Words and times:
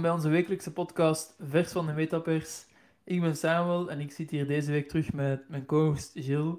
Bij 0.00 0.10
onze 0.10 0.28
wekelijkse 0.28 0.72
podcast 0.72 1.34
Vers 1.40 1.72
van 1.72 1.86
de 1.86 1.92
Metapers. 1.92 2.64
Ik 3.04 3.20
ben 3.20 3.36
Samuel 3.36 3.90
en 3.90 4.00
ik 4.00 4.12
zit 4.12 4.30
hier 4.30 4.46
deze 4.46 4.70
week 4.70 4.88
terug 4.88 5.12
met 5.12 5.48
mijn 5.48 5.66
co-host 5.66 6.10
Gilles. 6.14 6.56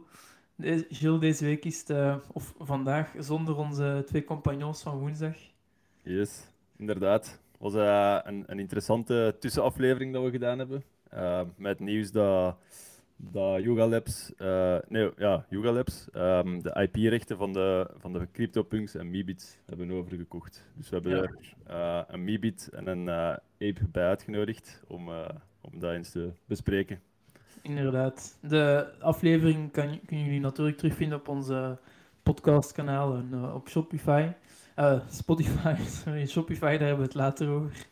Gilles, 0.89 1.20
deze 1.20 1.45
week 1.45 1.66
is 1.66 1.84
eh, 1.84 2.16
of 2.34 2.54
vandaag, 2.59 3.13
zonder 3.20 3.58
onze 3.58 4.04
twee 4.05 4.23
compagnons 4.23 4.82
van 4.82 4.98
woensdag. 4.98 5.36
Yes, 6.04 6.48
inderdaad. 6.77 7.26
Het 7.26 7.59
was 7.59 7.73
eh, 7.73 8.20
een, 8.23 8.44
een 8.48 8.59
interessante 8.59 9.36
tussenaflevering 9.40 10.13
dat 10.13 10.23
we 10.23 10.30
gedaan 10.30 10.58
hebben. 10.58 10.84
Eh, 11.09 11.41
met 11.58 11.80
nieuws 11.80 12.12
dat, 12.12 12.58
dat 13.18 13.61
Yuga 13.63 13.88
Labs, 13.88 14.36
eh, 14.36 14.77
nee, 14.88 15.11
ja, 15.18 15.45
Yuga 15.50 15.71
Labs 15.71 16.09
ehm, 16.11 16.59
de 16.61 16.81
IP-rechten 16.81 17.38
van 17.38 17.53
de, 17.53 17.90
van 17.98 18.13
de 18.13 18.27
CryptoPunks 18.31 18.95
en 18.95 19.09
Meebit 19.09 19.59
hebben 19.66 19.91
overgekocht. 19.91 20.66
Dus 20.73 20.90
we 20.90 20.95
hebben 20.95 21.16
Ja. 21.16 21.21
er 21.21 21.54
eh, 21.67 22.13
een 22.13 22.23
Meebit 22.23 22.70
en 22.73 22.88
een 22.88 23.09
eh, 23.09 23.70
Ape 23.70 23.88
bij 23.91 24.05
uitgenodigd 24.07 24.84
om, 24.88 25.09
eh, 25.09 25.30
om 25.62 25.80
dat 25.80 25.91
eens 25.93 26.09
te 26.12 26.31
bespreken. 26.45 26.99
Inderdaad. 27.62 28.38
De 28.41 28.88
aflevering 28.99 29.71
kan, 29.71 29.99
kunnen 30.05 30.26
jullie 30.26 30.40
natuurlijk 30.40 30.77
terugvinden 30.77 31.18
op 31.18 31.27
onze 31.27 31.77
podcastkanaal 32.23 33.16
en 33.16 33.52
op 33.54 33.70
Shopify. 33.70 34.27
Eh, 34.76 34.99
Spotify, 35.09 35.76
sorry, 36.04 36.27
Shopify, 36.27 36.59
daar 36.77 36.88
hebben 36.88 36.98
we 36.98 37.04
het 37.04 37.13
later 37.13 37.49
over. 37.49 37.88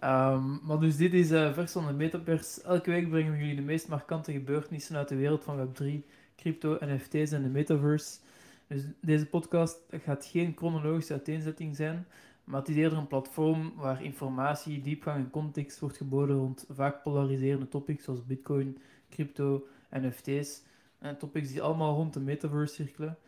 Ehm, 0.00 0.66
maar 0.66 0.78
dus 0.78 0.96
dit 0.96 1.14
is 1.14 1.30
eh 1.30 1.52
vers 1.52 1.72
van 1.72 1.86
de 1.86 1.92
Metapers. 1.92 2.62
Elke 2.62 2.90
week 2.90 3.08
brengen 3.08 3.32
we 3.32 3.38
jullie 3.38 3.54
de 3.54 3.62
meest 3.62 3.88
markante 3.88 4.32
gebeurtenissen 4.32 4.96
uit 4.96 5.08
de 5.08 5.16
wereld 5.16 5.44
van 5.44 5.68
Web3, 5.68 6.06
crypto, 6.36 6.76
NFT's 6.80 7.32
en 7.32 7.42
de 7.42 7.48
metaverse. 7.48 8.18
Dus 8.66 8.82
deze 9.00 9.26
podcast 9.26 9.78
gaat 9.90 10.24
geen 10.24 10.52
chronologische 10.56 11.12
uiteenzetting 11.12 11.76
zijn, 11.76 12.06
maar 12.44 12.60
het 12.60 12.68
is 12.68 12.76
eerder 12.76 12.98
een 12.98 13.06
platform 13.06 13.72
waar 13.76 14.02
informatie, 14.04 14.82
diepgang 14.82 15.24
en 15.24 15.30
context 15.30 15.78
wordt 15.78 15.96
geboden 15.96 16.36
rond 16.36 16.64
vaak 16.68 17.02
polariserende 17.02 17.68
topics 17.68 18.04
zoals 18.04 18.26
bitcoin, 18.26 18.78
crypto, 19.10 19.66
NFT's. 19.90 20.62
En 20.98 21.18
topics 21.18 21.48
die 21.48 21.62
allemaal 21.62 21.94
rond 21.94 22.12
de 22.12 22.20
metaverse 22.20 22.74
cirkelen. 22.74 23.18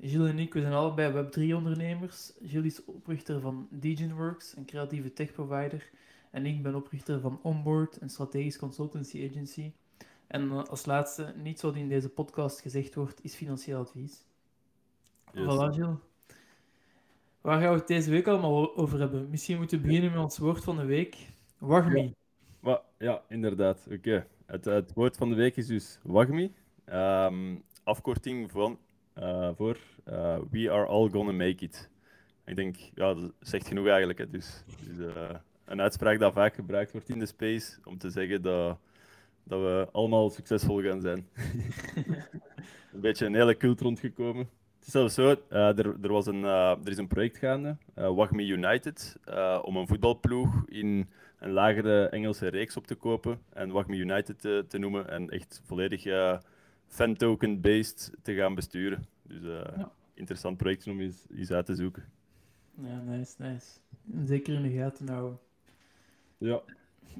Gilles 0.00 0.30
en 0.30 0.38
ik, 0.38 0.54
we 0.54 0.60
zijn 0.60 0.72
allebei 0.72 1.12
Web3-ondernemers. 1.12 2.32
Gilles 2.42 2.72
is 2.78 2.84
oprichter 2.84 3.40
van 3.40 3.68
DegenWorks, 3.70 4.56
een 4.56 4.64
creatieve 4.64 5.12
tech-provider. 5.12 5.90
En 6.30 6.46
ik 6.46 6.62
ben 6.62 6.74
oprichter 6.74 7.20
van 7.20 7.40
Onboard, 7.42 8.00
een 8.00 8.10
strategisch 8.10 8.58
consultancy 8.58 9.28
agency. 9.30 9.72
En 10.26 10.50
eh, 10.50 10.64
als 10.64 10.86
laatste, 10.86 11.34
niets 11.36 11.62
wat 11.62 11.76
in 11.76 11.88
deze 11.88 12.08
podcast 12.08 12.60
gezegd 12.60 12.94
wordt, 12.94 13.24
is 13.24 13.34
financieel 13.34 13.80
advies. 13.80 14.24
Yes. 15.32 15.44
Voilà, 15.44 15.74
Gilles. 15.74 15.96
Waar 17.40 17.60
gaan 17.60 17.72
we 17.72 17.78
het 17.78 17.86
deze 17.86 18.10
week 18.10 18.26
allemaal 18.26 18.76
over 18.76 18.98
hebben? 18.98 19.30
Misschien 19.30 19.56
moeten 19.56 19.80
we 19.80 19.86
beginnen 19.86 20.10
met 20.10 20.20
ons 20.20 20.38
woord 20.38 20.64
van 20.64 20.76
de 20.76 20.84
week. 20.84 21.16
Wagmi. 21.58 22.14
Maar, 22.60 22.80
ja, 22.98 23.22
inderdaad. 23.28 23.86
Oké. 23.92 24.26
Het, 24.46 24.64
het 24.64 24.92
woord 24.94 25.16
van 25.16 25.28
de 25.28 25.34
week 25.34 25.56
is 25.56 25.66
dus 25.66 25.98
WAGMI. 26.02 26.52
Ehm, 26.84 27.56
afkorting 27.82 28.50
van, 28.50 28.78
eh, 29.12 29.50
voor 29.56 29.78
eh, 30.04 30.38
We 30.50 30.70
Are 30.70 30.86
All 30.86 31.08
Gonna 31.08 31.32
Make 31.32 31.64
It. 31.64 31.90
Ik 32.44 32.56
denk, 32.56 32.76
ja, 32.76 33.14
dat 33.14 33.32
zegt 33.40 33.66
genoeg 33.66 33.86
eigenlijk. 33.86 34.18
Hè. 34.18 34.30
Dus, 34.30 34.64
dus, 34.96 35.06
een 35.68 35.80
uitspraak 35.80 36.18
dat 36.18 36.32
vaak 36.32 36.54
gebruikt 36.54 36.92
wordt 36.92 37.08
in 37.08 37.18
de 37.18 37.26
space 37.26 37.78
om 37.84 37.98
te 37.98 38.10
zeggen 38.10 38.42
dat, 38.42 38.78
dat 39.44 39.60
we 39.60 39.88
allemaal 39.92 40.30
succesvol 40.30 40.82
gaan 40.82 41.00
zijn. 41.00 41.28
een 42.92 43.00
beetje 43.00 43.26
een 43.26 43.34
hele 43.34 43.56
cult 43.56 43.80
rondgekomen. 43.80 44.48
Het 44.78 44.86
is 44.86 44.92
zelfs 44.92 45.14
zo, 45.14 45.36
eh, 45.48 45.78
er, 45.78 45.96
er, 46.02 46.12
was 46.12 46.26
een, 46.26 46.44
eh, 46.44 46.70
er 46.84 46.88
is 46.88 46.96
een 46.96 47.06
project 47.06 47.36
gaande, 47.38 47.76
eh 47.94 48.14
WAGMI 48.14 48.50
United, 48.50 49.16
om 49.62 49.76
een 49.76 49.86
voetbalploeg 49.86 50.62
in 50.68 51.08
een 51.38 51.50
lagere 51.50 52.08
Engelse 52.08 52.48
reeks 52.48 52.76
op 52.76 52.86
te 52.86 52.94
kopen 52.94 53.38
en 53.52 53.70
WAGMI 53.70 53.98
United 53.98 54.40
te, 54.40 54.64
te 54.68 54.78
noemen 54.78 55.08
en 55.10 55.30
echt 55.30 55.62
volledig 55.64 56.02
fan-token-based 56.86 58.12
te 58.22 58.34
gaan 58.34 58.54
besturen. 58.54 59.06
Dus 59.22 59.42
Ja. 59.42 59.90
interessant 60.14 60.56
project 60.56 60.86
om 60.86 61.00
eens, 61.00 61.26
eens 61.36 61.50
uit 61.50 61.66
te 61.66 61.74
zoeken. 61.74 62.04
Ja, 62.74 63.00
nice, 63.00 63.34
nice. 63.38 63.66
Zeker 64.24 64.54
in 64.54 64.62
de 64.62 64.70
gaten 64.70 65.08
houden. 65.08 65.38
Ja, 66.38 66.60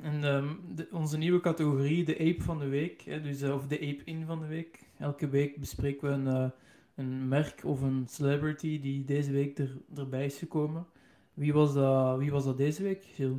En 0.03 0.25
ehm, 0.25 0.49
de- 0.75 0.89
onze 0.93 1.19
nieuwe 1.19 1.41
categorie, 1.41 2.05
de 2.05 2.19
ape 2.19 2.43
van 2.43 2.59
de 2.59 2.69
week, 2.69 3.03
hè, 3.03 3.21
dus, 3.21 3.43
eh, 3.43 3.55
of 3.55 3.67
de 3.67 3.75
ape 3.77 4.03
in 4.05 4.25
van 4.27 4.41
de 4.41 4.47
week. 4.47 4.79
Elke 4.99 5.29
week 5.29 5.57
bespreken 5.57 6.09
we 6.09 6.15
een, 6.15 6.27
eh, 6.27 6.51
een 6.95 7.29
merk 7.29 7.61
of 7.65 7.83
een 7.83 8.05
celebrity 8.09 8.81
die 8.81 9.05
deze 9.05 9.33
week 9.33 9.59
er, 9.59 9.77
erbij 9.97 10.25
is 10.25 10.39
gekomen. 10.39 10.87
Wie 11.35 11.53
was 11.53 11.75
dat, 11.75 12.19
wie 12.19 12.31
was 12.31 12.45
dat 12.45 12.57
deze 12.57 12.83
week, 12.83 13.05
Gilles? 13.05 13.39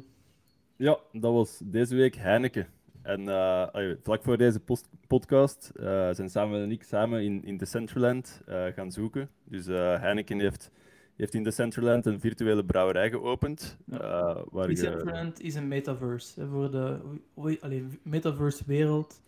ja, 0.75 0.97
dat 1.12 1.34
was 1.34 1.62
deze 1.63 1.95
week 1.95 2.16
Heineken. 2.16 2.68
En 3.01 3.29
eh, 3.29 3.91
vlak 4.03 4.23
voor 4.23 4.38
deze 4.38 4.59
podcast 5.07 5.72
zijn 6.12 6.29
Samuel 6.29 6.62
en 6.63 6.72
ik 6.72 6.84
samen 6.84 7.23
in, 7.23 7.44
in 7.44 7.57
Decentraland 7.57 8.41
eh 8.45 8.66
gaan 8.66 8.91
zoeken. 8.91 9.29
Dus 9.44 9.66
Heineken 9.66 10.39
heeft, 10.39 10.72
heeft 11.19 11.34
in 11.34 11.44
Decentraland 11.44 12.06
een 12.06 12.19
virtuele 12.19 12.66
brouwerij 12.66 13.09
geopend. 13.09 13.78
Ja. 13.85 13.97
eh, 14.00 14.41
waar 14.52 14.68
Decentraland 14.68 15.41
is 15.41 15.56
een 15.56 15.68
metaverse, 15.68 16.40
hè, 16.40 16.47
voor 16.47 16.72
de 16.72 17.00
oei, 17.38 17.57
allee, 17.62 17.85
metaverse 18.03 18.63
wereld. 18.68 19.22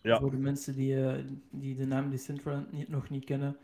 Ja. 0.00 0.20
Voor 0.20 0.30
de 0.30 0.36
mensen 0.36 0.74
die, 0.74 1.06
eh, 1.06 1.24
die 1.50 1.76
de 1.76 1.86
naam 1.86 2.10
Decentraland 2.10 2.72
niet, 2.72 2.88
nog 2.88 3.10
niet 3.10 3.24
kennen. 3.24 3.56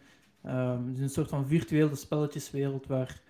Ehm, 0.43 0.87
het 0.87 0.97
is 0.97 1.03
een 1.03 1.09
soort 1.11 1.29
van 1.29 1.47
virtuele 1.47 1.95
spelletjeswereld 1.95 2.87
waar, 2.87 3.21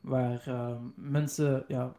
waar 0.00 0.42
ehm, 0.46 0.82
mensen 0.94 1.64
ja, 1.68 1.96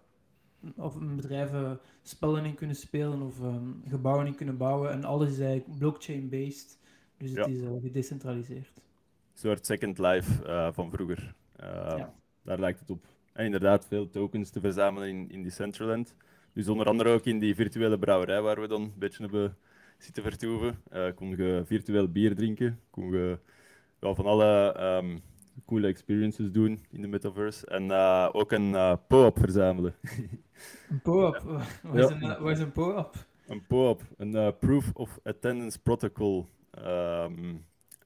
of 0.75 0.99
bedrijven 1.15 1.79
spellen 2.01 2.45
in 2.45 2.55
kunnen 2.55 2.75
spelen 2.75 3.21
of 3.21 3.39
ehm, 3.41 3.69
gebouwen 3.87 4.25
in 4.27 4.35
kunnen 4.35 4.57
bouwen. 4.57 4.91
En 4.91 5.03
alles 5.03 5.29
is 5.31 5.39
eigenlijk 5.39 5.77
blockchain-based. 5.79 6.77
Dus 7.17 7.29
het 7.29 7.37
Ja. 7.39 7.45
is 7.45 7.61
eh, 7.61 7.69
gedecentraliseerd. 7.81 8.71
Een 8.75 9.39
soort 9.39 9.65
Second 9.65 9.97
Life 9.97 10.71
van 10.73 10.91
vroeger. 10.91 11.33
Eh, 11.61 11.93
Ja. 11.97 12.13
Daar 12.43 12.59
lijkt 12.59 12.79
het 12.79 12.89
op. 12.89 13.05
En 13.33 13.45
inderdaad, 13.45 13.87
veel 13.87 14.09
tokens 14.09 14.49
te 14.49 14.59
verzamelen 14.59 15.07
in, 15.09 15.29
in 15.29 15.43
Decentraland. 15.43 16.15
Dus 16.53 16.67
onder 16.67 16.85
andere 16.87 17.09
ook 17.09 17.25
in 17.25 17.39
die 17.39 17.55
virtuele 17.55 17.99
brouwerij 17.99 18.41
waar 18.41 18.61
we 18.61 18.67
dan 18.67 18.81
een 18.81 18.93
beetje 18.95 19.23
hebben 19.23 19.57
zitten 19.97 20.23
vertoeven. 20.23 20.81
eh 20.89 21.07
kon 21.15 21.29
je 21.37 21.61
virtueel 21.65 22.07
bier 22.11 22.35
drinken. 22.35 22.79
Kon 22.89 23.11
je 23.11 23.37
ja, 23.99 24.13
van 24.13 24.25
alle 24.25 24.73
ehm, 24.73 25.17
coole 25.65 25.87
experiences 25.87 26.51
doen 26.51 26.85
in 26.89 27.01
de 27.01 27.07
metaverse. 27.07 27.65
En 27.65 27.91
eh, 27.91 28.29
ook 28.31 28.51
een 28.51 28.75
eh 28.75 28.93
PO-op 29.07 29.39
verzamelen. 29.39 29.93
Een 30.89 31.01
PO-up. 31.01 31.41
Wat 31.83 31.95
is 31.95 32.09
een, 32.09 32.39
wat 32.39 32.51
is 32.51 32.59
een 32.59 32.71
PO-up? 32.71 33.13
Een 33.47 33.65
POAP, 33.67 34.01
een 34.17 34.57
Proof 34.59 34.91
of 34.93 35.19
Attendance 35.23 35.79
Protocol. 35.81 36.47
Ehm, 36.71 37.53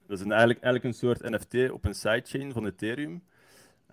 dat 0.06 0.18
is 0.18 0.20
een, 0.24 0.30
eigenlijk, 0.30 0.60
eigenlijk 0.62 0.84
een 0.84 0.94
soort 1.08 1.22
NFT 1.30 1.70
op 1.70 1.84
een 1.84 1.94
sidechain 1.94 2.52
van 2.52 2.66
Ethereum. 2.66 3.22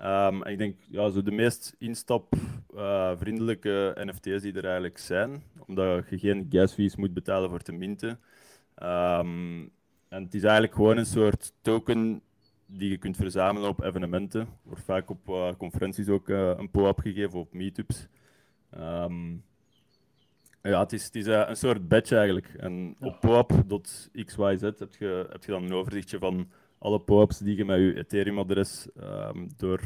Ehm, 0.03 0.41
ik 0.41 0.57
denk, 0.57 0.75
ja, 0.89 1.09
zo 1.09 1.21
de 1.21 1.31
meest 1.31 1.75
instapvriendelijke 1.79 3.97
NFT's 4.05 4.41
die 4.41 4.53
er 4.53 4.63
eigenlijk 4.63 4.97
zijn, 4.97 5.43
omdat 5.67 6.09
je 6.09 6.19
geen 6.19 6.45
gas 6.49 6.73
fees 6.73 6.95
moet 6.95 7.13
betalen 7.13 7.49
voor 7.49 7.61
te 7.61 7.71
minten. 7.71 8.19
Ehm, 8.75 9.61
en 10.07 10.23
het 10.23 10.33
is 10.33 10.43
eigenlijk 10.43 10.73
gewoon 10.73 10.97
een 10.97 11.05
soort 11.05 11.53
token 11.61 12.21
die 12.65 12.89
je 12.89 12.97
kunt 12.97 13.17
verzamelen 13.17 13.69
op 13.69 13.83
evenementen. 13.83 14.47
Wordt 14.63 14.83
vaak 14.83 15.09
op 15.09 15.29
eh, 15.29 15.49
conferenties 15.57 16.09
ook 16.09 16.29
eh, 16.29 16.53
een 16.57 16.71
POAP 16.71 16.99
gegeven, 16.99 17.39
op 17.39 17.53
meetups. 17.53 18.07
Ehm, 18.69 19.31
ja, 20.61 20.79
het 20.79 20.93
is, 20.93 21.05
het 21.05 21.15
is 21.15 21.27
eh, 21.27 21.43
een 21.47 21.57
soort 21.57 21.87
badge 21.87 22.15
eigenlijk. 22.15 22.53
En 22.57 22.95
op 22.99 23.19
POAP.xyz 23.19 24.61
heb 24.61 24.93
je, 24.99 25.27
heb 25.29 25.43
je 25.43 25.51
dan 25.51 25.63
een 25.63 25.73
overzichtje 25.73 26.19
van 26.19 26.47
alle 26.83 26.99
POAPs 26.99 27.37
die 27.37 27.57
je 27.57 27.65
met 27.65 27.79
je 27.79 27.95
Ethereum-adres 27.97 28.87
ehm, 28.95 29.47
door, 29.57 29.81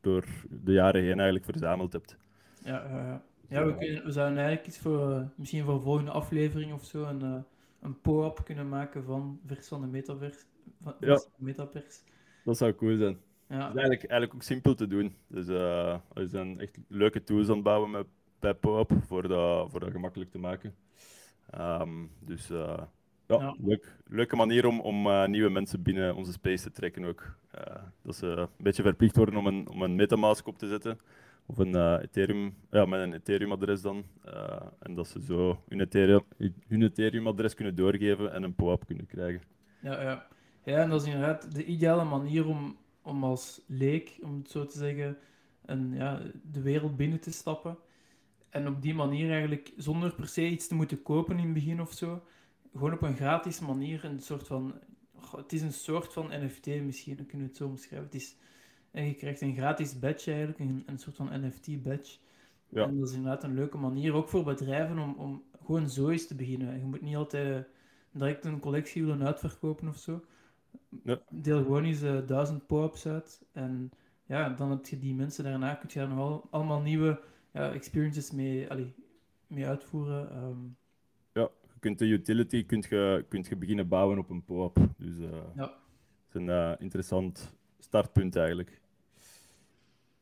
door 0.00 0.24
de 0.50 0.72
jaren 0.72 1.02
heen 1.02 1.14
eigenlijk 1.14 1.44
verzameld 1.44 1.92
hebt. 1.92 2.16
Ja, 2.64 2.88
ja, 2.88 3.22
ja. 3.48 3.64
we, 3.66 3.76
kunnen, 3.76 4.04
we 4.04 4.12
zouden 4.12 4.38
eigenlijk 4.38 4.66
iets 4.66 4.78
voor, 4.78 5.10
eh, 5.10 5.22
misschien 5.36 5.64
voor 5.64 5.74
een 5.74 5.80
volgende 5.80 6.10
aflevering 6.10 6.72
of 6.72 6.84
zo, 6.84 7.04
een, 7.04 7.22
eh, 7.22 7.42
een 7.80 8.00
PO-app 8.00 8.44
kunnen 8.44 8.68
maken 8.68 9.04
van 9.04 9.40
vers 9.46 9.68
van 9.68 9.80
de 9.80 9.86
metaverse. 9.86 10.44
Van, 10.82 10.94
Ja. 11.00 11.16
van 11.16 11.30
de 11.36 11.44
metapers. 11.44 12.02
Dat 12.44 12.56
zou 12.56 12.74
cool 12.74 12.96
zijn. 12.96 13.18
Ja, 13.48 13.56
is 13.56 13.62
eigenlijk, 13.62 14.04
eigenlijk 14.04 14.34
ook 14.34 14.42
simpel 14.42 14.74
te 14.74 14.86
doen. 14.86 15.14
Dus 15.26 15.46
we 15.46 16.26
zijn 16.26 16.60
echt 16.60 16.78
leuke 16.88 17.24
tools 17.24 17.48
aan 17.48 17.54
het 17.54 17.62
bouwen 17.62 17.90
met, 17.90 18.06
bij 18.38 18.54
POAP 18.54 18.92
voor 19.06 19.28
dat, 19.28 19.70
voor 19.70 19.80
dat 19.80 19.90
gemakkelijk 19.90 20.30
te 20.30 20.38
maken. 20.38 20.74
Ehm, 21.50 22.06
dus 22.20 22.50
ja, 23.38 23.40
Ja. 23.40 23.56
Leuk, 23.60 23.96
leuke 24.06 24.36
manier 24.36 24.66
om, 24.66 24.80
om 24.80 25.06
eh, 25.06 25.26
nieuwe 25.26 25.50
mensen 25.50 25.82
binnen 25.82 26.14
onze 26.14 26.32
space 26.32 26.62
te 26.62 26.70
trekken 26.70 27.04
ook. 27.04 27.36
Eh, 27.50 27.82
dat 28.02 28.16
ze 28.16 28.26
een 28.26 28.48
beetje 28.56 28.82
verplicht 28.82 29.16
worden 29.16 29.36
om 29.36 29.46
een, 29.46 29.68
om 29.68 29.82
een 29.82 29.94
Metamask 29.94 30.46
op 30.46 30.58
te 30.58 30.68
zetten. 30.68 30.98
Of 31.46 31.58
een 31.58 31.74
eh, 31.74 31.98
Ethereum, 32.02 32.54
ja, 32.70 32.84
met 32.84 33.00
een 33.00 33.14
Ethereum-adres 33.14 33.82
dan. 33.82 34.04
En 34.78 34.94
dat 34.94 35.08
ze 35.08 35.22
zo 35.22 35.62
hun 35.68 35.80
Ethereum, 35.80 36.22
hun 36.68 36.82
Ethereum-adres 36.82 37.54
kunnen 37.54 37.74
doorgeven 37.74 38.32
en 38.32 38.42
een 38.42 38.54
POAP 38.54 38.86
kunnen 38.86 39.06
krijgen. 39.06 39.42
ja, 39.80 40.02
ja. 40.02 40.26
ja, 40.64 40.82
en 40.82 40.90
dat 40.90 41.00
is 41.00 41.06
inderdaad 41.06 41.54
de 41.54 41.64
ideale 41.64 42.04
manier 42.04 42.46
om, 42.46 42.76
om 43.02 43.24
als 43.24 43.60
leek, 43.66 44.18
om 44.22 44.38
het 44.38 44.50
zo 44.50 44.66
te 44.66 44.78
zeggen, 44.78 45.18
een, 45.64 45.94
ja, 45.94 46.20
de 46.42 46.62
wereld 46.62 46.96
binnen 46.96 47.20
te 47.20 47.32
stappen. 47.32 47.78
En 48.50 48.68
op 48.68 48.82
die 48.82 48.94
manier 48.94 49.30
eigenlijk, 49.30 49.72
zonder 49.76 50.14
per 50.14 50.28
se 50.28 50.48
iets 50.48 50.66
te 50.66 50.74
moeten 50.74 51.02
kopen 51.02 51.38
in 51.38 51.44
het 51.44 51.54
begin 51.54 51.80
of 51.80 51.92
zo, 51.92 52.22
gewoon 52.72 52.92
op 52.92 53.02
een 53.02 53.16
gratis 53.16 53.60
manier 53.60 54.04
een 54.04 54.20
soort 54.20 54.46
van... 54.46 54.74
Het 55.36 55.52
is 55.52 55.62
een 55.62 55.72
soort 55.72 56.12
van 56.12 56.26
NFT 56.28 56.66
misschien, 56.66 57.16
dan 57.16 57.26
kunnen 57.26 57.46
we 57.46 57.52
het 57.52 57.62
zo 57.62 57.68
omschrijven. 57.68 58.06
Het 58.06 58.14
is, 58.14 58.36
en 58.90 59.06
je 59.06 59.14
krijgt 59.14 59.40
een 59.40 59.54
gratis 59.54 59.98
badge 59.98 60.30
eigenlijk, 60.30 60.58
een, 60.58 60.82
een 60.86 60.98
soort 60.98 61.16
van 61.16 61.46
NFT-badge. 61.46 62.18
Ja. 62.68 62.82
En 62.84 62.98
dat 62.98 63.08
is 63.08 63.14
inderdaad 63.14 63.44
een 63.44 63.54
leuke 63.54 63.78
manier, 63.78 64.14
ook 64.14 64.28
voor 64.28 64.44
bedrijven, 64.44 64.98
om, 64.98 65.14
om 65.14 65.42
gewoon 65.64 65.90
zo 65.90 66.08
eens 66.08 66.26
te 66.26 66.34
beginnen. 66.34 66.78
Je 66.78 66.84
moet 66.84 67.00
niet 67.00 67.16
altijd 67.16 67.66
direct 68.12 68.44
een 68.44 68.60
collectie 68.60 69.04
willen 69.04 69.26
uitverkopen 69.26 69.88
of 69.88 69.96
zo. 69.96 70.24
Ja. 71.04 71.20
Deel 71.28 71.62
gewoon 71.62 71.84
eens 71.84 72.02
eh, 72.02 72.26
duizend 72.26 72.66
po-ups 72.66 73.06
uit. 73.06 73.42
En 73.52 73.90
ja, 74.26 74.48
dan 74.48 74.70
heb 74.70 74.86
je 74.86 74.98
die 74.98 75.14
mensen 75.14 75.44
daarna, 75.44 75.74
kun 75.74 75.88
je 75.92 75.98
daar 75.98 76.08
nog 76.08 76.18
al, 76.18 76.46
allemaal 76.50 76.80
nieuwe 76.80 77.20
ja, 77.52 77.72
experiences 77.72 78.30
mee, 78.30 78.70
allee, 78.70 78.94
mee 79.46 79.66
uitvoeren. 79.66 80.30
ehm. 80.30 80.58
Kunt 81.80 81.98
de 81.98 82.06
utility 82.06 82.66
kunt 82.66 82.84
je, 82.84 83.24
kunt 83.28 83.46
je 83.46 83.56
beginnen 83.56 83.88
bouwen 83.88 84.18
op 84.18 84.30
een 84.30 84.44
POAP. 84.44 84.76
Dus 84.96 85.18
eh 85.18 85.30
Ja. 85.56 85.62
dat 85.62 85.70
is 86.28 86.34
een 86.34 86.48
eh, 86.50 86.72
interessant 86.78 87.54
startpunt 87.78 88.36
eigenlijk. 88.36 88.80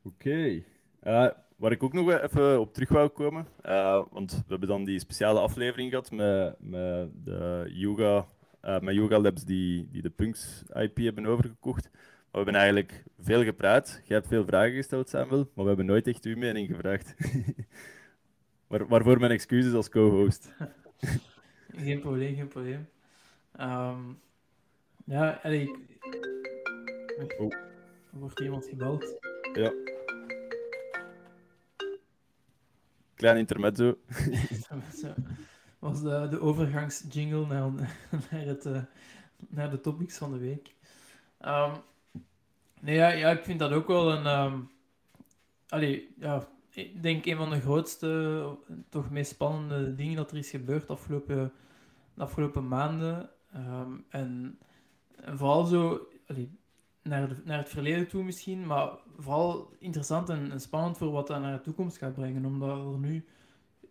Oké. 0.03 0.63
Eh, 1.01 1.29
waar 1.57 1.73
ik 1.73 1.83
ook 1.83 1.93
nog 1.93 2.11
even 2.11 2.61
op 2.61 2.75
terug 2.75 2.89
wou 2.89 3.09
komen, 3.09 3.47
want 4.11 4.33
we 4.33 4.43
hebben 4.49 4.69
dan 4.69 4.85
die 4.85 4.99
speciale 4.99 5.41
aflevering 5.41 5.91
gehad 5.91 6.11
met, 6.11 6.55
met 6.59 7.11
de 7.25 7.65
yoga, 7.73 8.27
met 8.81 8.95
yoga 8.95 9.19
Labs 9.19 9.45
die, 9.45 9.89
die 9.91 10.03
de 10.03 10.11
Punks 10.11 10.63
IP 10.73 10.97
hebben 10.97 11.27
overgekocht. 11.27 11.89
Maar 11.93 12.01
we 12.31 12.51
hebben 12.51 12.55
eigenlijk 12.55 13.05
veel 13.19 13.45
gepraat. 13.45 14.01
Jij 14.05 14.17
hebt 14.17 14.29
veel 14.29 14.45
vragen 14.45 14.75
gesteld, 14.75 15.09
Samuel, 15.09 15.51
maar 15.55 15.65
we 15.65 15.69
hebben 15.69 15.87
nooit 15.87 16.07
echt 16.07 16.25
uw 16.25 16.37
mening 16.37 16.67
gevraagd. 16.69 17.15
Waar, 18.67 18.87
waarvoor 18.89 19.19
mijn 19.19 19.33
excuses 19.33 19.73
als 19.73 19.89
co-host. 19.89 20.53
Geen 21.77 22.01
probleem, 22.01 22.35
geen 22.35 22.49
probleem. 22.49 22.89
Ehm, 23.53 24.13
ja, 25.05 25.41
allee, 25.43 25.71
ik... 27.19 27.37
Oh. 27.39 27.53
Er 28.13 28.19
wordt 28.19 28.41
iemand 28.41 28.67
gebeld. 28.67 29.19
Ja. 29.53 29.73
Klein 33.15 33.37
intermezzo. 33.37 33.99
Dat 35.79 35.93
was 35.93 36.03
de, 36.03 36.27
de 36.31 36.41
overgangsjingle 36.41 37.47
naar, 37.47 37.71
naar, 38.31 38.41
het, 38.47 38.67
eh, 38.67 38.83
naar 39.49 39.71
de 39.71 39.81
topics 39.81 40.19
van 40.19 40.33
de 40.33 40.39
week. 40.39 40.75
Ehm, 41.39 41.77
nee, 42.81 42.95
ja, 42.95 43.09
ja, 43.09 43.31
ik 43.31 43.45
vind 43.45 43.59
dat 43.59 43.73
ook 43.73 43.87
wel 43.87 44.13
een... 44.13 44.69
allee, 45.69 46.15
ja, 46.19 46.49
ik 46.71 47.03
denk 47.03 47.27
een 47.27 47.37
van 47.37 47.51
de 47.51 47.61
grootste, 47.61 48.57
toch 48.89 49.11
meest 49.11 49.31
spannende 49.31 49.95
dingen 49.95 50.17
dat 50.17 50.31
er 50.31 50.37
is 50.37 50.51
gebeurd 50.51 50.87
de 50.87 50.93
afgelopen, 50.93 51.53
afgelopen 52.17 52.69
maanden. 52.69 53.31
Ehm, 53.53 53.93
en, 54.09 54.59
vooral 55.25 55.65
zo... 55.65 56.09
naar, 57.03 57.29
de, 57.29 57.37
naar 57.45 57.59
het 57.59 57.69
verleden 57.69 58.09
toe 58.09 58.25
misschien, 58.25 58.67
maar 58.67 58.91
vooral 59.19 59.73
interessant 59.79 60.29
en, 60.29 60.53
en 60.53 60.61
spannend 60.61 60.99
voor 60.99 61.11
wat 61.11 61.27
dat 61.27 61.41
naar 61.41 61.57
de 61.57 61.63
toekomst 61.63 61.99
gaat 61.99 62.15
brengen. 62.15 62.45
Omdat 62.45 62.93
er 62.93 62.99
nu 62.99 63.25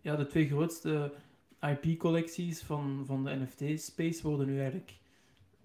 ja, 0.01 0.15
de 0.15 0.27
twee 0.27 0.47
grootste 0.47 1.13
IP-collecties 1.62 2.62
van, 2.62 3.03
van 3.06 3.24
de 3.24 3.35
NFT-space 3.35 4.24
worden 4.24 4.47
nu 4.47 4.59
eigenlijk 4.59 4.94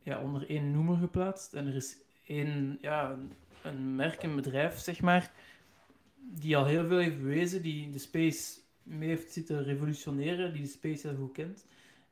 ja, 0.03 0.21
onder 0.21 0.49
één 0.49 0.71
noemer 0.71 0.97
geplaatst. 0.97 1.53
En 1.53 1.67
er 1.67 1.75
is 1.75 1.97
één, 2.27 2.79
ja, 2.81 3.17
een 3.63 3.97
merk, 3.97 4.23
een 4.23 4.37
bedrijf, 4.37 4.79
zeg 4.79 5.01
maar, 5.01 5.33
die 6.23 6.57
al 6.57 6.65
heel 6.65 6.87
veel 6.87 6.99
heeft 6.99 7.19
bewezen, 7.19 7.63
die 7.63 7.91
de 7.91 7.99
space 7.99 8.61
mee 8.83 9.09
heeft 9.09 9.33
zitten 9.33 9.63
revolutioneren, 9.65 10.53
die 10.53 10.63
de 10.63 10.69
space 10.69 11.09
heel 11.09 11.17
goed 11.17 11.33
kent, 11.33 11.67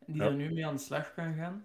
en 0.06 0.12
die 0.12 0.22
Ja. 0.22 0.28
er 0.28 0.34
nu 0.34 0.52
mee 0.52 0.66
aan 0.66 0.74
de 0.74 0.80
slag 0.80 1.14
kan 1.14 1.34
gaan. 1.34 1.64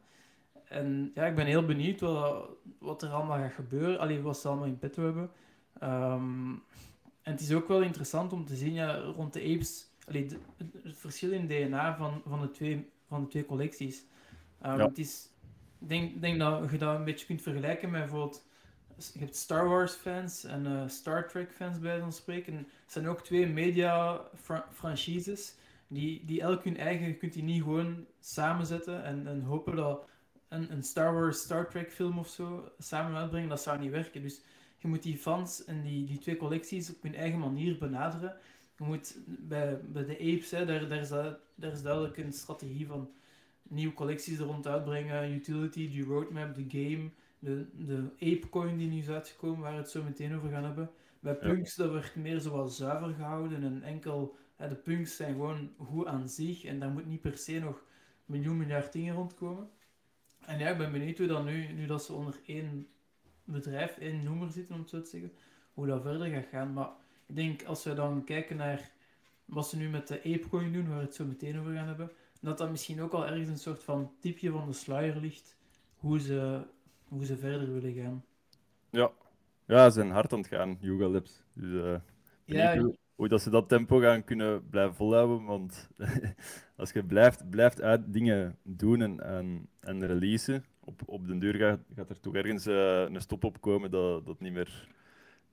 En 0.63 1.12
ja, 1.13 1.25
ik 1.25 1.36
ben 1.36 1.45
heel 1.45 1.65
benieuwd 1.65 2.00
wat, 2.00 2.50
wat 2.80 3.01
er 3.03 3.09
allemaal 3.09 3.38
gaat 3.38 3.53
gebeuren, 3.53 4.00
alleen 4.00 4.21
wat 4.21 4.38
ze 4.39 4.47
allemaal 4.47 4.65
in 4.65 4.80
petto 4.80 5.03
hebben. 5.03 5.30
Ehm, 5.80 6.50
en 7.21 7.31
het 7.31 7.39
is 7.42 7.53
ook 7.53 7.68
wel 7.68 7.81
interessant 7.81 8.33
om 8.33 8.45
te 8.45 8.56
zien 8.56 8.74
ja, 8.74 8.97
rond 8.97 9.33
de 9.33 9.42
apes, 9.56 9.88
allee, 10.07 10.25
de- 10.25 10.38
het, 10.83 10.97
verschil 10.97 11.31
in 11.31 11.47
DNA 11.47 11.95
van, 11.97 12.21
van, 12.27 12.42
de, 12.42 12.51
twee, 12.51 12.89
van 13.07 13.21
de 13.21 13.27
twee 13.27 13.45
collecties. 13.45 14.06
Ehm, 14.62 14.77
Ja. 14.77 14.86
het 14.88 14.97
is, 14.97 15.30
ik 15.80 15.89
denk, 15.89 16.21
denk 16.21 16.39
dat 16.39 16.71
je 16.71 16.77
dat 16.77 16.95
een 16.97 17.03
beetje 17.06 17.25
kunt 17.25 17.42
vergelijken 17.42 17.89
met 17.89 18.01
bijvoorbeeld, 18.01 18.45
je 19.13 19.19
hebt 19.19 19.36
Star 19.36 19.68
Wars 19.68 19.94
fans 19.94 20.44
en 20.44 20.65
eh, 20.65 20.88
Star 20.88 21.27
Trek 21.27 21.51
fans 21.51 21.80
bij 21.80 22.00
van 22.00 22.13
spreken. 22.13 22.56
Het 22.56 22.68
zijn 22.88 23.07
ook 23.07 23.24
twee 23.24 23.47
media 23.47 24.21
fra- 24.36 24.68
franchises 24.74 25.56
die, 25.88 26.25
die 26.25 26.42
elk 26.42 26.63
hun 26.63 26.77
eigen, 26.77 27.07
je 27.07 27.13
kunt 27.18 27.33
die 27.33 27.44
niet 27.44 27.62
gewoon 27.62 28.06
samenzetten 28.19 29.03
en, 29.03 29.27
en 29.27 29.42
hopen 29.42 29.75
dat 29.75 30.07
een, 30.47 30.71
een 30.71 30.83
Star 30.83 31.13
Wars, 31.13 31.39
Star 31.39 31.69
Trek 31.69 31.92
film 31.92 32.19
of 32.19 32.27
zo 32.27 32.71
samen 32.77 33.18
uitbrengen, 33.18 33.50
dat 33.50 33.62
zou 33.62 33.80
niet 33.80 33.92
werken. 33.92 34.21
Dus 34.21 34.42
je 34.77 34.88
moet 34.88 35.03
die 35.03 35.18
fans 35.18 35.65
en 35.65 35.81
die, 35.81 36.06
die 36.06 36.18
twee 36.18 36.38
collecties 36.38 36.89
op 36.89 37.01
hun 37.01 37.15
eigen 37.15 37.39
manier 37.39 37.77
benaderen. 37.77 38.38
Je 38.77 38.83
moet 38.83 39.18
bij, 39.25 39.80
bij 39.81 40.06
de 40.06 40.18
apes, 40.18 40.51
hè, 40.51 40.65
daar, 40.65 40.88
daar, 40.88 41.00
is 41.00 41.09
dat, 41.09 41.39
daar 41.56 41.71
is 41.71 41.81
duidelijk 41.81 42.18
een 42.18 42.33
strategie 42.33 42.88
van 42.88 43.09
nieuwe 43.63 43.94
collecties 43.94 44.39
er 44.39 44.45
rond 44.45 44.68
uitbrengen, 44.68 45.31
utility, 45.31 45.89
die 45.89 46.03
roadmap, 46.03 46.56
de 46.56 46.65
game, 46.68 47.09
de, 47.39 47.67
de 47.85 48.09
apecoin 48.19 48.77
die 48.77 48.89
nu 48.89 48.97
is 48.97 49.09
uitgekomen, 49.09 49.59
waar 49.59 49.71
we 49.71 49.77
het 49.77 49.89
zo 49.89 50.03
meteen 50.03 50.35
over 50.35 50.49
gaan 50.49 50.63
hebben. 50.63 50.89
Bij 51.19 51.33
Ja. 51.33 51.39
punks, 51.39 51.75
dat 51.75 51.91
werd 51.91 52.15
meer 52.15 52.39
zoals 52.39 52.77
zuiver 52.77 53.13
gehouden 53.13 53.63
en 53.63 53.83
enkel, 53.83 54.35
hè, 54.55 54.69
de 54.69 54.75
punks 54.75 55.15
zijn 55.15 55.31
gewoon 55.33 55.73
goed 55.77 56.05
aan 56.05 56.29
zich 56.29 56.63
en 56.63 56.79
daar 56.79 56.89
moet 56.89 57.05
niet 57.05 57.21
per 57.21 57.37
se 57.37 57.59
nog 57.59 57.83
miljoen 58.25 58.57
miljard 58.57 58.93
dingen 58.93 59.15
rondkomen. 59.15 59.69
En 60.39 60.59
ja, 60.59 60.69
ik 60.69 60.77
ben 60.77 60.91
benieuwd 60.91 61.17
hoe 61.17 61.27
dat 61.27 61.45
nu, 61.45 61.67
nu 61.67 61.85
dat 61.85 62.03
ze 62.03 62.13
onder 62.13 62.39
één 62.45 62.87
bedrijf, 63.43 63.97
één 63.97 64.23
noemer 64.23 64.51
zitten, 64.51 64.75
om 64.75 64.81
het 64.81 64.89
zo 64.89 65.01
te 65.01 65.09
zeggen, 65.09 65.31
hoe 65.73 65.87
dat 65.87 66.01
verder 66.01 66.27
gaat 66.27 66.47
gaan. 66.51 66.73
Maar 66.73 66.89
ik 67.25 67.35
denk, 67.35 67.63
als 67.63 67.83
we 67.83 67.93
dan 67.93 68.23
kijken 68.23 68.57
naar 68.57 68.91
wat 69.45 69.69
ze 69.69 69.77
nu 69.77 69.89
met 69.89 70.07
de 70.07 70.17
Apecoin 70.19 70.73
doen, 70.73 70.87
waar 70.87 70.97
we 70.97 71.03
het 71.03 71.15
zo 71.15 71.25
meteen 71.25 71.59
over 71.59 71.73
gaan 71.73 71.87
hebben, 71.87 72.11
dat 72.41 72.57
dat 72.57 72.69
misschien 72.71 73.01
ook 73.01 73.11
al 73.13 73.25
ergens 73.25 73.49
een 73.49 73.57
soort 73.57 73.83
van 73.83 74.11
tipje 74.19 74.51
van 74.51 74.67
de 74.67 74.73
sluier 74.73 75.15
ligt, 75.17 75.55
hoe 75.95 76.19
ze, 76.19 76.65
hoe 77.07 77.25
ze 77.25 77.38
verder 77.38 77.74
willen 77.74 77.94
gaan. 77.94 78.24
Ja. 78.90 79.12
ja, 79.66 79.85
ze 79.90 79.94
zijn 79.94 80.12
hard 80.12 80.33
aan 80.33 80.40
het 80.40 80.47
gaan, 80.47 80.78
Yoga 80.80 81.07
Labs. 81.07 81.44
Dus 81.54 81.83
eh, 81.83 82.00
Ja, 82.45 82.78
hoe, 82.78 82.95
hoe 83.16 83.28
dat 83.28 83.42
ze 83.42 83.50
dat 83.50 83.69
tempo 83.69 84.00
gaan 84.00 84.24
kunnen 84.24 84.69
blijven 84.69 84.95
volhouden. 84.95 85.45
Want 85.45 85.90
als 86.78 86.92
je 86.92 87.04
blijft, 87.04 87.50
blijft 87.50 87.81
uit 87.81 88.14
dingen 88.14 88.57
doen 88.64 89.02
en, 89.02 89.19
en, 89.19 89.69
en 89.80 90.07
releasen, 90.07 90.66
op, 90.80 91.02
op 91.06 91.28
den 91.28 91.40
duur 91.40 91.56
gaat, 91.56 91.80
gaat 91.95 92.09
er 92.09 92.19
toch 92.19 92.35
ergens 92.35 92.66
eh, 92.66 93.02
een 93.02 93.21
stop 93.21 93.44
op 93.44 93.62
komen 93.62 93.92
dat, 93.92 94.26
dat, 94.26 94.40
niet 94.40 94.54
meer, 94.54 94.88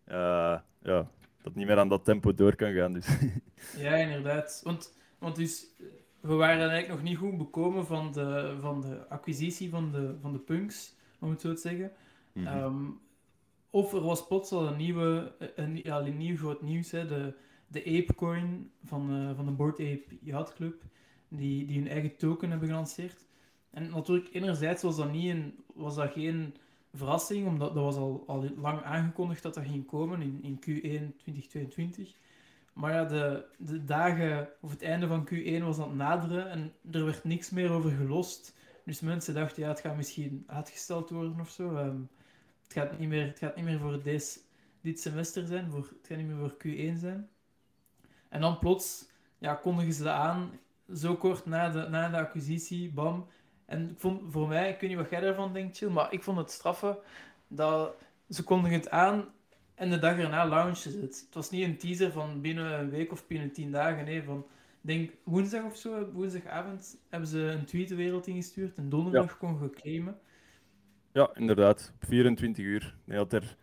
eh, 0.04 0.58
ja, 0.82 1.10
dat 1.42 1.54
niet 1.54 1.66
meer 1.66 1.78
aan 1.78 1.88
dat 1.88 2.04
tempo 2.04 2.34
door 2.34 2.56
kan 2.56 2.72
gaan. 2.72 2.92
Dus. 2.92 3.06
Ja, 3.76 3.94
inderdaad. 3.94 4.60
Want, 4.64 4.98
want 5.18 5.36
dus, 5.36 5.66
we 6.20 6.34
waren 6.34 6.70
eigenlijk 6.70 6.88
nog 6.88 7.02
niet 7.02 7.18
goed 7.18 7.38
bekomen 7.38 7.86
van 7.86 8.12
de, 8.12 8.56
van 8.60 8.80
de 8.80 9.08
acquisitie 9.08 9.70
van 9.70 9.92
de, 9.92 10.14
van 10.20 10.32
de 10.32 10.38
punks, 10.38 10.96
om 11.22 11.30
het 11.30 11.40
zo 11.40 11.54
te 11.54 11.60
zeggen. 11.60 11.92
Mhm. 12.32 12.46
Ehm, 12.46 12.84
of 13.70 13.92
er 13.92 14.00
was 14.00 14.26
plots 14.26 14.52
al 14.52 14.66
een, 14.66 14.76
nieuwe, 14.76 15.32
een, 15.56 15.80
ja, 15.82 16.00
een 16.00 16.16
nieuw 16.16 16.36
groot 16.36 16.62
nieuws, 16.62 16.90
hè, 16.90 17.06
de, 17.06 17.34
de 17.66 17.84
Apecoin 17.84 18.70
van, 18.84 19.10
eh, 19.10 19.36
van 19.36 19.46
de 19.46 19.52
Board 19.52 19.80
Ape 19.80 20.04
Yacht 20.20 20.54
Club, 20.54 20.82
die, 21.28 21.66
die 21.66 21.78
hun 21.78 21.88
eigen 21.88 22.16
token 22.16 22.50
hebben 22.50 22.68
gelanceerd. 22.68 23.26
En 23.70 23.90
natuurlijk, 23.90 24.28
enerzijds 24.34 24.82
was 24.82 24.96
dat, 24.96 25.12
niet 25.12 25.30
een, 25.30 25.54
was 25.74 25.94
dat 25.94 26.12
geen 26.12 26.54
verrassing, 26.92 27.46
omdat 27.46 27.74
dat 27.74 27.84
was 27.84 27.96
al, 27.96 28.24
al 28.26 28.48
lang 28.56 28.82
aangekondigd 28.82 29.42
dat 29.42 29.54
dat 29.54 29.64
ging 29.64 29.86
komen 29.86 30.20
in, 30.20 30.38
in 30.42 30.56
Q1 30.56 31.16
2022. 31.16 32.14
Maar 32.72 32.92
ja, 32.92 33.04
de, 33.04 33.44
de 33.58 33.84
dagen 33.84 34.48
of 34.60 34.70
het 34.70 34.82
einde 34.82 35.06
van 35.06 35.28
Q1 35.28 35.62
was 35.62 35.78
aan 35.78 35.88
het 35.88 35.96
naderen 35.96 36.50
en 36.50 36.72
er 36.90 37.04
werd 37.04 37.24
niks 37.24 37.50
meer 37.50 37.70
over 37.70 37.90
gelost. 37.90 38.54
Dus 38.84 39.00
mensen 39.00 39.34
dachten, 39.34 39.62
ja, 39.62 39.68
het 39.68 39.80
gaat 39.80 39.96
misschien 39.96 40.44
uitgesteld 40.46 41.10
worden 41.10 41.40
of 41.40 41.50
zo. 41.50 41.76
Ehm, 41.76 42.00
het, 42.62 42.72
gaat 42.72 42.98
niet 42.98 43.08
meer, 43.08 43.26
het 43.26 43.38
gaat 43.38 43.56
niet 43.56 43.64
meer 43.64 43.78
voor 43.78 44.02
deze, 44.02 44.40
dit 44.80 45.00
semester 45.00 45.46
zijn, 45.46 45.70
voor, 45.70 45.80
het 45.80 46.06
gaat 46.06 46.18
niet 46.18 46.26
meer 46.26 46.36
voor 46.36 46.56
Q1 46.66 46.98
zijn. 46.98 47.28
En 48.28 48.40
dan 48.40 48.58
plots 48.58 49.08
ja, 49.38 49.54
kondigen 49.54 49.92
ze 49.92 50.02
dat 50.02 50.12
aan, 50.12 50.50
zo 50.94 51.16
kort 51.16 51.46
na 51.46 51.68
de, 51.68 51.88
na 51.88 52.08
de 52.08 52.16
acquisitie, 52.16 52.92
bam. 52.92 53.26
En 53.66 53.90
ik 53.90 54.00
vond, 54.00 54.32
voor 54.32 54.48
mij, 54.48 54.70
ik 54.70 54.80
weet 54.80 54.90
niet 54.90 54.98
wat 54.98 55.10
jij 55.10 55.20
daarvan 55.20 55.52
denkt, 55.52 55.76
Chill, 55.76 55.88
maar 55.88 56.12
ik 56.12 56.22
vond 56.22 56.38
het 56.38 56.50
straffen 56.50 56.96
dat 57.48 57.94
ze 58.28 58.44
kondigen 58.44 58.78
het 58.78 58.90
aan 58.90 59.24
en 59.74 59.90
de 59.90 59.98
dag 59.98 60.18
erna 60.18 60.46
launchen 60.46 60.90
ze 60.90 61.00
het. 61.00 61.20
Het 61.26 61.34
was 61.34 61.50
niet 61.50 61.64
een 61.64 61.78
teaser 61.78 62.12
van 62.12 62.40
binnen 62.40 62.78
een 62.78 62.90
week 62.90 63.12
of 63.12 63.26
binnen 63.26 63.52
tien 63.52 63.70
dagen, 63.70 64.04
nee, 64.04 64.22
van 64.22 64.46
denk 64.82 65.10
woensdag 65.24 65.64
of 65.64 65.76
zo, 65.76 66.10
woensdagavond, 66.12 66.98
hebben 67.08 67.28
ze 67.28 67.38
een 67.38 67.64
tweet 67.64 67.88
de 67.88 67.94
wereld 67.94 68.26
ingestuurd 68.26 68.78
en 68.78 68.88
donderdag 68.88 69.38
kon 69.38 69.58
je 69.62 69.70
claimen. 69.70 70.18
Ja, 71.12 71.30
inderdaad. 71.34 71.92
Op 71.94 72.08
24 72.08 72.64
uur. 72.64 72.96
Nee, 73.04 73.16
dat 73.16 73.32
er 73.32 73.56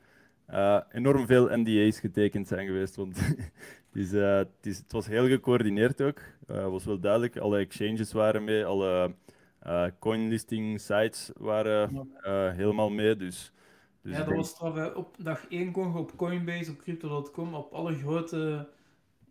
eh, 0.46 0.80
enorm 0.92 1.26
veel 1.26 1.50
NDA's 1.58 2.00
getekend 2.00 2.48
zijn 2.48 2.66
geweest. 2.66 2.96
Want 2.96 3.18
eh, 3.94 4.38
het, 4.38 4.48
is, 4.62 4.78
het 4.78 4.92
was 4.92 5.08
heel 5.08 5.28
gecoördineerd 5.28 6.02
ook. 6.02 6.22
Het 6.48 6.64
was 6.72 6.86
wel 6.86 7.00
duidelijk. 7.00 7.38
Alle 7.38 7.58
exchanges 7.58 8.12
waren 8.12 8.44
mee, 8.44 8.66
alle 8.66 9.14
coinlisting 10.00 10.80
sites 10.80 11.32
waren 11.38 12.10
helemaal 12.56 12.90
mee. 12.90 13.16
Dus, 13.16 13.54
dus 14.02 14.18
ja, 14.18 14.24
dat 14.24 14.36
was 14.36 14.50
straf. 14.50 14.96
Op 14.96 15.16
dag 15.18 15.48
1 15.50 15.72
kon 15.72 15.92
je 15.92 15.98
op 15.98 16.18
Coinbase, 16.18 16.72
op 16.72 16.78
Crypto.com, 16.78 17.54
op 17.54 17.74
alle 17.74 17.94
grote 17.96 18.68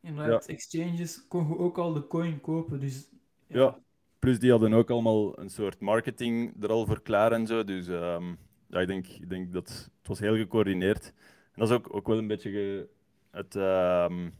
inderdaad, 0.02 0.46
exchanges, 0.46 1.26
kon 1.28 1.48
je 1.48 1.58
ook 1.58 1.78
al 1.78 1.92
de 1.92 2.06
coin 2.06 2.40
kopen. 2.40 2.80
Dus, 2.80 3.10
ja. 3.46 3.60
ja. 3.60 3.78
plus 4.18 4.38
die 4.38 4.50
hadden 4.50 4.72
ook 4.72 4.90
allemaal 4.90 5.38
een 5.38 5.50
soort 5.50 5.80
marketing 5.80 6.62
er 6.62 6.70
al 6.70 6.86
voor 6.86 7.02
klaar 7.02 7.32
en 7.32 7.46
zo. 7.46 7.64
Dus 7.64 7.88
um, 7.88 8.38
ja, 8.66 8.80
ik 8.80 8.86
denk, 8.86 9.06
ik 9.06 9.28
denk 9.28 9.52
dat 9.52 9.90
het 9.98 10.08
was 10.08 10.18
heel 10.18 10.36
gecoördineerd. 10.36 11.12
En 11.52 11.54
dat 11.54 11.68
is 11.68 11.74
ook, 11.74 11.94
ook 11.94 12.06
wel 12.06 12.18
een 12.18 12.26
beetje 12.26 12.50
ge, 12.50 12.88
het... 13.30 13.54
Um, 13.54 14.32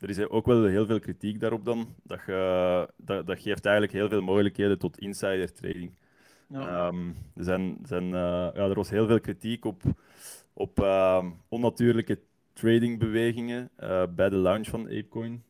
er 0.00 0.08
is 0.08 0.28
ook 0.28 0.46
wel 0.46 0.64
heel 0.64 0.86
veel 0.86 0.98
kritiek 0.98 1.40
daarop 1.40 1.64
dan. 1.64 1.94
Dat, 2.02 2.20
je, 2.26 2.88
dat, 2.96 3.26
dat 3.26 3.40
geeft 3.40 3.64
eigenlijk 3.64 3.94
heel 3.94 4.08
veel 4.08 4.22
mogelijkheden 4.22 4.78
tot 4.78 4.98
insider 4.98 5.52
trading. 5.52 5.96
Ja. 6.48 6.86
Um, 6.86 7.16
er, 7.36 7.44
zijn, 7.44 7.78
zijn, 7.82 8.04
uh, 8.04 8.10
ja, 8.54 8.54
er 8.54 8.74
was 8.74 8.90
heel 8.90 9.06
veel 9.06 9.20
kritiek 9.20 9.64
op, 9.64 9.82
op 10.52 10.80
uh, 10.80 11.26
onnatuurlijke 11.48 12.20
tradingbewegingen 12.60 13.70
uh, 13.80 14.02
bij 14.14 14.28
de 14.28 14.36
launch 14.36 14.68
van 14.68 14.84
ApeCoin. 14.84 15.42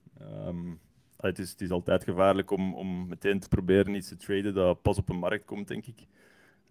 Um, 0.47 0.81
het, 1.17 1.39
is, 1.39 1.51
het 1.51 1.61
is 1.61 1.71
altijd 1.71 2.05
gevaarlijk 2.05 2.51
om, 2.51 2.75
om 2.75 3.07
meteen 3.09 3.41
te 3.41 3.49
proberen 3.49 3.95
iets 3.95 4.09
te 4.09 4.17
traden 4.17 4.55
dat 4.55 4.83
pas 4.83 4.99
op 4.99 5.09
een 5.09 5.19
markt 5.19 5.45
komt, 5.45 5.69
denk 5.69 5.87
ik. 5.87 6.07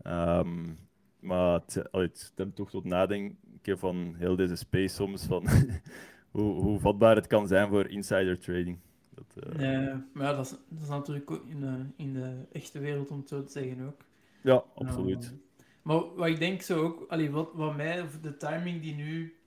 Um, 0.08 0.78
maar 1.20 1.54
het, 1.54 1.84
het 1.92 2.20
stemt 2.20 2.56
toch 2.56 2.70
tot 2.70 2.84
nadenken 2.84 3.80
van 3.80 4.16
heel 4.18 4.36
deze 4.36 4.56
space 4.56 4.96
soms. 4.96 5.26
Van 5.26 5.48
hoe, 6.36 6.62
hoe 6.62 6.80
vatbaar 6.80 7.16
het 7.16 7.28
kan 7.28 7.48
zijn 7.48 7.70
voor 7.70 7.88
insider 7.88 8.40
trading. 8.40 8.78
Dat, 9.10 9.44
uh... 9.44 9.56
Nee, 9.56 9.94
maar 10.14 10.26
ja, 10.26 10.34
dat, 10.34 10.46
is, 10.46 10.52
dat 10.52 10.82
is 10.82 10.88
natuurlijk 10.88 11.32
ook 11.32 11.46
in 11.48 11.60
de, 11.60 11.86
in 11.96 12.14
de 12.14 12.46
echte 12.52 12.80
wereld, 12.80 13.12
om 13.12 13.18
het 13.18 13.30
zo 13.30 13.44
te 13.44 13.52
zeggen 13.52 13.86
ook. 13.86 14.02
Ja, 14.42 14.64
absoluut. 14.76 15.26
Um, 15.26 15.42
maar 15.82 16.16
wat 16.16 16.28
ik 16.28 16.40
denk 16.40 16.62
zo 16.62 16.84
ook, 16.84 17.06
allee, 17.08 17.32
wat, 17.32 17.50
wat 17.54 17.76
mij, 17.76 18.06
de 18.22 18.38
timing 18.38 18.82
die 18.82 18.96
nu, 18.96 19.39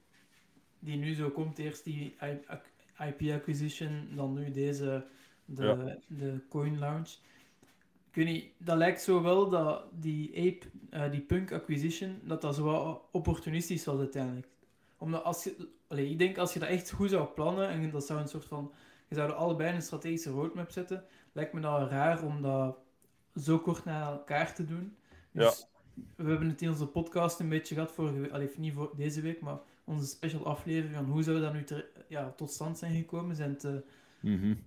die 0.82 0.96
nu 0.96 1.14
zo 1.14 1.30
komt, 1.30 1.58
eerst 1.58 1.84
die 1.84 2.16
IP 2.98 3.30
acquisition, 3.30 4.08
dan 4.14 4.34
nu 4.34 4.50
deze, 4.50 5.04
de, 5.44 5.64
ja. 5.64 5.98
de 6.06 6.40
coin 6.48 6.78
launch. 6.78 7.08
Ik 8.08 8.18
weet 8.18 8.26
niet, 8.26 8.46
dat 8.58 8.76
lijkt 8.76 9.02
zo 9.02 9.22
wel 9.22 9.48
dat 9.48 9.84
die 9.92 10.28
ape, 10.36 10.66
uh, 10.90 11.10
die 11.10 11.20
punk 11.20 11.52
acquisition, 11.52 12.20
dat 12.24 12.40
dat 12.40 12.54
zo 12.54 12.64
wat 12.64 13.02
opportunistisch 13.10 13.84
was 13.84 13.98
uiteindelijk 13.98 14.46
omdat 15.02 15.24
als 15.24 15.44
je, 15.44 15.68
allez, 15.88 16.10
ik 16.10 16.18
denk 16.18 16.38
als 16.38 16.52
je 16.52 16.58
dat 16.58 16.68
echt 16.68 16.90
goed 16.90 17.10
zou 17.10 17.26
plannen 17.26 17.68
en 17.68 17.90
dat 17.90 18.06
zou 18.06 18.20
een 18.20 18.28
soort 18.28 18.44
van, 18.44 18.72
je 19.08 19.14
zou 19.14 19.30
er 19.30 19.36
allebei 19.36 19.74
een 19.74 19.82
strategische 19.82 20.30
roadmap 20.30 20.70
zetten, 20.70 21.04
lijkt 21.32 21.52
me 21.52 21.60
dat 21.60 21.90
raar 21.90 22.24
om 22.24 22.42
dat 22.42 22.78
zo 23.34 23.58
kort 23.58 23.84
na 23.84 24.10
elkaar 24.10 24.54
te 24.54 24.64
doen. 24.64 24.96
Dus 25.32 25.66
ja. 25.94 26.02
we 26.16 26.30
hebben 26.30 26.48
het 26.48 26.62
in 26.62 26.68
onze 26.68 26.86
podcast 26.86 27.40
een 27.40 27.48
beetje 27.48 27.74
gehad, 27.74 27.92
vorige 27.92 28.38
week, 28.38 28.58
niet 28.58 28.74
voor 28.74 28.92
deze 28.96 29.20
week, 29.20 29.40
maar 29.40 29.58
onze 29.84 30.06
special 30.06 30.46
aflevering 30.46 30.96
van 30.96 31.04
hoe 31.04 31.22
zou 31.22 31.40
dat 31.40 31.52
nu 31.52 31.64
ja, 32.08 32.30
tot 32.30 32.50
stand 32.50 32.78
zijn 32.78 32.94
gekomen. 32.94 33.36
Zijn 33.36 33.56
te, 33.56 33.84
mm 34.20 34.58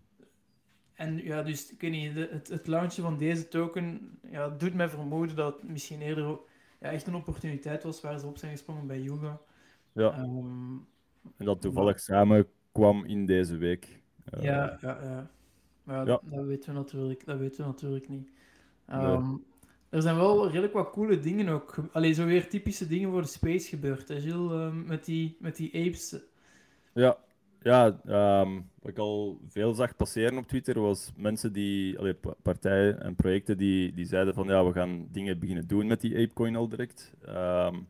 En 0.93 1.23
ja, 1.23 1.43
dus 1.43 1.71
ik 1.71 1.81
weet 1.81 1.91
niet, 1.91 2.15
het, 2.15 2.47
het 2.47 2.67
launchen 2.67 3.03
van 3.03 3.17
deze 3.17 3.47
token 3.47 4.19
ja, 4.29 4.49
doet 4.49 4.73
mij 4.73 4.89
vermoeden 4.89 5.35
dat 5.35 5.61
het 5.61 5.69
misschien 5.69 6.01
eerder 6.01 6.39
ja, 6.79 6.91
echt 6.91 7.07
een 7.07 7.15
opportuniteit 7.15 7.83
was 7.83 8.01
waar 8.01 8.19
ze 8.19 8.25
op 8.25 8.37
zijn 8.37 8.51
gesprongen 8.51 8.87
bij 8.87 9.01
Yoga. 9.01 9.41
Ja. 9.91 10.19
Um, 10.19 10.87
en 11.37 11.45
dat 11.45 11.61
toevallig 11.61 11.99
samen 11.99 12.47
kwam 12.71 13.05
in 13.05 13.25
deze 13.25 13.57
week. 13.57 14.03
Uh, 14.33 14.43
ja, 14.43 14.77
ja, 14.81 15.03
ja. 15.03 15.29
Maar 15.83 15.97
ja, 15.97 16.03
Dat, 16.03 16.45
weten 16.45 16.73
we 16.73 16.79
natuurlijk, 16.79 17.25
dat 17.25 17.37
weten 17.37 17.63
we 17.63 17.69
natuurlijk 17.69 18.09
niet. 18.09 18.29
Um, 18.89 19.29
nee. 19.29 19.43
Er 19.89 20.01
zijn 20.01 20.15
wel 20.15 20.47
redelijk 20.47 20.73
wat 20.73 20.89
coole 20.89 21.19
dingen 21.19 21.49
ook. 21.49 21.75
Alleen 21.91 22.13
zo 22.13 22.25
weer 22.25 22.49
typische 22.49 22.87
dingen 22.87 23.09
voor 23.11 23.21
de 23.21 23.27
space 23.27 23.69
gebeurd. 23.69 24.07
Hè, 24.07 24.21
Gilles, 24.21 24.51
um, 24.51 24.85
met, 24.85 25.05
die, 25.05 25.37
met 25.39 25.55
die 25.55 25.87
apes. 25.87 26.15
Ja, 26.93 27.17
ja 27.61 27.99
um, 28.41 28.69
wat 28.81 28.91
ik 28.91 28.97
al 28.97 29.39
veel 29.47 29.73
zag 29.73 29.95
passeren 29.95 30.37
op 30.37 30.47
Twitter 30.47 30.79
was 30.79 31.11
mensen 31.17 31.53
die, 31.53 31.99
allee, 31.99 32.15
partijen 32.41 33.01
en 33.01 33.15
projecten 33.15 33.57
die, 33.57 33.93
die 33.93 34.05
zeiden 34.05 34.33
van 34.33 34.47
ja, 34.47 34.65
we 34.65 34.71
gaan 34.71 35.07
dingen 35.11 35.39
beginnen 35.39 35.67
doen 35.67 35.87
met 35.87 36.01
die 36.01 36.15
ApeCoin 36.15 36.55
al 36.55 36.67
direct. 36.67 37.13
Um, 37.27 37.87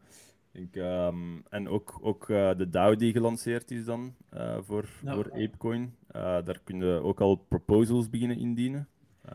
denk, 0.52 0.76
um, 0.76 1.44
en 1.50 1.70
ook, 1.70 2.00
ook 2.02 2.30
uh, 2.30 2.56
de 2.58 2.70
DAO 2.70 2.96
die 2.96 3.12
gelanceerd 3.12 3.72
is 3.72 3.86
dan 3.86 4.16
uh, 4.34 4.58
voor, 4.62 4.86
voor 5.04 5.32
ApeCoin. 5.32 5.96
Uh, 6.16 6.22
daar 6.22 6.60
kunnen 6.64 7.04
ook 7.04 7.22
al 7.22 7.36
proposals 7.36 8.10
beginnen 8.10 8.38
indienen. 8.38 8.88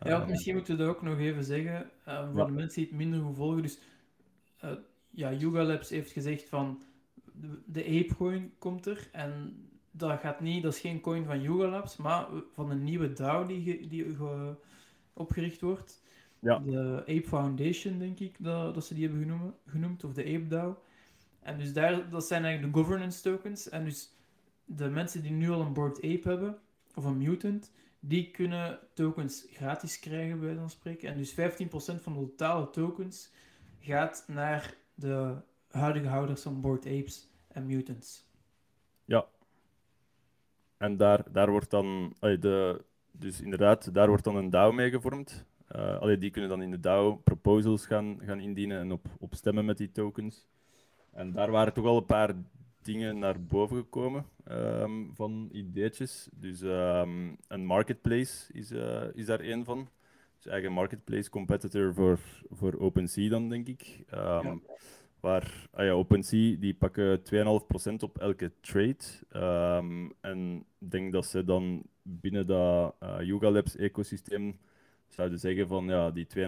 Ja, 0.02 0.24
misschien 0.24 0.54
moeten 0.54 0.76
we 0.76 0.82
dat 0.82 0.94
ook 0.94 1.02
nog 1.02 1.18
even 1.18 1.44
zeggen. 1.44 1.90
voor 2.04 2.38
ja. 2.38 2.44
de 2.44 2.52
mensen 2.52 2.80
die 2.80 2.90
het 2.90 2.98
minder 2.98 3.20
goed 3.20 3.36
volgen. 3.36 3.62
Dus 3.62 3.78
ja, 5.10 5.32
Yuga 5.32 5.62
Labs 5.62 5.90
heeft 5.90 6.12
gezegd 6.12 6.48
van 6.48 6.82
de, 7.32 7.62
de 7.66 7.84
ApeCoin 7.84 8.52
komt 8.58 8.86
er. 8.86 9.08
En 9.12 9.54
dat 9.90 10.20
gaat 10.20 10.40
niet, 10.40 10.62
dat 10.62 10.74
is 10.74 10.80
geen 10.80 11.00
coin 11.00 11.24
van 11.24 11.40
Yuga 11.40 11.68
Labs, 11.68 11.96
maar 11.96 12.26
van 12.54 12.70
een 12.70 12.84
nieuwe 12.84 13.12
DAO 13.12 13.46
die, 13.46 13.62
ge, 13.62 13.86
die 13.86 14.14
ge, 14.14 14.54
opgericht 15.12 15.60
wordt. 15.60 16.02
Ja. 16.38 16.58
De 16.58 17.00
Ape 17.00 17.28
Foundation, 17.28 17.98
denk 17.98 18.18
ik, 18.18 18.36
dat, 18.38 18.74
dat 18.74 18.86
ze 18.86 18.94
die 18.94 19.08
hebben 19.08 19.22
genoemd, 19.22 19.54
genoemd 19.66 20.04
of 20.04 20.12
de 20.12 20.24
Ape 20.24 20.46
DAO. 20.46 20.78
En 21.40 21.58
dus 21.58 21.72
daar, 21.72 22.10
dat 22.10 22.26
zijn 22.26 22.44
eigenlijk 22.44 22.74
de 22.74 22.80
governance 22.80 23.22
tokens. 23.22 23.68
En 23.68 23.84
dus 23.84 24.12
de 24.64 24.88
mensen 24.88 25.22
die 25.22 25.30
nu 25.30 25.50
al 25.50 25.60
een 25.60 25.72
Board 25.72 25.96
Ape 25.96 26.28
hebben, 26.28 26.58
of 26.94 27.04
een 27.04 27.18
Mutant, 27.18 27.72
die 28.00 28.30
kunnen 28.30 28.78
tokens 28.94 29.46
gratis 29.50 29.98
krijgen, 29.98 30.40
bij 30.40 30.54
van 30.54 30.70
spreken. 30.70 31.08
En 31.08 31.16
dus 31.16 31.32
15% 31.32 31.34
van 32.02 32.12
de 32.12 32.20
totale 32.20 32.70
tokens 32.70 33.32
gaat 33.80 34.24
naar 34.26 34.74
de 34.94 35.34
huidige 35.70 36.08
houders 36.08 36.42
van 36.42 36.60
Board 36.60 36.86
Apes 36.86 37.30
en 37.48 37.66
Mutants. 37.66 38.28
Ja. 39.04 39.26
En 40.76 40.96
daar, 40.96 41.32
daar 41.32 41.50
wordt 41.50 41.70
dan, 41.70 42.16
de, 42.20 42.84
dus 43.12 43.40
inderdaad, 43.40 43.94
daar 43.94 44.08
wordt 44.08 44.24
dan 44.24 44.36
een 44.36 44.50
DAO 44.50 44.72
mee 44.72 44.90
gevormd. 44.90 45.44
Uh, 45.76 45.98
allee, 45.98 46.18
die 46.18 46.30
kunnen 46.30 46.50
dan 46.50 46.62
in 46.62 46.70
de 46.70 46.80
DAO 46.80 47.14
proposals 47.14 47.86
gaan, 47.86 48.18
gaan 48.22 48.40
indienen 48.40 48.78
en 48.80 48.92
op, 48.92 49.06
op 49.18 49.34
stemmen 49.34 49.64
met 49.64 49.76
die 49.76 49.92
tokens. 49.92 50.46
En 51.12 51.32
daar 51.32 51.50
waren 51.50 51.72
toch 51.72 51.84
al 51.84 51.96
een 51.96 52.04
paar 52.04 52.34
dingen 52.82 53.18
naar 53.18 53.42
boven 53.42 53.76
gekomen 53.76 54.24
um, 54.50 55.10
van 55.14 55.48
ideetjes. 55.52 56.28
Dus 56.32 56.60
um, 56.60 57.36
een 57.48 57.64
marketplace 57.64 58.52
is, 58.52 58.72
uh, 58.72 59.02
is 59.14 59.26
daar 59.26 59.40
één 59.40 59.64
van. 59.64 59.88
Dus 60.36 60.52
eigen 60.52 60.72
marketplace 60.72 61.30
competitor 61.30 61.94
voor, 61.94 62.18
voor 62.50 62.78
OpenSea 62.78 63.28
dan, 63.28 63.48
denk 63.48 63.66
ik. 63.66 64.04
Um, 64.14 64.18
ja. 64.18 64.58
Waar 65.20 65.68
ah 65.70 65.84
ja, 65.84 65.92
OpenSea 65.92 66.56
die 66.58 66.74
pakken 66.74 67.20
2,5% 67.20 67.94
op 67.98 68.18
elke 68.18 68.52
trade. 68.60 68.96
en 70.20 70.64
ik 70.78 70.90
denk 70.90 71.12
dat 71.12 71.26
ze 71.26 71.44
dan 71.44 71.82
binnen 72.02 72.46
dat 72.46 72.94
uh, 73.02 73.16
Yuga 73.20 73.50
Labs 73.50 73.76
ecosysteem 73.76 74.58
zouden 75.08 75.38
zeggen 75.38 75.68
van 75.68 75.84
ja, 75.84 76.10
die 76.10 76.26
2,5% 76.36 76.40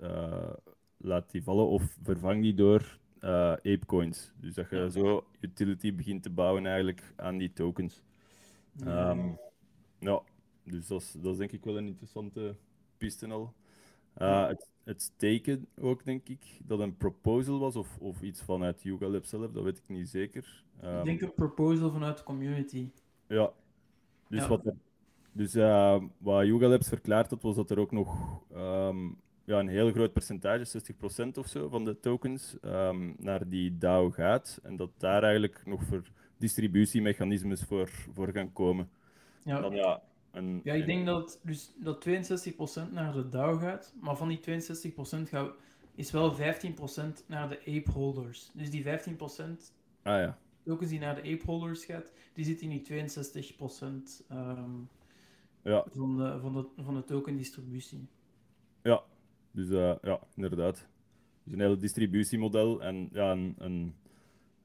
uh, 0.00 0.50
laat 0.96 1.30
die 1.30 1.42
vallen 1.42 1.66
of 1.66 1.96
vervang 2.02 2.42
die 2.42 2.54
door 2.54 2.98
uh, 3.24 3.50
ApeCoins. 3.50 4.32
Dus 4.40 4.54
dat 4.54 4.70
je 4.70 4.90
zo 4.90 5.26
utility 5.40 5.94
begint 5.94 6.22
te 6.22 6.30
bouwen 6.30 6.66
eigenlijk 6.66 7.12
aan 7.16 7.36
die 7.36 7.52
tokens. 7.52 8.02
Ja, 8.72 9.10
um, 9.10 9.38
ja 9.98 10.22
dus 10.64 10.86
dat 10.86 11.00
is, 11.00 11.12
dat 11.12 11.32
is 11.32 11.38
denk 11.38 11.52
ik 11.52 11.64
wel 11.64 11.76
een 11.76 11.86
interessante 11.86 12.56
piste 12.96 13.28
al. 13.28 13.54
Uh, 14.18 14.28
ja. 14.28 14.48
het, 14.48 14.70
het 14.84 15.02
steken 15.02 15.66
ook, 15.80 16.04
denk 16.04 16.28
ik, 16.28 16.60
dat 16.64 16.80
een 16.80 16.96
proposal 16.96 17.58
was, 17.58 17.76
of, 17.76 17.98
of 17.98 18.22
iets 18.22 18.42
vanuit 18.42 18.82
Yuga 18.82 19.08
Lab 19.08 19.24
zelf, 19.24 19.52
dat 19.52 19.62
weet 19.62 19.78
ik 19.78 19.88
niet 19.88 20.08
zeker. 20.08 20.64
Um, 20.84 20.98
ik 20.98 21.04
denk 21.04 21.20
een 21.20 21.34
proposal 21.34 21.90
vanuit 21.90 22.18
de 22.18 22.24
community. 22.24 22.90
Ja, 23.26 23.52
dus, 24.28 24.40
ja. 24.40 24.48
Wat, 24.48 24.62
dus 25.32 25.54
uh, 25.54 26.02
wat 26.18 26.46
Yuga 26.46 26.68
Labs 26.68 26.88
verklaard 26.88 27.30
had, 27.30 27.42
was 27.42 27.56
dat 27.56 27.70
er 27.70 27.78
ook 27.78 27.92
nog 27.92 28.40
um, 28.56 29.16
ja, 29.44 29.58
een 29.58 29.68
heel 29.68 29.92
groot 29.92 30.12
percentage, 30.12 30.82
60% 31.26 31.38
of 31.38 31.46
zo, 31.46 31.68
van 31.68 31.84
de 31.84 32.00
tokens 32.00 32.56
um, 32.62 33.14
naar 33.18 33.48
die 33.48 33.78
DAO 33.78 34.10
gaat. 34.10 34.60
En 34.62 34.76
dat 34.76 34.90
daar 34.98 35.22
eigenlijk 35.22 35.62
nog 35.66 35.84
voor 35.84 36.02
distributiemechanismes 36.36 37.62
voor, 37.62 37.88
voor 37.88 38.32
gaan 38.32 38.52
komen. 38.52 38.90
Ja, 39.44 39.60
Dan, 39.60 39.74
ja, 39.74 40.02
een, 40.30 40.60
ja 40.64 40.74
ik 40.74 40.86
denk 40.86 41.06
dat, 41.06 41.40
dus, 41.42 41.74
dat 41.76 42.08
62% 42.88 42.92
naar 42.92 43.12
de 43.12 43.28
DAO 43.28 43.56
gaat, 43.56 43.94
maar 44.00 44.16
van 44.16 44.28
die 44.28 44.40
62% 44.40 44.42
gaat, 45.28 45.54
is 45.94 46.10
wel 46.10 46.36
15% 46.36 46.40
naar 47.26 47.48
de 47.48 47.58
ape 47.58 47.90
holders. 47.90 48.50
Dus 48.54 48.70
die 48.70 48.84
15% 48.84 48.86
ah, 48.86 48.92
ja. 50.02 50.38
tokens 50.64 50.90
die 50.90 50.98
naar 50.98 51.14
de 51.14 51.32
ape 51.32 51.46
holders 51.46 51.84
gaat, 51.84 52.12
die 52.32 52.44
zit 52.44 52.60
in 52.60 52.68
die 52.68 53.08
62% 53.08 53.84
um, 54.30 54.88
ja. 55.62 55.84
van, 55.90 56.16
de, 56.16 56.38
van, 56.40 56.52
de, 56.52 56.82
van 56.82 56.94
de 56.94 57.04
token 57.04 57.36
distributie. 57.36 58.08
Ja, 58.82 59.02
dus 59.54 59.68
uh, 59.68 59.94
ja, 60.02 60.20
inderdaad. 60.34 60.86
Dus 61.44 61.52
een 61.52 61.60
hele 61.60 61.76
distributiemodel 61.76 62.82
en 62.82 63.08
ja, 63.12 63.30
een, 63.30 63.54
een, 63.58 63.94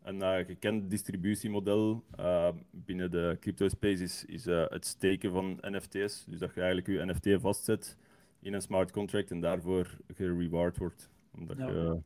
een 0.04 0.22
eh, 0.22 0.46
gekend 0.46 0.90
distributiemodel 0.90 2.04
uh, 2.20 2.50
binnen 2.72 3.12
de 3.12 3.38
crypto 3.40 3.68
space 3.68 4.04
is, 4.04 4.26
is 4.26 4.46
het 4.46 4.86
steken 4.86 5.32
van 5.32 5.58
NFT's. 5.62 6.26
Dus 6.26 6.40
dat 6.40 6.54
je 6.54 6.62
eigenlijk 6.62 6.88
je 6.88 7.06
NFT 7.06 7.42
vastzet 7.42 7.98
in 8.40 8.54
een 8.54 8.62
smart 8.62 8.92
contract 8.92 9.32
en 9.32 9.40
daarvoor 9.40 9.98
gereward 10.14 10.78
wordt. 10.78 11.10
Omdat, 11.32 11.58
ja. 11.58 11.68
Je, 11.68 12.02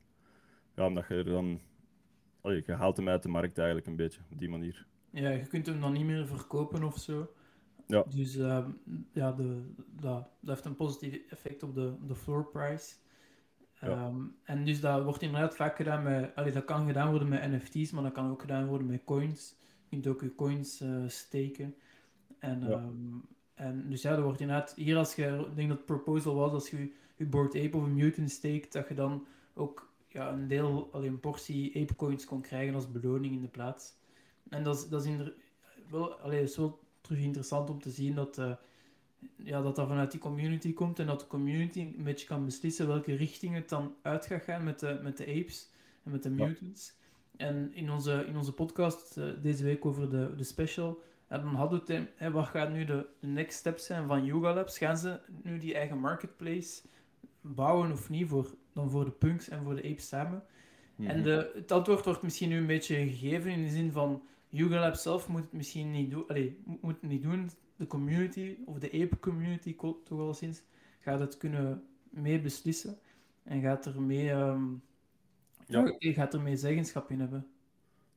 ja, 0.75 0.86
omdat 0.86 1.08
je 1.08 1.13
er 1.13 1.24
dan. 1.24 1.60
Oh, 2.42 2.52
je 2.52 2.74
haalt 2.74 2.98
hem 2.98 3.10
uit 3.10 3.24
de 3.24 3.30
markt 3.30 3.58
eigenlijk 3.58 3.88
een 3.88 3.96
beetje 3.96 4.20
op 4.32 4.40
die 4.40 4.50
manier. 4.50 4.86
Ja, 5.10 5.30
je 5.30 5.48
kunt 5.48 5.66
hem 5.66 5.82
dan 5.82 5.94
niet 5.94 6.06
meer 6.06 6.28
verkopen 6.28 6.84
of 6.84 6.98
zo. 6.98 7.34
Ja. 7.86 8.04
Dus 8.16 8.36
uh, 8.36 8.66
ja, 9.12 9.32
de, 9.32 9.62
dat, 10.00 10.28
dat 10.40 10.56
heeft 10.56 10.66
een 10.66 10.75
positief 10.75 11.22
effect 11.30 11.63
op 11.63 11.75
de, 11.75 11.94
de 12.08 12.16
floor 12.16 12.46
price. 12.46 12.96
Ja. 13.82 14.08
Um, 14.08 14.36
en 14.44 14.66
dus 14.66 14.80
dat 14.82 15.04
wordt 15.04 15.22
inderdaad 15.22 15.56
vaak 15.56 15.75
gedaan 15.75 16.04
met, 16.04 16.36
allee, 16.36 16.52
dat 16.52 16.66
kan 16.66 16.86
gedaan 16.88 17.10
worden 17.10 17.28
met 17.28 17.52
NFT's, 17.52 17.92
maar 17.92 18.04
dat 18.04 18.12
kan 18.12 18.32
ook 18.32 18.42
gedaan 18.42 18.68
worden 18.68 18.88
met 18.88 19.04
coins. 19.06 19.56
Je 19.60 19.90
kunt 19.90 20.08
ook 20.08 20.22
je 20.22 20.36
coins 20.36 20.82
uh, 20.82 21.04
steken. 21.08 21.75
En, 22.40 22.62
Ja. 22.68 22.78
um, 22.78 23.25
en 23.54 23.90
dus 23.90 24.02
ja, 24.02 24.16
dat 24.16 24.24
wordt 24.24 24.40
inderdaad, 24.40 24.74
hier 24.75 24.98
als 24.98 25.16
je, 25.16 25.46
ik 25.50 25.56
denk 25.56 25.68
dat 25.70 25.78
het 25.78 25.86
proposal 25.86 26.36
was, 26.36 26.52
als 26.52 26.70
je 26.70 26.94
je 27.16 27.25
Bored 27.25 27.56
Ape 27.56 27.78
of 27.78 27.84
een 27.84 27.94
Mutant 27.94 28.32
steekt, 28.32 28.74
dat 28.74 28.88
je 28.88 28.94
dan 28.94 29.25
ook 29.54 29.92
ja, 30.08 30.32
een 30.32 30.48
deel, 30.48 30.90
allee, 30.92 31.10
een 31.10 31.20
portie 31.20 31.82
Ape 31.82 31.96
coins 31.96 32.25
kon 32.25 32.42
krijgen 32.42 32.75
als 32.75 32.92
beloning 32.92 33.34
in 33.36 33.42
de 33.42 33.48
plaats. 33.48 33.94
En 34.50 34.63
dat 34.63 34.75
is, 34.75 34.90
dat 34.90 35.02
is 35.06 35.12
inder- 35.12 35.34
wel, 35.90 36.13
allee, 36.13 36.42
is 36.42 36.58
wel 36.58 36.80
terug 37.04 37.20
interessant 37.20 37.70
om 37.70 37.82
te 37.82 37.90
zien 37.90 38.16
dat, 38.16 38.38
eh, 38.38 38.52
ja, 39.36 39.62
dat 39.62 39.76
dat 39.76 39.88
vanuit 39.88 40.12
die 40.12 40.20
community 40.20 40.74
komt 40.74 41.00
en 41.00 41.06
dat 41.06 41.20
de 41.20 41.28
community 41.28 41.80
een 41.98 42.04
beetje 42.04 42.28
kan 42.28 42.46
beslissen 42.46 42.88
welke 42.88 43.16
richting 43.16 43.56
het 43.56 43.70
dan 43.70 43.96
uit 44.02 44.26
gaat 44.26 44.44
gaan 44.44 44.64
met 44.64 44.80
de, 44.80 45.00
met 45.04 45.18
de 45.18 45.26
apes 45.28 45.70
en 46.04 46.12
met 46.12 46.24
de 46.24 46.30
Ja. 46.36 46.46
mutants. 46.46 46.94
En 47.38 47.72
in 47.74 47.92
onze, 47.92 48.26
in 48.28 48.38
onze 48.38 48.54
podcast 48.54 49.18
eh, 49.18 49.26
deze 49.42 49.64
week 49.64 49.86
over 49.86 50.10
de, 50.10 50.34
de 50.38 50.44
special, 50.44 51.02
dan 51.28 51.46
hadden 51.56 51.82
we 51.86 51.94
het, 51.94 52.08
hè, 52.16 52.32
wat 52.32 52.46
gaat 52.48 52.72
nu 52.72 52.86
de, 52.86 53.06
de 53.20 53.28
next 53.28 53.58
steps 53.60 53.86
zijn 53.86 54.08
van 54.08 54.26
Yoga 54.26 54.54
Labs? 54.54 54.78
Gaan 54.78 54.98
ze 54.98 55.20
nu 55.44 55.58
die 55.58 55.74
eigen 55.74 55.98
marketplace 56.00 56.82
bouwen 57.42 57.92
of 57.92 58.10
niet, 58.10 58.28
voor, 58.28 58.56
dan 58.74 58.90
voor 58.90 59.06
de 59.06 59.12
punks 59.12 59.50
en 59.50 59.64
voor 59.64 59.76
de 59.76 59.84
apes 59.90 60.08
samen? 60.08 60.44
En 60.98 61.16
Mhm. 61.16 61.24
de, 61.24 61.52
het 61.56 61.72
antwoord 61.72 62.06
wordt 62.06 62.22
misschien 62.22 62.50
nu 62.50 62.58
een 62.58 62.68
beetje 62.68 62.96
gegeven 62.96 63.52
in 63.52 63.64
de 63.64 63.70
zin 63.70 63.92
van 63.92 64.24
Yuga 64.54 64.80
Lab 64.80 64.96
zelf 64.96 65.28
moet 65.28 65.42
het 65.42 65.54
misschien 65.54 65.92
niet 65.92 66.12
doen. 66.12 66.28
Allee, 66.28 66.58
moet 66.82 67.02
het 67.02 67.10
niet 67.10 67.24
doen. 67.24 67.50
De 67.76 67.88
community, 67.88 68.56
of 68.66 68.80
de 68.80 68.92
ape 68.92 69.20
community 69.20 69.76
toch 70.04 70.20
al 70.20 70.34
sinds, 70.34 70.64
gaat 71.00 71.20
het 71.20 71.38
kunnen 71.38 71.84
mee 72.10 72.42
beslissen. 72.42 72.98
En 73.44 73.62
gaat 73.62 73.86
er 73.86 74.02
mee, 74.02 74.30
ehm, 74.30 74.64
Ja. 75.68 75.96
gaat 76.00 76.34
er 76.34 76.42
mee 76.42 76.56
zeggenschap 76.56 77.10
in 77.12 77.20
hebben. 77.20 77.48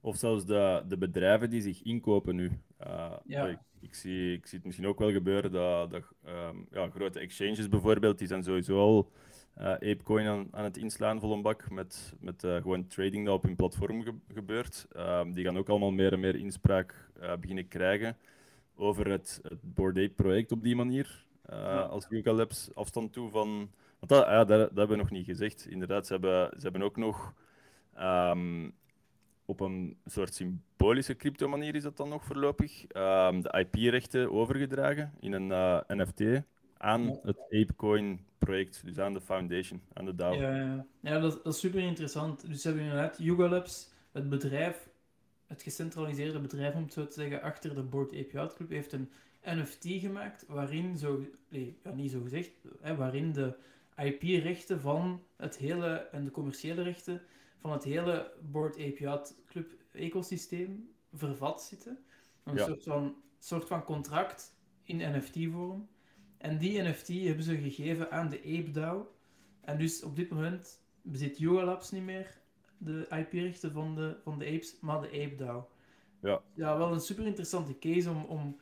Of 0.00 0.16
zelfs 0.16 0.44
de, 0.44 0.84
de 0.88 0.98
bedrijven 0.98 1.50
die 1.50 1.60
zich 1.60 1.82
inkopen 1.82 2.36
nu. 2.36 2.50
Uh, 2.80 3.16
Ja. 3.24 3.46
ik, 3.46 3.58
ik, 3.80 3.94
zie, 3.94 4.32
ik 4.32 4.46
zie 4.46 4.56
het 4.58 4.66
misschien 4.66 4.86
ook 4.86 4.98
wel 4.98 5.12
gebeuren 5.12 5.52
dat, 5.52 5.90
dat 5.90 6.04
ehm, 6.24 6.56
ja, 6.70 6.90
grote 6.90 7.18
exchanges 7.18 7.68
bijvoorbeeld, 7.68 8.18
die 8.18 8.26
zijn 8.28 8.42
sowieso 8.44 8.78
al 8.78 9.10
eh 9.56 9.70
Apecoin 9.72 10.26
aan, 10.26 10.48
aan 10.50 10.64
het 10.64 10.76
inslaan 10.76 11.20
vol 11.20 11.32
een 11.32 11.42
bak 11.42 11.70
met, 11.70 12.14
met 12.20 12.44
eh, 12.44 12.56
gewoon 12.56 12.86
trading 12.86 13.26
dat 13.26 13.34
op 13.34 13.42
hun 13.42 13.56
platform 13.56 14.02
ge- 14.02 14.14
gebeurt. 14.34 14.86
Ehm, 14.92 15.32
die 15.32 15.44
gaan 15.44 15.58
ook 15.58 15.68
allemaal 15.68 15.90
meer 15.90 16.12
en 16.12 16.20
meer 16.20 16.36
inspraak 16.36 17.08
eh, 17.20 17.36
beginnen 17.40 17.68
krijgen 17.68 18.16
over 18.76 19.10
het, 19.10 19.40
het 19.42 19.58
Bored 19.74 19.96
Ape 19.96 20.14
project 20.22 20.52
op 20.52 20.62
die 20.62 20.76
manier. 20.76 21.24
Ja. 21.48 21.80
Als 21.80 22.06
Yuga 22.08 22.32
Labs 22.32 22.70
afstand 22.74 23.12
toe 23.12 23.30
van... 23.30 23.70
Want 23.98 24.12
dat, 24.12 24.26
ja, 24.26 24.44
dat, 24.44 24.48
dat 24.58 24.68
hebben 24.76 24.88
we 24.96 25.02
nog 25.02 25.10
niet 25.10 25.26
gezegd. 25.26 25.66
Inderdaad, 25.66 26.06
ze 26.06 26.12
hebben, 26.12 26.50
ze 26.56 26.62
hebben 26.62 26.82
ook 26.82 26.96
nog... 26.96 27.34
ehm, 27.94 28.70
op 29.44 29.60
een 29.60 29.96
soort 30.06 30.34
symbolische 30.34 31.16
crypto-manier 31.16 31.74
is 31.74 31.82
dat 31.82 31.96
dan 31.96 32.08
nog 32.08 32.24
voorlopig. 32.24 32.86
ehm, 32.86 33.40
de 33.40 33.58
IP-rechten 33.58 34.32
overgedragen 34.32 35.12
in 35.20 35.32
een 35.32 35.82
NFT 35.88 36.20
aan 36.78 37.18
het 37.22 37.38
Apecoin-project, 37.50 38.84
dus 38.84 38.98
aan 38.98 39.12
de 39.14 39.20
foundation, 39.20 39.80
aan 39.92 40.04
de 40.04 40.14
DAO. 40.14 40.34
Ja, 40.34 40.56
ja. 40.56 40.86
ja 41.00 41.18
dat, 41.18 41.36
is- 41.36 41.42
dat 41.42 41.54
is 41.54 41.60
super 41.60 41.80
interessant. 41.80 42.46
Dus 42.48 42.64
hebben 42.64 42.82
inderdaad 42.82 43.18
Yuga 43.18 43.48
Labs, 43.48 43.90
het 44.12 44.28
bedrijf, 44.28 44.88
het 45.46 45.62
gecentraliseerde 45.62 46.40
bedrijf 46.40 46.74
om 46.74 46.82
het 46.82 46.92
zo 46.92 47.06
te 47.06 47.12
zeggen, 47.12 47.42
achter 47.42 47.74
de 47.74 47.82
Board 47.82 48.10
Ape 48.12 48.30
Yacht 48.32 48.54
Club, 48.54 48.70
heeft 48.70 48.92
een 48.92 49.10
NFT 49.42 49.84
gemaakt 49.86 50.44
waarin, 50.48 50.98
zo, 50.98 51.24
nee, 51.48 51.78
ja, 51.84 51.90
niet 51.92 52.10
zo 52.10 52.20
gezegd, 52.22 52.50
hè, 52.80 52.96
waarin 52.96 53.32
de 53.32 53.56
IP-rechten 53.96 54.80
van 54.80 55.22
het 55.36 55.56
hele 55.56 55.86
en 55.96 56.24
de 56.24 56.30
commerciële 56.30 56.82
rechten 56.82 57.22
van 57.60 57.72
het 57.72 57.84
hele 57.84 58.32
Board 58.42 58.74
Ape 58.74 58.96
Yacht 58.98 59.34
Club 59.46 59.70
ecosysteem 59.92 60.88
vervat 61.14 61.62
zitten. 61.62 61.98
Een 62.44 62.54
Ja. 62.56 62.64
soort, 62.64 62.82
van, 62.82 63.14
soort 63.38 63.66
van 63.66 63.84
contract 63.84 64.54
in 64.82 65.16
NFT-vorm. 65.16 65.88
En 66.38 66.58
die 66.58 66.82
NFT 66.82 67.08
hebben 67.08 67.44
ze 67.44 67.56
gegeven 67.58 68.10
aan 68.10 68.28
de 68.28 68.38
Ape 68.38 68.70
DAO. 68.70 69.14
En 69.60 69.78
dus 69.78 70.02
op 70.02 70.16
dit 70.16 70.30
moment 70.30 70.80
bezit 71.02 71.38
Yoga 71.38 71.64
Labs 71.64 71.90
niet 71.90 72.02
meer 72.04 72.38
de 72.78 73.06
IP-rechten 73.10 73.72
van 73.72 73.94
de, 73.94 74.16
van 74.24 74.38
de 74.38 74.44
apes, 74.46 74.76
maar 74.80 75.00
de 75.00 75.06
Ape 75.06 75.34
DAO. 75.36 75.68
Ja. 76.22 76.40
ja, 76.54 76.76
wel 76.78 76.92
een 76.92 77.00
super 77.00 77.26
interessante 77.26 77.78
case 77.78 78.10
om, 78.10 78.24
om 78.24 78.56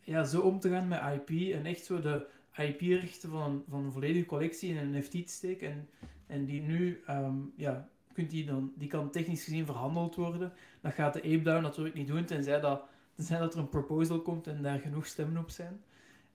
ja, 0.00 0.24
zo 0.24 0.40
om 0.40 0.60
te 0.60 0.68
gaan 0.70 0.88
met 0.88 1.00
IP 1.14 1.52
en 1.52 1.66
echt 1.66 1.84
zo 1.84 2.00
de 2.00 2.26
IP-rechten 2.56 3.30
van, 3.30 3.50
een- 3.50 3.62
van 3.68 3.84
een 3.84 3.92
volledige 3.92 4.26
collectie 4.26 4.70
in 4.70 4.76
een 4.76 4.98
NFT 4.98 5.10
te 5.10 5.22
steken. 5.26 5.70
En, 5.70 5.88
en 6.26 6.44
die 6.44 6.60
nu, 6.62 7.02
ehm, 7.06 7.34
ja, 7.56 7.88
kunt 8.12 8.30
die, 8.30 8.44
dan, 8.46 8.72
die 8.76 8.88
kan 8.88 9.10
technisch 9.10 9.44
gezien 9.44 9.66
verhandeld 9.66 10.14
worden. 10.14 10.52
Dat 10.80 10.92
gaat 10.94 11.12
de 11.12 11.22
Ape 11.22 11.42
DAO 11.42 11.60
natuurlijk 11.60 11.94
niet 11.94 12.06
doen, 12.08 12.24
tenzij 12.24 12.60
dat, 12.60 12.82
tenzij 13.14 13.38
dat 13.38 13.54
er 13.54 13.60
een 13.60 13.68
proposal 13.68 14.22
komt 14.22 14.46
en 14.46 14.62
daar 14.62 14.78
genoeg 14.78 15.06
stemmen 15.06 15.42
op 15.42 15.50
zijn. 15.50 15.82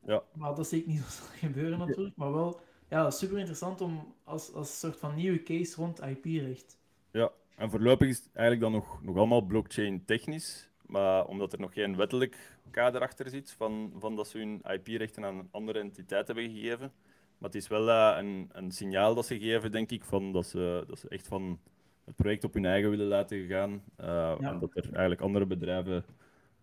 Ja. 0.05 0.23
Maar 0.33 0.55
dat 0.55 0.67
zie 0.67 0.79
ik 0.79 0.87
niet 0.87 1.01
zo 1.17 1.23
gebeuren 1.31 1.79
natuurlijk. 1.79 2.15
Maar 2.15 2.33
wel, 2.33 2.59
ja, 2.89 3.09
super 3.11 3.37
interessant 3.37 3.81
om 3.81 4.13
als, 4.23 4.53
als 4.53 4.79
soort 4.79 4.97
van 4.97 5.15
nieuwe 5.15 5.43
case 5.43 5.75
rond 5.75 6.01
IP-recht. 6.01 6.77
Ja, 7.11 7.31
en 7.55 7.69
voorlopig 7.69 8.07
is 8.07 8.17
het 8.17 8.29
eigenlijk 8.33 8.61
dan 8.71 8.81
nog, 8.81 9.01
nog 9.03 9.17
allemaal 9.17 9.41
blockchain 9.41 10.05
technisch, 10.05 10.69
maar 10.85 11.25
omdat 11.25 11.53
er 11.53 11.59
nog 11.59 11.73
geen 11.73 11.95
wettelijk 11.95 12.57
kader 12.71 13.01
achter 13.01 13.29
zit 13.29 13.51
van, 13.51 13.93
van 13.97 14.15
dat 14.15 14.27
ze 14.27 14.37
hun 14.37 14.61
IP-rechten 14.63 15.25
aan 15.25 15.37
een 15.37 15.47
andere 15.51 15.79
entiteit 15.79 16.27
hebben 16.27 16.49
gegeven. 16.49 16.91
Maar 17.37 17.49
het 17.49 17.55
is 17.55 17.67
wel 17.67 17.89
eh, 17.89 18.15
een, 18.17 18.49
een 18.51 18.71
signaal 18.71 19.15
dat 19.15 19.25
ze 19.25 19.39
geven, 19.39 19.71
denk 19.71 19.91
ik, 19.91 20.03
van 20.03 20.31
dat, 20.31 20.45
ze, 20.45 20.83
dat 20.87 20.99
ze 20.99 21.07
echt 21.09 21.27
van 21.27 21.59
het 22.05 22.15
project 22.15 22.43
op 22.43 22.53
hun 22.53 22.65
eigen 22.65 22.89
willen 22.89 23.07
laten 23.07 23.47
gaan. 23.47 23.83
eh, 23.95 24.05
Ja. 24.07 24.37
En 24.39 24.59
dat 24.59 24.75
er 24.75 24.83
eigenlijk 24.89 25.21
andere 25.21 25.45
bedrijven 25.45 26.05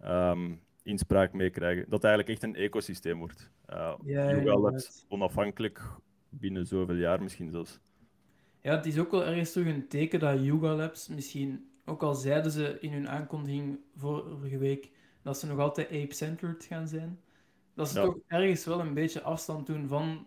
ehm, 0.00 0.52
inspraak 0.86 1.32
mee 1.32 1.50
krijgen. 1.50 1.82
Dat 1.82 2.02
het 2.02 2.04
eigenlijk 2.04 2.34
echt 2.34 2.42
een 2.42 2.62
ecosysteem 2.62 3.18
wordt. 3.18 3.50
Uh, 3.70 3.94
Ja, 4.04 4.72
onafhankelijk 5.08 5.82
binnen 6.28 6.66
zoveel 6.66 6.94
jaar 6.94 7.22
misschien 7.22 7.50
zelfs. 7.50 7.80
Ja, 8.60 8.76
het 8.76 8.86
is 8.86 8.98
ook 8.98 9.10
wel 9.10 9.24
ergens 9.24 9.52
terug 9.52 9.74
een 9.74 9.88
teken 9.88 10.20
dat 10.20 10.44
Yuga 10.44 10.74
Labs 10.74 11.08
misschien, 11.08 11.70
ook 11.84 12.02
al 12.02 12.14
zeiden 12.14 12.50
ze 12.50 12.76
in 12.80 12.92
hun 12.92 13.08
aankondiging 13.08 13.78
vorige 13.96 14.58
week 14.58 14.90
dat 15.22 15.38
ze 15.38 15.46
nog 15.46 15.58
altijd 15.58 15.88
ape-centered 15.88 16.64
gaan 16.64 16.88
zijn, 16.88 17.20
dat 17.74 17.88
ze 17.88 17.98
Ja. 17.98 18.04
toch 18.04 18.18
ergens 18.26 18.64
wel 18.64 18.80
een 18.80 18.94
beetje 18.94 19.22
afstand 19.22 19.66
doen 19.66 19.88
van 19.88 20.26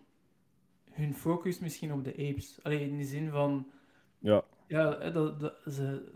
hun 0.90 1.14
focus 1.14 1.58
misschien 1.58 1.92
op 1.92 2.04
de 2.04 2.12
apes. 2.12 2.58
Alleen 2.62 2.90
in 2.90 2.98
de 2.98 3.04
zin 3.04 3.30
van, 3.30 3.70
Ja, 4.18 4.44
ja, 4.66 5.10
dat, 5.10 5.40
dat 5.40 5.60
ze 5.66 6.12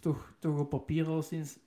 toch, 0.00 0.34
toch 0.38 0.58
op 0.58 0.68
papier 0.70 1.06
al 1.06 1.22
sinds 1.22 1.58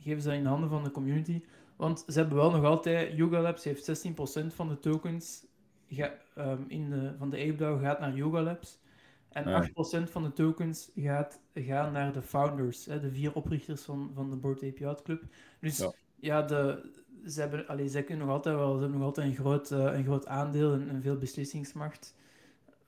geven 0.00 0.22
ze 0.22 0.28
dat 0.28 0.36
in 0.38 0.46
handen 0.46 0.68
van 0.68 0.84
de 0.84 0.90
community. 0.90 1.42
Want 1.76 2.04
ze 2.06 2.18
hebben 2.18 2.36
wel 2.36 2.50
nog 2.50 2.64
altijd, 2.64 3.16
Yuga 3.16 3.40
Labs 3.40 3.64
heeft 3.64 3.84
16% 3.84 4.54
van 4.54 4.68
de 4.68 4.78
tokens 4.78 5.46
ga, 5.88 6.14
ehm, 6.34 6.62
in 6.68 6.90
de, 6.90 7.14
van 7.18 7.30
de 7.30 7.36
Ape 7.36 7.54
DAO 7.54 7.78
gaat 7.78 8.00
naar 8.00 8.14
Yuga 8.14 8.42
Labs. 8.42 8.80
En 9.28 9.48
Ja. 9.48 9.56
8% 9.56 10.10
van 10.10 10.22
de 10.22 10.32
tokens 10.32 10.90
gaat, 10.96 11.40
gaan 11.54 11.92
naar 11.92 12.12
de 12.12 12.22
founders, 12.22 12.86
hè, 12.86 13.00
de 13.00 13.10
vier 13.10 13.34
oprichters 13.34 13.82
van, 13.82 14.10
van 14.14 14.30
de 14.30 14.36
Board 14.36 14.62
Ape 14.62 14.78
Yacht 14.80 15.02
Club. 15.02 15.22
Dus 15.60 15.78
ja, 15.78 15.92
Ja. 16.20 16.42
de, 16.42 16.90
ze 17.26 17.40
hebben, 17.40 17.66
allee, 17.66 17.88
zij 17.88 18.02
kunnen 18.04 18.26
nog 18.26 18.34
altijd 18.36 18.56
wel, 18.56 18.74
ze 18.74 18.80
hebben 18.80 18.98
nog 18.98 19.06
altijd 19.06 19.26
een 19.26 19.34
groot, 19.36 19.70
eh, 19.70 19.78
een 19.78 20.04
groot 20.04 20.26
aandeel 20.26 20.72
en, 20.72 20.88
en 20.88 21.02
veel 21.02 21.16
beslissingsmacht 21.18 22.14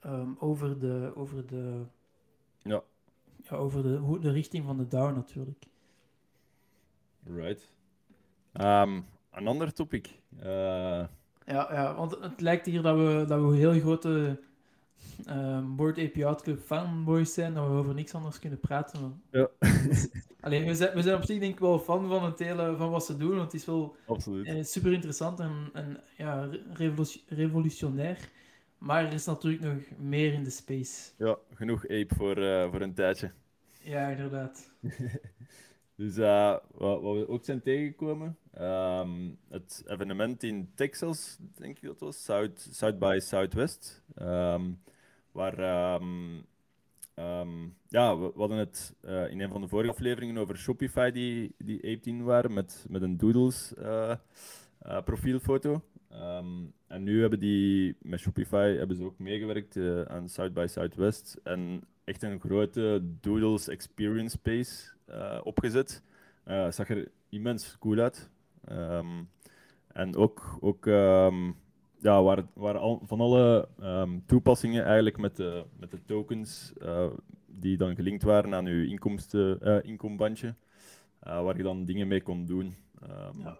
ehm, 0.01 0.29
over 0.39 0.79
de, 0.79 1.13
over 1.15 1.47
de, 1.47 1.83
Ja. 2.63 2.83
ja, 3.43 3.57
over 3.57 3.83
de, 3.83 3.97
hoe, 3.97 4.19
de 4.19 4.31
richting 4.31 4.65
van 4.65 4.77
de 4.77 4.87
DAO 4.89 5.11
natuurlijk. 5.11 5.65
Right. 7.27 7.69
Ehm, 8.53 9.01
een 9.33 9.47
ander 9.47 9.73
topic. 9.73 10.21
Eh, 10.39 11.05
Ja, 11.47 11.73
ja, 11.73 11.95
want 11.95 12.19
het 12.21 12.41
lijkt 12.41 12.67
hier 12.67 12.83
dat 12.83 12.97
we, 12.97 13.25
dat 13.29 13.41
we 13.51 13.57
heel 13.57 13.81
grote 13.81 14.41
ehm 15.27 15.75
Board 15.77 15.99
Ape 15.99 16.19
Yacht 16.19 16.43
Club 16.43 16.61
fanboys 16.61 17.35
zijn, 17.35 17.55
dat 17.55 17.67
we 17.67 17.73
over 17.73 17.95
niks 17.95 18.15
anders 18.15 18.39
kunnen 18.39 18.61
praten. 18.61 19.23
Ja. 19.31 19.49
Alleen, 20.41 20.65
we 20.67 20.75
zijn, 20.75 20.95
we 20.95 21.03
zijn 21.03 21.17
op 21.17 21.25
zich 21.25 21.39
denk 21.41 21.53
ik 21.53 21.59
wel 21.61 21.79
fan 21.79 22.09
van 22.09 22.25
het 22.25 22.39
hele, 22.39 22.77
van 22.77 22.91
wat 22.91 23.05
ze 23.05 23.17
doen, 23.17 23.31
want 23.37 23.53
het 23.53 23.61
is 23.61 23.67
wel 23.67 23.97
absoluut. 24.07 24.47
eh, 24.47 24.63
super 24.63 24.93
interessant 24.93 25.41
en, 25.41 25.71
en 25.73 26.01
ja, 26.17 26.49
revolu- 26.73 27.23
revolutionair. 27.29 28.19
Maar 28.79 29.05
er 29.05 29.13
is 29.13 29.25
natuurlijk 29.25 29.63
nog 29.63 29.77
meer 29.99 30.33
in 30.33 30.45
de 30.45 30.51
space. 30.51 31.11
Ja, 31.19 31.37
genoeg 31.55 31.83
ape 31.85 32.15
voor, 32.17 32.37
eh, 32.37 32.71
voor 32.71 32.81
een 32.81 32.95
tijdje. 32.95 33.33
Ja, 33.81 34.09
inderdaad. 34.09 34.71
dus 35.97 36.19
uh, 36.19 36.57
wat, 36.71 37.01
we 37.01 37.29
ook 37.29 37.45
zijn 37.45 37.63
tegengekomen, 37.63 38.39
um, 38.61 39.39
het 39.49 39.83
evenement 39.87 40.43
in 40.43 40.71
Texas, 40.75 41.39
denk 41.55 41.77
ik 41.77 41.83
dat 41.83 42.01
was, 42.01 42.25
South, 42.71 42.99
by 42.99 43.19
Southwest, 43.21 44.03
um, 44.23 44.81
waar 45.33 45.59
um, 46.01 46.47
ja, 47.89 48.19
we, 48.19 48.33
hadden 48.37 48.59
het 48.59 48.95
uh, 49.05 49.31
in 49.31 49.41
een 49.41 49.51
van 49.51 49.61
de 49.61 49.69
vorige 49.69 49.91
afleveringen 49.91 50.39
over 50.39 50.57
Shopify 50.57 51.11
die, 51.11 51.55
die 51.59 51.97
18 51.97 52.23
waren 52.23 52.53
met, 52.53 52.87
met 52.89 53.03
een 53.03 53.17
Doodles 53.17 53.73
uh, 53.79 54.17
profielfoto. 55.05 55.83
En 56.87 57.03
nu 57.03 57.21
hebben 57.21 57.41
die 57.41 57.97
met 58.01 58.21
Shopify 58.21 58.77
hebben 58.77 58.97
ze 58.97 59.05
ook 59.05 59.19
meegewerkt 59.19 59.77
aan 60.09 60.29
South 60.29 60.55
by 60.55 60.67
Southwest 60.69 61.41
en 61.43 61.83
echt 62.05 62.23
een 62.23 62.41
grote 62.41 63.03
Doodles 63.21 63.69
Experience 63.69 64.37
Space 64.37 64.94
uh, 65.09 65.41
opgezet. 65.43 66.03
Uh, 66.47 66.71
zag 66.71 66.91
er 66.91 67.11
immens 67.29 67.79
cool 67.79 67.99
uit. 67.99 68.31
Um, 68.71 69.29
en 69.87 70.17
ook, 70.17 70.59
ook 70.61 70.87
um, 70.87 71.57
ja, 71.99 72.23
waar, 72.23 72.45
waar 72.53 72.79
al, 72.79 73.01
van 73.05 73.21
alle 73.21 73.69
toepassingen 74.27 74.85
eigenlijk 74.85 75.19
met 75.19 75.37
de, 75.37 75.65
met 75.77 75.91
de 75.91 76.05
tokens 76.07 76.73
die 77.47 77.77
dan 77.77 77.95
gelinkt 77.95 78.23
waren 78.23 78.55
aan 78.55 78.67
je 78.67 78.87
inkomsten, 78.87 79.83
inkombandje, 79.85 80.55
waar 81.21 81.57
je 81.57 81.63
dan 81.63 81.85
dingen 81.85 82.09
mee 82.09 82.23
kon 82.23 82.47
doen. 82.47 82.75
Ja. 83.39 83.57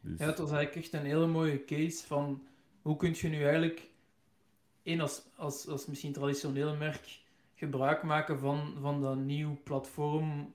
Dus... 0.00 0.18
Ja, 0.18 0.26
het 0.26 0.38
was 0.38 0.50
eigenlijk 0.50 0.84
echt 0.84 0.92
een 0.92 1.08
hele 1.08 1.26
mooie 1.26 1.64
case 1.64 2.06
van 2.06 2.42
hoe 2.82 2.96
kun 2.96 3.14
je 3.14 3.28
nu 3.28 3.42
eigenlijk 3.42 3.90
één 4.82 5.00
als, 5.00 5.22
als, 5.36 5.68
als 5.68 5.86
misschien 5.86 6.12
traditioneel 6.12 6.76
merk 6.76 7.18
gebruik 7.54 8.02
maken 8.02 8.38
van, 8.38 8.74
van 8.80 9.00
dat 9.00 9.16
nieuw 9.16 9.58
platform 9.64 10.52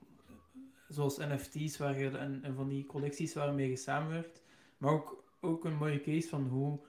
zoals 0.88 1.16
NFT's 1.16 1.76
waar 1.76 1.98
je, 1.98 2.18
en, 2.18 2.42
en 2.42 2.54
van 2.54 2.68
die 2.68 2.86
collecties 2.86 3.34
waarmee 3.34 3.68
je 3.68 3.76
samenwerkt. 3.76 4.42
Maar 4.78 4.92
ook, 4.92 5.24
ook 5.40 5.64
een 5.64 5.76
mooie 5.76 6.00
case 6.00 6.28
van 6.28 6.46
hoe 6.46 6.80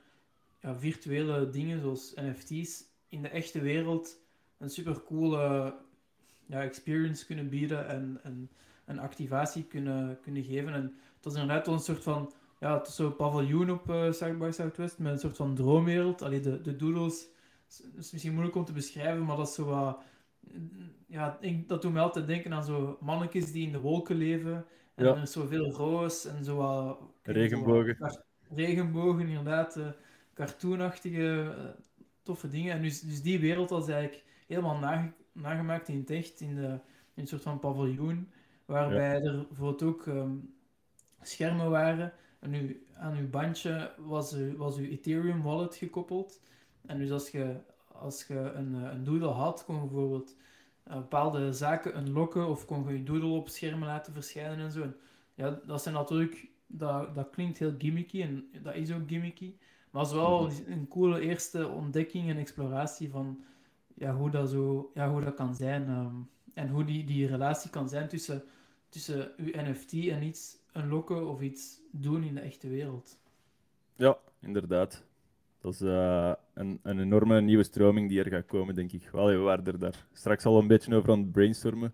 ja, 0.60 0.76
virtuele 0.76 1.50
dingen 1.50 1.82
zoals 1.82 2.14
NFT's 2.16 2.84
in 3.08 3.22
de 3.22 3.30
echte 3.30 3.62
wereld 3.62 4.20
een 4.58 4.70
super 4.70 5.04
coole 5.04 5.76
ja, 6.46 6.62
experience 6.62 7.26
kunnen 7.26 7.50
bieden 7.50 7.88
en, 7.88 8.20
en 8.24 8.50
een 8.86 9.00
activatie 9.00 9.64
kunnen, 9.64 10.20
kunnen 10.22 10.44
geven. 10.44 10.74
En 10.74 10.84
het 11.16 11.24
was 11.24 11.34
inderdaad 11.34 11.68
een 11.68 11.80
soort 11.80 12.04
van 12.04 12.34
ja, 12.60 12.78
het 12.78 12.88
is 12.88 12.96
zo'n 12.96 13.16
paviljoen 13.16 13.72
op 13.72 13.90
uh, 13.90 14.12
South 14.12 14.38
by 14.38 14.50
Southwest 14.52 14.98
met 14.98 15.12
een 15.12 15.20
soort 15.20 15.36
van 15.36 15.56
droomwereld. 15.56 16.22
Allee, 16.22 16.40
de, 16.40 16.62
de 16.62 16.76
doodles 16.76 17.28
is 17.98 18.12
misschien 18.12 18.34
moeilijk 18.34 18.56
om 18.56 18.66
te 18.66 18.72
beschrijven, 18.72 19.26
maar 19.26 19.38
dat 19.38 19.48
is 19.48 19.54
zo 19.54 19.66
wat... 19.66 20.00
Ja, 21.08 21.38
ik, 21.42 21.68
dat 21.68 21.82
doet 21.82 21.94
me 21.94 22.00
altijd 22.00 22.28
denken 22.28 22.54
aan 22.54 22.64
zo 22.64 22.98
mannetjes 23.02 23.52
die 23.52 23.66
in 23.66 23.72
de 23.72 23.80
wolken 23.80 24.16
leven. 24.16 24.66
En 24.96 25.06
er 25.06 25.22
is 25.22 25.32
zoveel 25.32 25.72
roos 25.72 26.26
en 26.26 26.44
zo 26.44 26.56
wat... 26.56 27.00
Regenbogen. 27.24 27.96
Zo 27.98 28.20
regenbogen, 28.50 29.28
inderdaad. 29.28 29.78
Uh, 29.78 29.88
cartoonachtige, 30.34 31.54
uh, 31.58 31.66
toffe 32.22 32.50
dingen. 32.50 32.74
En 32.74 32.82
dus, 32.82 33.02
dus 33.02 33.22
die 33.22 33.40
wereld 33.40 33.70
was 33.70 33.88
eigenlijk 33.88 34.24
helemaal 34.48 34.78
nage, 34.78 35.12
nagemaakt 35.32 35.88
in 35.88 35.98
het 35.98 36.10
echt, 36.10 36.42
in, 36.42 36.56
de, 36.56 36.68
in 36.68 36.80
een 37.14 37.28
soort 37.28 37.42
van 37.42 37.60
paviljoen. 37.60 38.32
Waarbij 38.66 39.22
er 39.22 39.46
bijvoorbeeld 39.48 39.84
ook 39.84 40.06
um, 40.06 40.54
schermen 41.22 41.70
waren 41.70 42.14
en 42.40 42.50
nu, 42.50 42.86
aan 42.94 43.18
uw 43.18 43.30
bandje 43.30 43.92
was, 43.98 44.34
u, 44.34 44.58
was 44.58 44.78
uw 44.78 44.86
Ethereum 44.86 45.42
wallet 45.42 45.76
gekoppeld. 45.76 46.42
En 46.86 46.98
dus 46.98 47.12
als 47.12 47.30
je, 47.30 47.56
als 48.00 48.24
je 48.28 48.40
een, 48.40 48.76
eh, 48.76 48.92
een 48.92 49.04
doodle 49.04 49.28
had, 49.28 49.66
kon 49.66 49.76
je 49.76 49.82
bijvoorbeeld 49.82 50.36
uh, 50.88 50.94
bepaalde 50.96 51.54
zaken 51.54 51.98
unlocken 51.98 52.48
of 52.48 52.66
kon 52.66 52.88
je 52.88 52.94
je 52.94 53.04
doodle 53.04 53.30
op 53.30 53.50
schermen 53.50 53.88
laten 53.88 54.14
verschijnen 54.14 54.60
en 54.60 54.72
zo. 54.72 54.82
En 54.82 54.96
ja, 55.34 55.60
dat 55.66 55.82
zijn 55.82 55.96
natuurlijk, 55.96 56.50
dat, 56.68 57.16
dat 57.16 57.30
klinkt 57.30 57.58
heel 57.58 57.76
gimmicky 57.78 58.22
en 58.22 58.50
dat 58.62 58.76
is 58.76 58.92
ook 58.92 59.08
gimmicky. 59.08 59.54
Maar 59.92 60.02
het 60.02 60.12
is 60.12 60.18
wel 60.18 60.44
mhm. 60.44 60.72
een 60.72 60.88
coole 60.88 61.20
eerste 61.20 61.68
ontdekking 61.68 62.30
en 62.30 62.38
exploratie 62.38 63.10
van 63.10 63.44
ja, 63.94 64.16
hoe, 64.16 64.30
dat 64.30 64.50
zo, 64.50 64.92
ja, 64.94 65.10
hoe 65.10 65.22
dat 65.22 65.34
kan 65.34 65.56
zijn. 65.56 65.90
Um, 65.90 66.30
en 66.58 66.70
hoe 66.70 66.84
die, 66.84 67.04
die 67.04 67.28
relatie 67.28 67.70
kan 67.70 67.90
zijn 67.90 68.08
tussen, 68.08 68.44
tussen 68.90 69.32
uw 69.38 69.52
NFT 69.54 69.94
en 69.94 70.24
iets 70.24 70.58
unlocken 70.74 71.28
of 71.28 71.42
iets 71.42 71.80
doen 71.92 72.24
in 72.24 72.36
de 72.36 72.42
echte 72.42 72.68
wereld. 72.68 73.20
Ja, 73.96 74.18
inderdaad. 74.40 75.04
Dat 75.68 75.76
is 75.76 75.82
uh, 75.82 76.34
een, 76.54 76.80
een 76.84 77.00
enorme 77.00 77.42
nieuwe 77.42 77.64
stroming 77.64 78.10
die 78.10 78.24
er 78.24 78.30
gaat 78.30 78.46
komen, 78.46 78.76
denk 78.76 78.92
ik. 78.92 79.10
Wel, 79.12 79.28
we 79.28 79.38
waren 79.38 79.66
er 79.66 79.80
daar 79.80 80.06
straks 80.14 80.46
al 80.46 80.60
een 80.60 80.68
beetje 80.68 80.96
over 80.96 81.12
aan 81.12 81.20
het 81.20 81.32
brainstormen. 81.32 81.94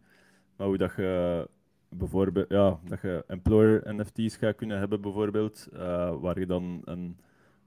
Maar 0.55 0.67
hoe 0.67 0.77
dat 0.77 0.95
je 0.95 1.47
bijvoorbeeld, 1.89 2.49
ja, 2.49 2.79
dat 2.87 3.01
je 3.01 3.23
employer 3.27 3.95
NFT's 3.95 4.35
gaat 4.35 4.55
kunnen 4.55 4.79
hebben, 4.79 5.01
bijvoorbeeld, 5.01 5.69
uh, 5.73 5.79
waar 6.21 6.39
je 6.39 6.45
dan 6.45 6.81
een. 6.85 7.17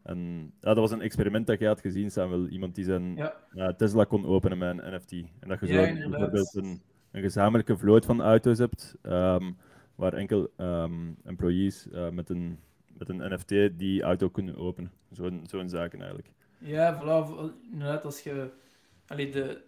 een 0.03 0.53
ja, 0.61 0.75
dat 0.75 0.77
was 0.77 0.91
een 0.91 1.01
experiment 1.01 1.47
dat 1.47 1.59
je 1.59 1.67
had 1.67 1.81
gezien, 1.81 2.11
Samuel. 2.11 2.47
Iemand 2.47 2.75
die 2.75 2.85
zijn 2.85 3.17
ja. 3.17 3.35
uh, 3.55 3.69
Tesla 3.69 4.05
kon 4.05 4.27
openen 4.27 4.59
met 4.59 4.79
een 4.79 4.95
NFT. 4.95 5.13
En 5.13 5.49
dat 5.49 5.61
je 5.61 5.67
ja, 5.67 5.97
zo 5.97 6.09
bijvoorbeeld 6.09 6.55
een, 6.55 6.81
een 7.11 7.23
gezamenlijke 7.23 7.77
vloot 7.77 8.05
van 8.05 8.23
auto's 8.23 8.59
hebt. 8.59 8.97
Um, 9.03 9.57
waar 9.95 10.13
enkel 10.13 10.51
um, 10.57 11.17
employees 11.25 11.87
uh, 11.93 12.11
met, 12.11 12.31
een, 12.31 12.59
met 12.99 13.09
een 13.09 13.33
NFT 13.35 13.79
die 13.79 14.03
auto 14.03 14.29
kunnen 14.29 14.57
openen. 14.57 14.93
Zo'n 15.11 15.45
zo'n 15.47 15.69
zaken 15.69 15.99
eigenlijk. 15.99 16.31
Ja, 16.59 17.01
voilà, 17.03 17.53
inderdaad, 17.73 18.05
als 18.05 18.21
je 18.21 18.51
allee, 19.07 19.31
de, 19.31 19.63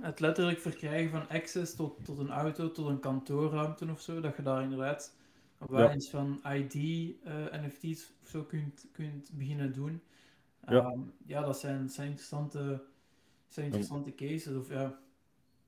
het 0.00 0.20
letterlijk 0.20 0.58
verkrijgen 0.58 1.10
van 1.10 1.28
access 1.28 1.74
tot, 1.74 2.04
tot 2.04 2.18
een 2.18 2.30
auto, 2.30 2.72
tot 2.72 2.86
een 2.86 3.00
kantoorruimte 3.00 3.86
of 3.90 4.00
zo, 4.00 4.20
dat 4.20 4.36
je 4.36 4.42
daar 4.42 4.62
inderdaad 4.62 5.16
op 5.58 5.70
ja. 5.70 5.98
van 5.98 6.40
ID 6.54 6.74
uh, 6.74 7.14
eh, 7.24 7.62
NFT's 7.62 8.12
of 8.22 8.28
zo 8.28 8.42
kunt, 8.42 8.88
kunt 8.92 9.30
beginnen 9.32 9.72
doen. 9.72 10.02
Um, 10.68 10.74
ja. 10.74 10.80
Ehm, 10.80 11.00
ja, 11.26 11.42
dat 11.42 11.58
zijn, 11.58 11.88
zijn 11.88 12.08
interessante, 12.08 12.82
zijn 13.48 13.66
interessante 13.66 14.14
cases. 14.14 14.56
Of, 14.56 14.68
ja, 14.68 14.98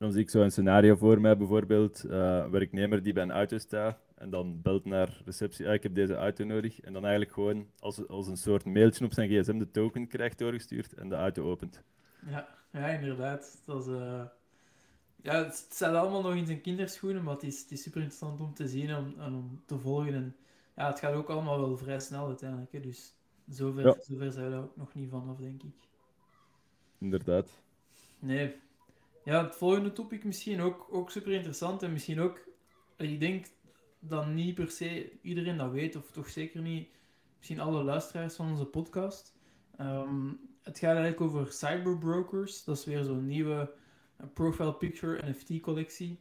dan 0.03 0.12
zie 0.12 0.21
ik 0.21 0.31
zo 0.31 0.43
een 0.43 0.51
scenario 0.51 0.95
voor 0.95 1.21
mij, 1.21 1.37
bijvoorbeeld 1.37 2.05
uh, 2.05 2.12
een 2.12 2.51
werknemer 2.51 3.03
die 3.03 3.12
bij 3.12 3.23
een 3.23 3.31
auto 3.31 3.59
staat 3.59 3.99
en 4.15 4.31
dan 4.31 4.62
belt 4.62 4.85
naar 4.85 5.23
receptie, 5.25 5.69
ah, 5.69 5.75
ik 5.75 5.83
heb 5.83 5.95
deze 5.95 6.15
auto 6.15 6.45
nodig. 6.45 6.81
En 6.81 6.93
dan 6.93 7.03
eigenlijk 7.03 7.33
gewoon 7.33 7.67
als, 7.79 8.09
als 8.09 8.27
een 8.27 8.37
soort 8.37 8.65
mailtje 8.65 9.05
op 9.05 9.12
zijn 9.12 9.29
gsm 9.29 9.59
de 9.59 9.71
token 9.71 10.09
krijgt 10.09 10.38
doorgestuurd 10.38 10.95
en 10.95 11.09
de 11.09 11.15
auto 11.15 11.51
opent. 11.51 11.83
Ja, 12.27 12.49
ja 12.71 12.87
inderdaad. 12.87 13.62
Dat 13.65 13.87
is, 13.87 13.93
uh... 13.93 14.25
ja, 15.23 15.45
het 15.45 15.55
staat 15.55 15.95
allemaal 15.95 16.23
nog 16.23 16.35
in 16.35 16.47
zijn 16.47 16.61
kinderschoenen, 16.61 17.23
maar 17.23 17.35
het 17.35 17.43
is, 17.43 17.61
het 17.61 17.71
is 17.71 17.83
super 17.83 18.01
interessant 18.01 18.41
om 18.41 18.55
te 18.55 18.69
zien 18.69 18.88
en 18.88 18.97
om, 18.97 19.35
om 19.35 19.62
te 19.67 19.79
volgen. 19.79 20.15
En 20.15 20.37
ja, 20.77 20.87
het 20.87 20.99
gaat 20.99 21.15
ook 21.15 21.29
allemaal 21.29 21.61
wel 21.61 21.77
vrij 21.77 22.01
snel 22.01 22.27
uiteindelijk. 22.27 22.73
Hè. 22.73 22.81
Dus 22.81 23.15
zover, 23.49 23.87
ja. 23.87 23.97
zover 24.01 24.33
zijn 24.33 24.45
we 24.45 24.51
daar 24.51 24.62
ook 24.62 24.77
nog 24.77 24.95
niet 24.95 25.11
vanaf, 25.11 25.37
denk 25.37 25.62
ik. 25.62 25.75
Inderdaad. 26.99 27.62
Nee, 28.19 28.61
ja, 29.25 29.45
het 29.45 29.57
volgende 29.57 29.93
topic 29.93 30.25
misschien 30.25 30.61
ook, 30.61 30.87
ook 30.91 31.11
super 31.11 31.33
interessant 31.33 31.83
en 31.83 31.93
misschien 31.93 32.21
ook, 32.21 32.41
ik 32.97 33.21
denk 33.21 33.47
dat 33.99 34.27
niet 34.27 34.55
per 34.55 34.71
se 34.71 35.13
iedereen 35.23 35.57
dat 35.57 35.71
weet, 35.71 35.97
of 35.97 36.11
toch 36.11 36.29
zeker 36.29 36.61
niet 36.61 36.89
misschien 37.37 37.61
alle 37.61 37.83
luisteraars 37.83 38.35
van 38.35 38.51
onze 38.51 38.65
podcast. 38.65 39.35
Um, 39.81 40.41
het 40.63 40.79
gaat 40.79 40.97
eigenlijk 40.97 41.21
over 41.21 41.53
cyberbrokers. 41.53 42.65
Dat 42.65 42.77
is 42.77 42.85
weer 42.85 43.05
zo'n 43.05 43.27
nieuwe 43.27 43.73
uh, 44.21 44.27
profile 44.33 44.75
picture 44.75 45.31
NFT 45.31 45.61
collectie. 45.61 46.19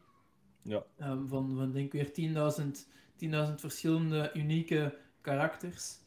Ja. 0.62 0.84
Um, 1.02 1.28
van, 1.28 1.56
van 1.56 1.72
denk 1.72 1.94
ik 1.94 2.14
weer 2.16 2.32
10.000 3.30 3.56
verschillende 3.56 4.32
unieke 4.34 4.98
karakters. 5.22 6.00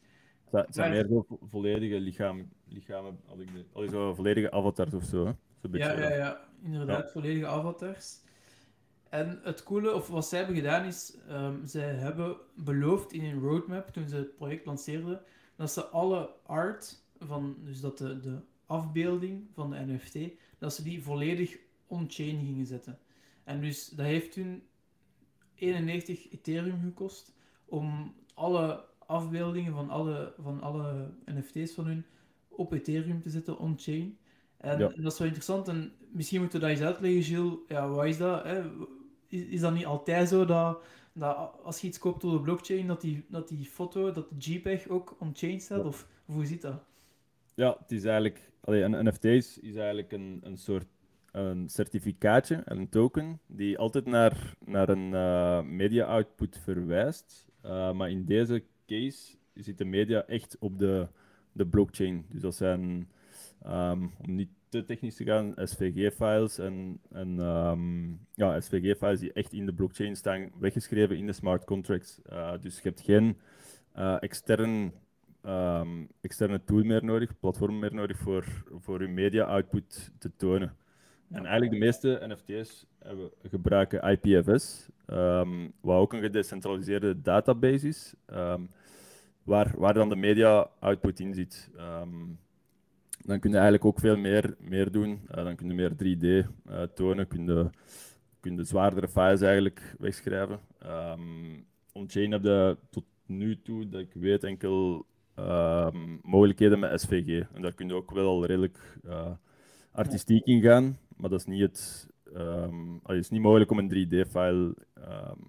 Het 0.51 0.75
zijn 0.75 0.91
meer 0.91 1.07
zo 1.07 1.25
volledige 1.49 1.99
lichaam, 1.99 2.49
lichamen, 2.67 3.19
al 3.27 3.39
ik 3.39 3.53
de, 3.53 3.65
al 3.71 3.89
zo 3.89 4.13
volledige 4.13 4.51
avatars 4.51 4.93
of 4.93 5.03
zo. 5.03 5.25
Hè? 5.25 5.31
Ja, 5.71 5.99
ja, 5.99 6.15
ja, 6.15 6.47
inderdaad, 6.61 7.11
volledige 7.11 7.47
avatars. 7.47 8.19
En 9.09 9.39
het 9.43 9.63
coole, 9.63 9.93
of 9.93 10.07
wat 10.07 10.27
zij 10.27 10.37
hebben 10.37 10.55
gedaan 10.55 10.85
is, 10.85 11.17
um, 11.29 11.61
zij 11.65 11.93
hebben 11.93 12.37
beloofd 12.55 13.13
in 13.13 13.23
hun 13.25 13.39
roadmap, 13.39 13.89
toen 13.89 14.07
ze 14.07 14.15
het 14.15 14.35
project 14.35 14.65
lanceerden, 14.65 15.21
dat 15.55 15.71
ze 15.71 15.85
alle 15.85 16.29
art, 16.45 17.03
van, 17.19 17.55
dus 17.63 17.81
dat 17.81 17.97
de, 17.97 18.19
de 18.19 18.39
afbeelding 18.65 19.47
van 19.53 19.69
de 19.69 19.85
NFT, 19.85 20.33
dat 20.57 20.73
ze 20.73 20.83
die 20.83 21.03
volledig 21.03 21.57
on-chain 21.87 22.45
gingen 22.45 22.65
zetten. 22.65 22.99
En 23.43 23.61
dus 23.61 23.89
dat 23.89 24.05
heeft 24.05 24.31
toen 24.31 24.63
91 25.55 26.31
Ethereum 26.31 26.81
gekost 26.81 27.33
om 27.65 28.15
alle 28.33 28.85
afbeeldingen 29.05 29.73
van 29.73 29.89
alle, 29.89 30.33
van 30.37 30.61
alle 30.61 31.13
NFT's 31.25 31.73
van 31.73 31.85
hun 31.85 32.05
op 32.47 32.73
Ethereum 32.73 33.21
te 33.21 33.29
zetten 33.29 33.57
on-chain. 33.57 34.17
En 34.65 34.79
dat 34.79 35.11
is 35.13 35.17
wel 35.17 35.27
interessant. 35.27 35.67
En 35.67 35.91
misschien 36.11 36.41
moeten 36.41 36.59
we 36.59 36.65
dat 36.65 36.75
eens 36.75 36.85
uitleggen, 36.85 37.23
Gilles. 37.23 37.57
Ja, 37.67 37.89
wat 37.89 38.05
is 38.05 38.17
dat? 38.17 38.43
Hè? 38.43 38.63
Is, 39.27 39.45
is 39.45 39.59
dat 39.59 39.73
niet 39.73 39.85
altijd 39.85 40.29
zo 40.29 40.45
dat, 40.45 40.83
dat 41.13 41.51
als 41.63 41.81
je 41.81 41.87
iets 41.87 41.99
koopt 41.99 42.23
op 42.23 42.31
de 42.31 42.41
blockchain, 42.41 42.87
dat 42.87 43.01
die, 43.01 43.25
dat 43.29 43.47
die 43.47 43.65
foto, 43.65 44.11
dat 44.11 44.29
de 44.29 44.51
JPEG 44.51 44.87
ook 44.87 45.15
on-chain 45.19 45.61
staat? 45.61 45.85
Of, 45.85 46.07
hoe 46.25 46.45
zit 46.45 46.61
dat? 46.61 46.83
Ja, 47.55 47.77
het 47.79 47.91
is 47.91 48.03
eigenlijk... 48.03 48.51
Allee, 48.61 48.83
een 48.83 49.05
NFT 49.05 49.23
is 49.23 49.75
eigenlijk 49.75 50.11
een, 50.11 50.39
een 50.43 50.57
soort 50.57 50.87
een 51.35 51.69
certificaatje, 51.69 52.61
een 52.65 52.89
token, 52.89 53.39
die 53.47 53.77
altijd 53.77 54.05
naar, 54.05 54.55
naar 54.65 54.89
een 54.89 55.11
uh, 55.11 55.61
media 55.61 56.05
output 56.05 56.59
verwijst. 56.63 57.47
Uh, 57.65 57.91
maar 57.91 58.09
in 58.09 58.25
deze 58.25 58.63
case 58.85 59.35
zit 59.53 59.77
de 59.77 59.85
media 59.85 60.25
echt 60.25 60.57
op 60.59 60.79
de, 60.79 61.07
de 61.51 61.65
blockchain. 61.65 62.25
Dus 62.29 62.41
dat 62.41 62.55
zijn, 62.55 63.09
um, 63.65 64.11
om 64.25 64.35
niet 64.35 64.49
te 64.75 64.85
technisch 64.85 65.15
te 65.15 65.23
gaan, 65.23 65.53
SVG-files 65.55 66.57
en, 66.57 66.99
en 67.11 67.39
um, 67.39 68.19
ja, 68.33 68.59
SVG-files 68.59 69.19
die 69.19 69.33
echt 69.33 69.53
in 69.53 69.65
de 69.65 69.73
blockchain 69.73 70.15
staan, 70.15 70.51
weggeschreven 70.59 71.17
in 71.17 71.25
de 71.25 71.33
smart 71.33 71.65
contracts. 71.65 72.19
Uh, 72.31 72.53
dus 72.61 72.75
je 72.75 72.89
hebt 72.89 73.01
geen 73.01 73.37
extern 74.19 74.91
um, 75.45 76.07
externe 76.21 76.63
tool 76.63 76.83
meer 76.83 77.03
nodig, 77.03 77.39
platform 77.39 77.79
meer 77.79 77.93
nodig 77.93 78.17
voor, 78.17 78.45
voor 78.81 79.01
je 79.01 79.07
media 79.07 79.43
output 79.43 80.11
te 80.19 80.31
tonen. 80.37 80.75
En 81.29 81.45
eigenlijk 81.45 81.71
de 81.71 81.85
meeste 81.85 82.21
NFT's 82.27 82.85
hebben, 82.99 83.29
gebruiken 83.43 84.01
IPFS, 84.11 84.89
um, 85.07 85.73
wat 85.81 85.99
ook 85.99 86.13
een 86.13 86.21
gedecentraliseerde 86.21 87.21
database 87.21 87.87
is, 87.87 88.13
waar, 89.43 89.73
waar 89.77 89.93
dan 89.93 90.09
de 90.09 90.15
media 90.15 90.69
output 90.79 91.19
in 91.19 91.33
zit. 91.33 91.71
Dan 93.25 93.39
kun 93.39 93.49
je 93.49 93.55
eigenlijk 93.55 93.85
ook 93.85 93.99
veel 93.99 94.17
meer, 94.17 94.55
meer 94.59 94.91
doen. 94.91 95.21
Uh, 95.29 95.43
dan 95.43 95.55
kun 95.55 95.67
je 95.67 95.73
meer 95.73 95.91
3D 95.91 96.23
uh, 96.23 96.39
eh, 96.65 96.89
tonen, 96.93 97.27
kun 97.27 97.45
je, 97.45 97.69
kun 98.39 98.55
je 98.55 98.63
zwaardere 98.63 99.07
files 99.07 99.41
eigenlijk 99.41 99.95
wegschrijven. 99.99 100.59
On-chain 101.91 102.31
heb 102.31 102.43
je 102.43 102.77
tot 102.89 103.03
nu 103.25 103.61
toe, 103.61 103.89
dat 103.89 104.01
ik 104.01 104.13
weet, 104.13 104.43
enkel 104.43 105.05
um, 105.35 106.19
mogelijkheden 106.21 106.79
met 106.79 107.01
SVG. 107.01 107.45
En 107.53 107.61
daar 107.61 107.73
kun 107.73 107.87
je 107.87 107.93
ook 107.93 108.11
wel 108.11 108.45
redelijk 108.45 108.97
uh, 109.05 109.31
artistiek 109.91 110.45
in 110.45 110.61
gaan, 110.61 110.97
maar 111.17 111.29
dat 111.29 111.39
is 111.39 111.45
niet 111.45 111.61
het. 111.61 112.09
Um, 112.35 112.99
het 113.03 113.17
is 113.17 113.29
niet 113.29 113.41
mogelijk 113.41 113.71
om 113.71 113.79
een 113.79 113.89
3D-file 113.89 114.53
um, 114.53 114.75
ehm, 114.93 115.39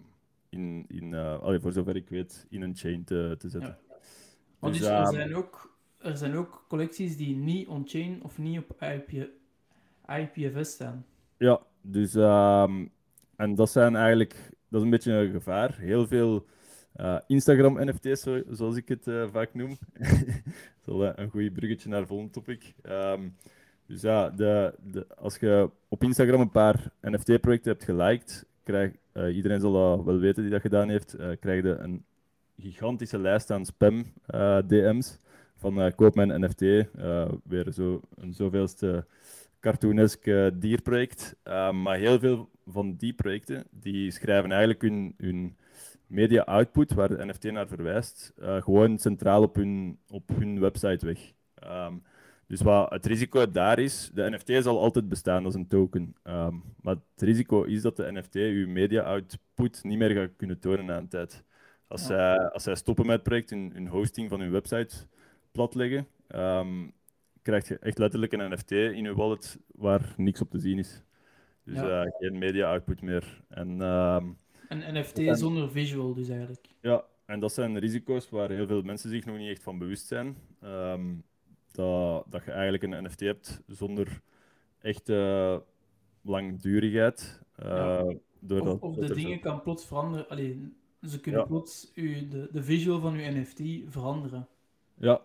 in, 0.49 0.85
in 0.89 1.15
allee, 1.15 1.59
voor 1.59 1.73
zover 1.73 1.97
ik 1.97 2.09
weet, 2.09 2.47
in 2.51 2.63
een 2.63 2.77
chain 2.77 3.05
te, 3.05 3.35
te 3.39 3.49
zetten. 3.49 3.79
Ja. 3.89 4.69
Dus, 4.69 4.79
dus 4.79 4.89
er, 4.89 5.07
zijn 5.07 5.35
ook, 5.35 5.76
er 6.07 6.17
zijn 6.17 6.37
ook 6.37 6.65
collecties 6.69 7.17
die 7.17 7.37
niet 7.37 7.69
on-chain 7.69 8.23
of 8.23 8.39
niet 8.39 8.59
op 8.59 8.83
IP, 8.83 9.29
IPFS 10.07 10.71
staan. 10.71 11.07
Ja, 11.37 11.61
dus 11.81 12.15
um, 12.15 12.91
en 13.37 13.55
dat 13.55 13.71
zijn 13.71 13.97
eigenlijk, 13.97 14.51
dat 14.69 14.81
is 14.81 14.85
een 14.85 14.91
beetje 14.91 15.13
een 15.13 15.31
gevaar. 15.31 15.77
Heel 15.79 16.07
veel 16.07 16.47
uh, 16.97 17.19
Instagram 17.27 17.85
NFT's, 17.85 18.27
zoals 18.51 18.77
ik 18.77 18.89
het 18.89 19.07
uh, 19.07 19.29
vaak 19.33 19.55
noem. 19.55 19.77
dat 20.85 21.03
is 21.03 21.13
een 21.15 21.31
goed 21.31 21.53
bruggetje 21.53 21.89
naar 21.89 22.07
volgende 22.07 22.33
topic. 22.33 22.75
Um, 22.83 23.37
dus 23.87 24.01
ja, 24.01 24.31
de, 24.31 24.75
de, 24.83 25.07
als 25.17 25.37
je 25.37 25.71
op 25.89 26.03
Instagram 26.03 26.41
een 26.41 26.51
paar 26.51 26.91
NFT-projecten 27.01 27.71
hebt 27.73 27.85
geliked, 27.85 28.47
krijg, 28.63 28.93
uh, 29.13 29.37
iedereen 29.37 29.61
zal 29.61 30.05
wel 30.05 30.19
weten 30.19 30.43
die 30.43 30.53
dat 30.53 30.61
gedaan 30.61 30.89
heeft, 30.89 31.17
krijg 31.41 31.63
je 31.63 31.69
een 31.69 32.05
gigantische 32.59 33.19
lijst 33.19 33.51
aan 33.51 33.67
spam-DM's 33.67 35.19
van 35.57 35.95
koop 35.95 36.15
mijn 36.15 36.41
NFT. 36.45 36.61
weer 37.45 37.73
zo, 37.73 38.01
een 38.15 38.35
zoveelste 38.35 39.07
cartoonesk 39.61 40.25
dierproject. 40.55 41.37
maar 41.73 41.97
heel 41.97 42.19
veel 42.19 42.51
van 42.67 42.97
die 42.97 43.13
projecten 43.13 43.65
die 43.71 44.11
schrijven 44.11 44.51
eigenlijk 44.51 44.83
hun, 44.83 45.15
hun 45.17 45.57
media 46.07 46.43
output, 46.43 46.93
waar 46.93 47.09
de 47.09 47.27
NFT 47.27 47.45
naar 47.45 47.69
verwijst, 47.69 48.33
uh, 48.41 48.63
gewoon 48.63 48.99
centraal 48.99 49.43
op 49.43 49.55
hun, 49.55 49.99
op 50.09 50.31
hun 50.35 50.61
website 50.61 51.07
weg. 51.07 51.33
Um, 51.65 52.03
dus 52.47 52.61
wat 52.61 52.91
het 52.91 53.07
risico 53.07 53.51
daar 53.51 53.79
is, 53.79 54.11
de 54.15 54.31
NFT 54.31 54.65
zal 54.65 54.81
altijd 54.81 55.09
bestaan 55.09 55.45
als 55.45 55.55
een 55.55 55.67
token. 55.67 56.15
Um, 56.25 56.63
maar 56.81 56.95
het 56.95 57.23
risico 57.23 57.63
is 57.63 57.83
dat 57.83 57.97
de 57.97 58.13
NFT 58.13 58.35
je 58.35 58.65
media 58.69 59.03
output 59.03 59.85
niet 59.85 59.99
meer 59.99 60.11
gaat 60.11 60.37
kunnen 60.37 60.59
tonen 60.59 60.85
na 60.85 60.97
een 60.97 61.09
tijd. 61.09 61.45
Als, 61.89 62.01
ja. 62.01 62.07
zij, 62.07 62.51
als 62.51 62.63
zij 62.63 62.75
stoppen 62.75 63.07
met 63.07 63.15
het 63.15 63.25
project, 63.25 63.51
hun, 63.51 63.71
hun 63.75 63.89
hosting 63.89 64.29
van 64.31 64.41
hun 64.41 64.51
website 64.51 64.97
platleggen, 65.57 66.07
um, 66.29 66.93
krijg 67.43 67.69
je 67.69 67.79
echt 67.79 67.99
letterlijk 67.99 68.33
een 68.33 68.53
NFT 68.53 68.71
in 68.71 69.03
je 69.03 69.15
wallet 69.15 69.59
waar 69.67 70.15
niks 70.17 70.41
op 70.41 70.51
te 70.51 70.59
zien 70.59 70.79
is. 70.79 71.03
Dus 71.65 71.77
ja. 71.77 72.05
uh, 72.05 72.11
geen 72.19 72.39
media 72.39 72.71
output 72.71 73.03
meer. 73.03 73.43
En 73.49 73.81
um, 73.81 74.39
een 74.69 74.99
NFT 75.01 75.39
zonder 75.39 75.71
visual 75.71 76.15
dus 76.15 76.29
eigenlijk. 76.29 76.67
Ja, 76.81 77.05
en 77.27 77.41
dat 77.41 77.53
zijn 77.53 77.79
risico's 77.79 78.31
waar 78.31 78.51
heel 78.51 78.67
veel 78.67 78.83
mensen 78.83 79.11
zich 79.11 79.25
nog 79.25 79.37
niet 79.37 79.51
echt 79.51 79.63
van 79.63 79.79
bewust 79.79 80.07
zijn. 80.07 80.37
Um, 80.65 81.25
dat, 81.73 82.25
dat 82.29 82.45
je 82.45 82.51
eigenlijk 82.51 82.83
een 82.83 83.05
NFT 83.05 83.21
hebt 83.21 83.63
zonder 83.67 84.21
echte 84.81 85.63
langdurigheid. 86.23 87.43
Uh, 87.63 87.67
ja. 88.49 88.61
of, 88.61 88.81
of 88.81 88.97
de 88.97 89.15
dingen 89.15 89.41
kan 89.41 89.63
plots 89.63 89.87
veranderen. 89.87 90.29
Alleen, 90.29 90.77
ze 91.03 91.21
kunnen 91.21 91.47
plots 91.47 91.93
u, 91.95 92.29
de, 92.29 92.49
de 92.53 92.63
visual 92.63 93.01
van 93.01 93.15
uw 93.15 93.31
NFT 93.31 93.61
veranderen. 93.87 94.49
Ja. 94.99 95.21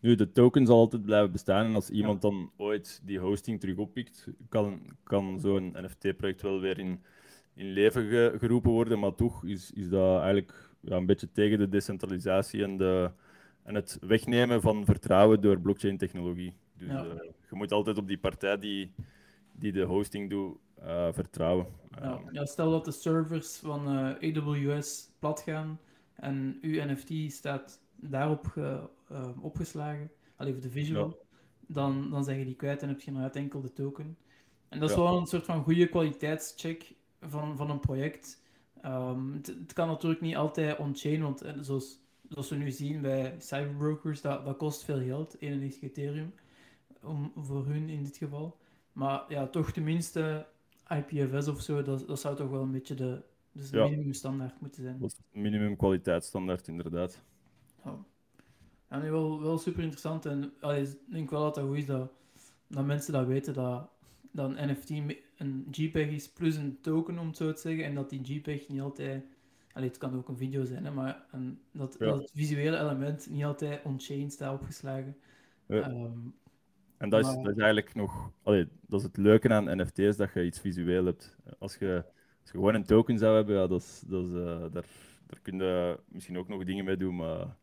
Nu, 0.00 0.14
de 0.14 0.32
token 0.32 0.66
zal 0.66 0.78
altijd 0.78 1.04
blijven 1.04 1.32
bestaan. 1.32 1.66
En 1.66 1.74
als 1.74 1.90
iemand 1.90 2.22
dan 2.22 2.50
ooit 2.56 3.00
die 3.04 3.18
hosting 3.18 3.60
terug 3.60 3.76
oppikt, 3.76 4.28
kan, 4.48 4.80
kan 5.02 5.40
zo'n 5.40 5.76
NFT-project 5.76 6.42
wel 6.42 6.60
weer 6.60 6.78
in 6.78 7.00
in 7.58 7.72
leven 7.72 8.38
geroepen 8.38 8.70
worden, 8.70 8.98
maar 8.98 9.14
toch 9.14 9.44
is, 9.44 9.72
is 9.72 9.88
dat 9.88 10.18
eigenlijk 10.18 10.70
ja, 10.80 10.96
een 10.96 11.06
beetje 11.06 11.32
tegen 11.32 11.58
de 11.58 11.68
decentralisatie 11.68 12.62
en, 12.62 12.76
de, 12.76 13.10
en 13.62 13.74
het 13.74 13.98
wegnemen 14.00 14.60
van 14.60 14.84
vertrouwen 14.84 15.40
door 15.40 15.60
blockchain-technologie. 15.60 16.54
Dus 16.76 16.88
ja. 16.88 17.04
uh, 17.04 17.12
je 17.50 17.56
moet 17.56 17.72
altijd 17.72 17.98
op 17.98 18.08
die 18.08 18.18
partij 18.18 18.58
die, 18.58 18.92
die 19.52 19.72
de 19.72 19.82
hosting 19.82 20.30
doet 20.30 20.56
uh, 20.82 21.08
vertrouwen. 21.12 21.66
Ja. 22.00 22.20
ja. 22.32 22.44
stel 22.44 22.70
dat 22.70 22.84
de 22.84 22.92
servers 22.92 23.56
van 23.56 23.94
uh, 23.94 24.28
eh, 24.36 24.46
AWS 24.46 25.10
plat 25.18 25.40
gaan 25.40 25.80
en 26.14 26.58
uw 26.60 26.84
NFT 26.84 27.32
staat 27.32 27.80
daarop 28.00 28.46
ge, 28.46 28.88
opgeslagen, 29.40 30.10
alleen 30.36 30.60
de 30.60 30.70
visual, 30.70 31.26
dan, 31.66 32.10
dan 32.10 32.24
zijn 32.24 32.38
je 32.38 32.44
die 32.44 32.56
kwijt 32.56 32.82
en 32.82 32.88
heb 32.88 33.00
je 33.00 33.10
nog 33.10 33.30
enkel 33.30 33.60
de 33.60 33.72
token. 33.72 34.16
En 34.68 34.80
dat 34.80 34.90
is 34.90 34.96
wel 34.96 35.18
een 35.18 35.26
soort 35.26 35.44
van 35.44 35.62
goede 35.62 35.88
kwaliteitscheck 35.88 36.94
van, 37.20 37.56
van 37.56 37.70
een 37.70 37.80
project. 37.80 38.42
Um, 38.84 39.32
het, 39.32 39.72
kan 39.72 39.88
natuurlijk 39.88 40.20
niet 40.20 40.36
altijd 40.36 40.78
on-chain, 40.78 41.22
want 41.22 41.42
eh, 41.42 41.52
zoals, 41.60 42.00
zoals 42.28 42.48
we 42.48 42.56
nu 42.56 42.70
zien 42.70 43.00
bij 43.00 43.34
cyberbrokers, 43.38 44.20
dat, 44.20 44.44
dat 44.44 44.56
kost 44.56 44.84
veel 44.84 45.00
geld, 45.00 45.36
91 45.38 45.82
Ethereum, 45.82 46.34
om, 47.02 47.32
voor 47.36 47.66
hun 47.66 47.88
in 47.88 48.02
dit 48.02 48.16
geval. 48.16 48.56
Maar 48.92 49.24
ja, 49.28 49.46
toch 49.46 49.72
tenminste 49.72 50.46
IPFS 50.88 51.48
of 51.48 51.60
zo, 51.60 51.82
dat, 51.82 52.06
dat 52.06 52.20
zou 52.20 52.36
toch 52.36 52.50
wel 52.50 52.62
een 52.62 52.70
beetje 52.70 52.94
de, 52.94 53.22
dus 53.52 53.70
de 53.70 53.78
ja. 53.78 53.88
minimumstandaard 53.88 54.60
moeten 54.60 54.82
zijn. 54.82 54.98
Dat 54.98 55.10
is 55.10 55.40
minimum 55.40 55.76
kwaliteitsstandaard, 55.76 56.68
inderdaad. 56.68 57.22
Ja, 57.88 58.04
ja 58.90 58.98
nee, 58.98 59.10
wel, 59.10 59.42
wel 59.42 59.58
super 59.58 59.80
interessant. 59.80 60.26
En 60.26 60.52
allee, 60.60 60.82
ik 60.82 60.98
denk 61.06 61.30
wel 61.30 61.42
dat 61.42 61.56
het 61.56 61.64
goed 61.64 61.76
is 61.76 61.86
dat, 61.86 62.12
dat 62.66 62.84
mensen 62.84 63.12
dat 63.12 63.26
weten, 63.26 63.54
dat 63.54 63.90
dat 64.38 64.56
een 64.56 64.70
NFT 64.70 64.90
een 65.36 65.66
JPEG 65.70 66.10
is 66.10 66.32
plus 66.32 66.56
een 66.56 66.78
token, 66.80 67.18
om 67.18 67.26
het 67.26 67.36
zo 67.36 67.52
te 67.52 67.60
zeggen. 67.60 67.84
En 67.84 67.94
dat 67.94 68.10
die 68.10 68.20
JPEG 68.20 68.68
niet 68.68 68.80
altijd... 68.80 69.24
Allee, 69.72 69.88
het 69.88 69.98
kan 69.98 70.16
ook 70.16 70.28
een 70.28 70.36
video 70.36 70.64
zijn, 70.64 70.84
hè, 70.84 70.90
maar 70.90 71.26
een, 71.32 71.60
dat, 71.72 71.96
dat 71.98 72.18
het 72.18 72.30
visuele 72.34 72.78
element 72.78 73.30
niet 73.30 73.44
altijd 73.44 73.84
on-chain 73.84 74.30
staat 74.30 74.60
opgeslagen. 74.60 75.16
Ja. 75.66 75.90
Um, 75.90 76.34
en 76.96 77.08
dat 77.08 77.20
is, 77.20 77.26
dat 77.26 77.56
is 77.56 77.62
eigenlijk 77.62 77.94
nog... 77.94 78.30
Allee, 78.42 78.68
dat 78.86 79.00
is 79.00 79.06
het 79.06 79.16
leuke 79.16 79.48
aan 79.48 79.80
NFT's, 79.80 80.16
dat 80.16 80.32
je 80.32 80.44
iets 80.44 80.60
visueel 80.60 81.04
hebt. 81.04 81.36
Als 81.58 81.76
je, 81.76 82.04
als 82.40 82.50
je 82.50 82.58
gewoon 82.58 82.74
een 82.74 82.84
token 82.84 83.18
zou 83.18 83.36
hebben, 83.36 83.56
ja, 83.56 83.66
dat 83.66 83.80
is, 83.80 84.02
dat 84.06 84.24
is, 84.24 84.30
uh, 84.30 84.60
daar, 84.60 84.86
daar 85.26 85.40
kun 85.42 85.58
je 85.58 85.98
misschien 86.08 86.38
ook 86.38 86.48
nog 86.48 86.64
dingen 86.64 86.84
mee 86.84 86.96
doen, 86.96 87.16
maar 87.16 87.56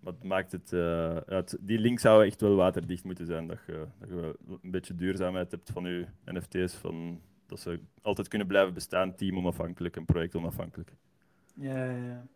wat 0.00 0.24
maakt 0.24 0.52
het, 0.52 0.72
uh, 0.72 1.16
het, 1.26 1.58
Die 1.60 1.78
link 1.78 1.98
zou 1.98 2.26
echt 2.26 2.40
wel 2.40 2.54
waterdicht 2.54 3.04
moeten 3.04 3.26
zijn. 3.26 3.46
Dat 3.46 3.58
je, 3.66 3.86
dat 3.98 4.08
je 4.08 4.36
een 4.62 4.70
beetje 4.70 4.94
duurzaamheid 4.94 5.50
hebt 5.50 5.70
van 5.70 5.84
je 5.84 6.06
NFT's. 6.24 6.74
Van, 6.74 7.20
dat 7.46 7.60
ze 7.60 7.80
altijd 8.02 8.28
kunnen 8.28 8.46
blijven 8.46 8.74
bestaan, 8.74 9.14
team 9.14 9.36
onafhankelijk 9.36 9.96
en 9.96 10.04
project 10.04 10.34
onafhankelijk. 10.34 10.96
Ja, 11.54 11.84
ja, 11.84 12.04
ja. 12.06 12.26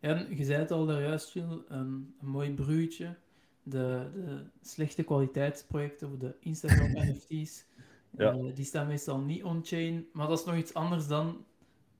En 0.00 0.36
je 0.36 0.44
zei 0.44 0.58
het 0.58 0.70
al 0.70 0.86
daar 0.86 1.02
juist, 1.02 1.32
Jill, 1.32 1.62
een, 1.68 2.14
een 2.20 2.28
mooi 2.28 2.54
bruggetje. 2.54 3.16
De, 3.62 4.10
de 4.14 4.44
slechte 4.62 5.02
kwaliteitsprojecten 5.02 6.12
of 6.12 6.16
de 6.16 6.34
Instagram 6.40 6.90
NFT's, 7.08 7.64
ja. 8.10 8.34
uh, 8.34 8.54
die 8.54 8.64
staan 8.64 8.86
meestal 8.86 9.20
niet 9.20 9.44
on-chain. 9.44 10.06
Maar 10.12 10.28
dat 10.28 10.38
is 10.38 10.44
nog 10.44 10.56
iets 10.56 10.74
anders 10.74 11.06
dan 11.06 11.44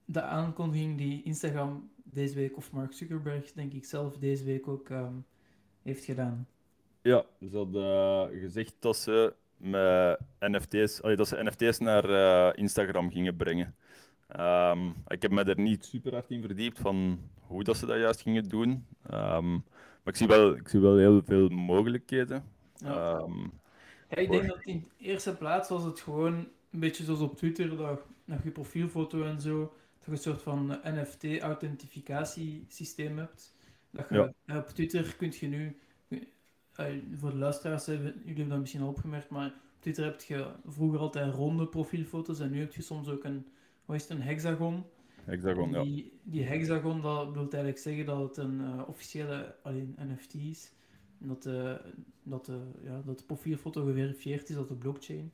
de 0.04 0.22
aankondiging 0.22 0.98
die 0.98 1.22
Instagram 1.22 1.90
deze 2.10 2.34
week, 2.34 2.56
of 2.56 2.72
Mark 2.72 2.92
Zuckerberg, 2.92 3.52
denk 3.52 3.72
ik 3.72 3.84
zelf, 3.84 4.16
deze 4.16 4.44
week 4.44 4.68
ook 4.68 4.88
um, 4.88 5.24
heeft 5.82 6.04
gedaan. 6.04 6.48
Ja, 7.02 7.24
ze 7.50 7.56
hadden 7.56 8.32
uh, 8.32 8.40
gezegd 8.40 8.74
dat 8.78 8.96
ze 8.96 9.34
met 9.56 10.18
NFT's, 10.40 11.00
allee, 11.00 11.16
dat 11.16 11.28
ze 11.28 11.42
NFT's 11.42 11.78
naar 11.78 12.10
uh, 12.10 12.50
Instagram 12.54 13.10
gingen 13.10 13.36
brengen. 13.36 13.74
Um, 14.40 14.94
ik 15.06 15.22
heb 15.22 15.30
me 15.30 15.44
er 15.44 15.60
niet 15.60 15.84
super 15.84 16.12
hard 16.12 16.30
in 16.30 16.40
verdiept 16.40 16.78
van 16.78 17.20
hoe 17.40 17.64
dat 17.64 17.76
ze 17.76 17.86
dat 17.86 17.98
juist 17.98 18.20
gingen 18.20 18.48
doen. 18.48 18.86
Um, 19.10 19.64
maar 20.02 20.14
ik 20.14 20.16
zie, 20.16 20.26
wel, 20.26 20.56
ik 20.56 20.68
zie 20.68 20.80
wel 20.80 20.96
heel 20.96 21.22
veel 21.22 21.48
mogelijkheden. 21.48 22.44
Ja. 22.74 23.26
Ja, 24.10 24.16
ik 24.16 24.30
denk 24.30 24.46
dat 24.46 24.62
in 24.62 24.86
eerste 24.96 25.36
plaats 25.36 25.68
was 25.68 25.84
het 25.84 26.00
gewoon 26.00 26.34
een 26.70 26.80
beetje 26.80 27.04
zoals 27.04 27.20
op 27.20 27.36
Twitter, 27.36 27.76
dat, 27.76 28.00
dat 28.24 28.42
je 28.42 28.50
profielfoto 28.50 29.22
en 29.22 29.40
zo, 29.40 29.72
je 30.10 30.16
een 30.16 30.22
soort 30.22 30.42
van 30.42 30.80
NFT-authentificatiesysteem 30.84 33.18
hebt. 33.18 33.54
Dat 33.90 34.08
je, 34.08 34.14
Ja. 34.14 34.32
eh, 34.44 34.56
Op 34.56 34.66
Twitter 34.68 35.16
kun 35.16 35.32
je 35.40 35.46
nu, 35.46 35.76
eh, 36.72 36.86
voor 37.14 37.30
de 37.30 37.36
luisteraars, 37.36 37.86
hebben, 37.86 38.06
jullie 38.12 38.26
hebben 38.26 38.48
dat 38.48 38.58
misschien 38.58 38.82
al 38.82 38.88
opgemerkt, 38.88 39.28
maar 39.30 39.46
op 39.46 39.52
Twitter 39.80 40.04
heb 40.04 40.20
je 40.20 40.46
vroeger 40.66 40.98
altijd 41.00 41.34
ronde 41.34 41.66
profielfoto's 41.66 42.40
en 42.40 42.50
nu 42.50 42.60
heb 42.60 42.74
je 42.74 42.82
soms 42.82 43.08
ook 43.08 43.24
een, 43.24 43.46
wat 43.84 43.96
is 43.96 44.02
het, 44.02 44.10
een 44.10 44.22
hexagon. 44.22 44.84
Hexagon, 45.24 45.70
ja. 45.70 45.82
Die, 45.82 46.12
die 46.22 46.44
hexagon, 46.44 47.00
dat 47.00 47.32
wil 47.32 47.42
eigenlijk 47.42 47.78
zeggen 47.78 48.06
dat 48.06 48.18
het 48.28 48.36
een 48.36 48.60
eh, 48.60 48.82
officiële 48.88 49.54
alleen 49.62 49.94
NFT 49.98 50.34
is. 50.34 50.72
Dat 51.18 51.42
de, 51.42 51.80
dat, 52.22 52.50
ja, 52.84 53.02
dat 53.04 53.18
de 53.18 53.24
profielfoto 53.24 53.84
geverifieerd 53.84 54.50
is 54.50 54.56
op 54.56 54.68
de 54.68 54.74
blockchain. 54.74 55.32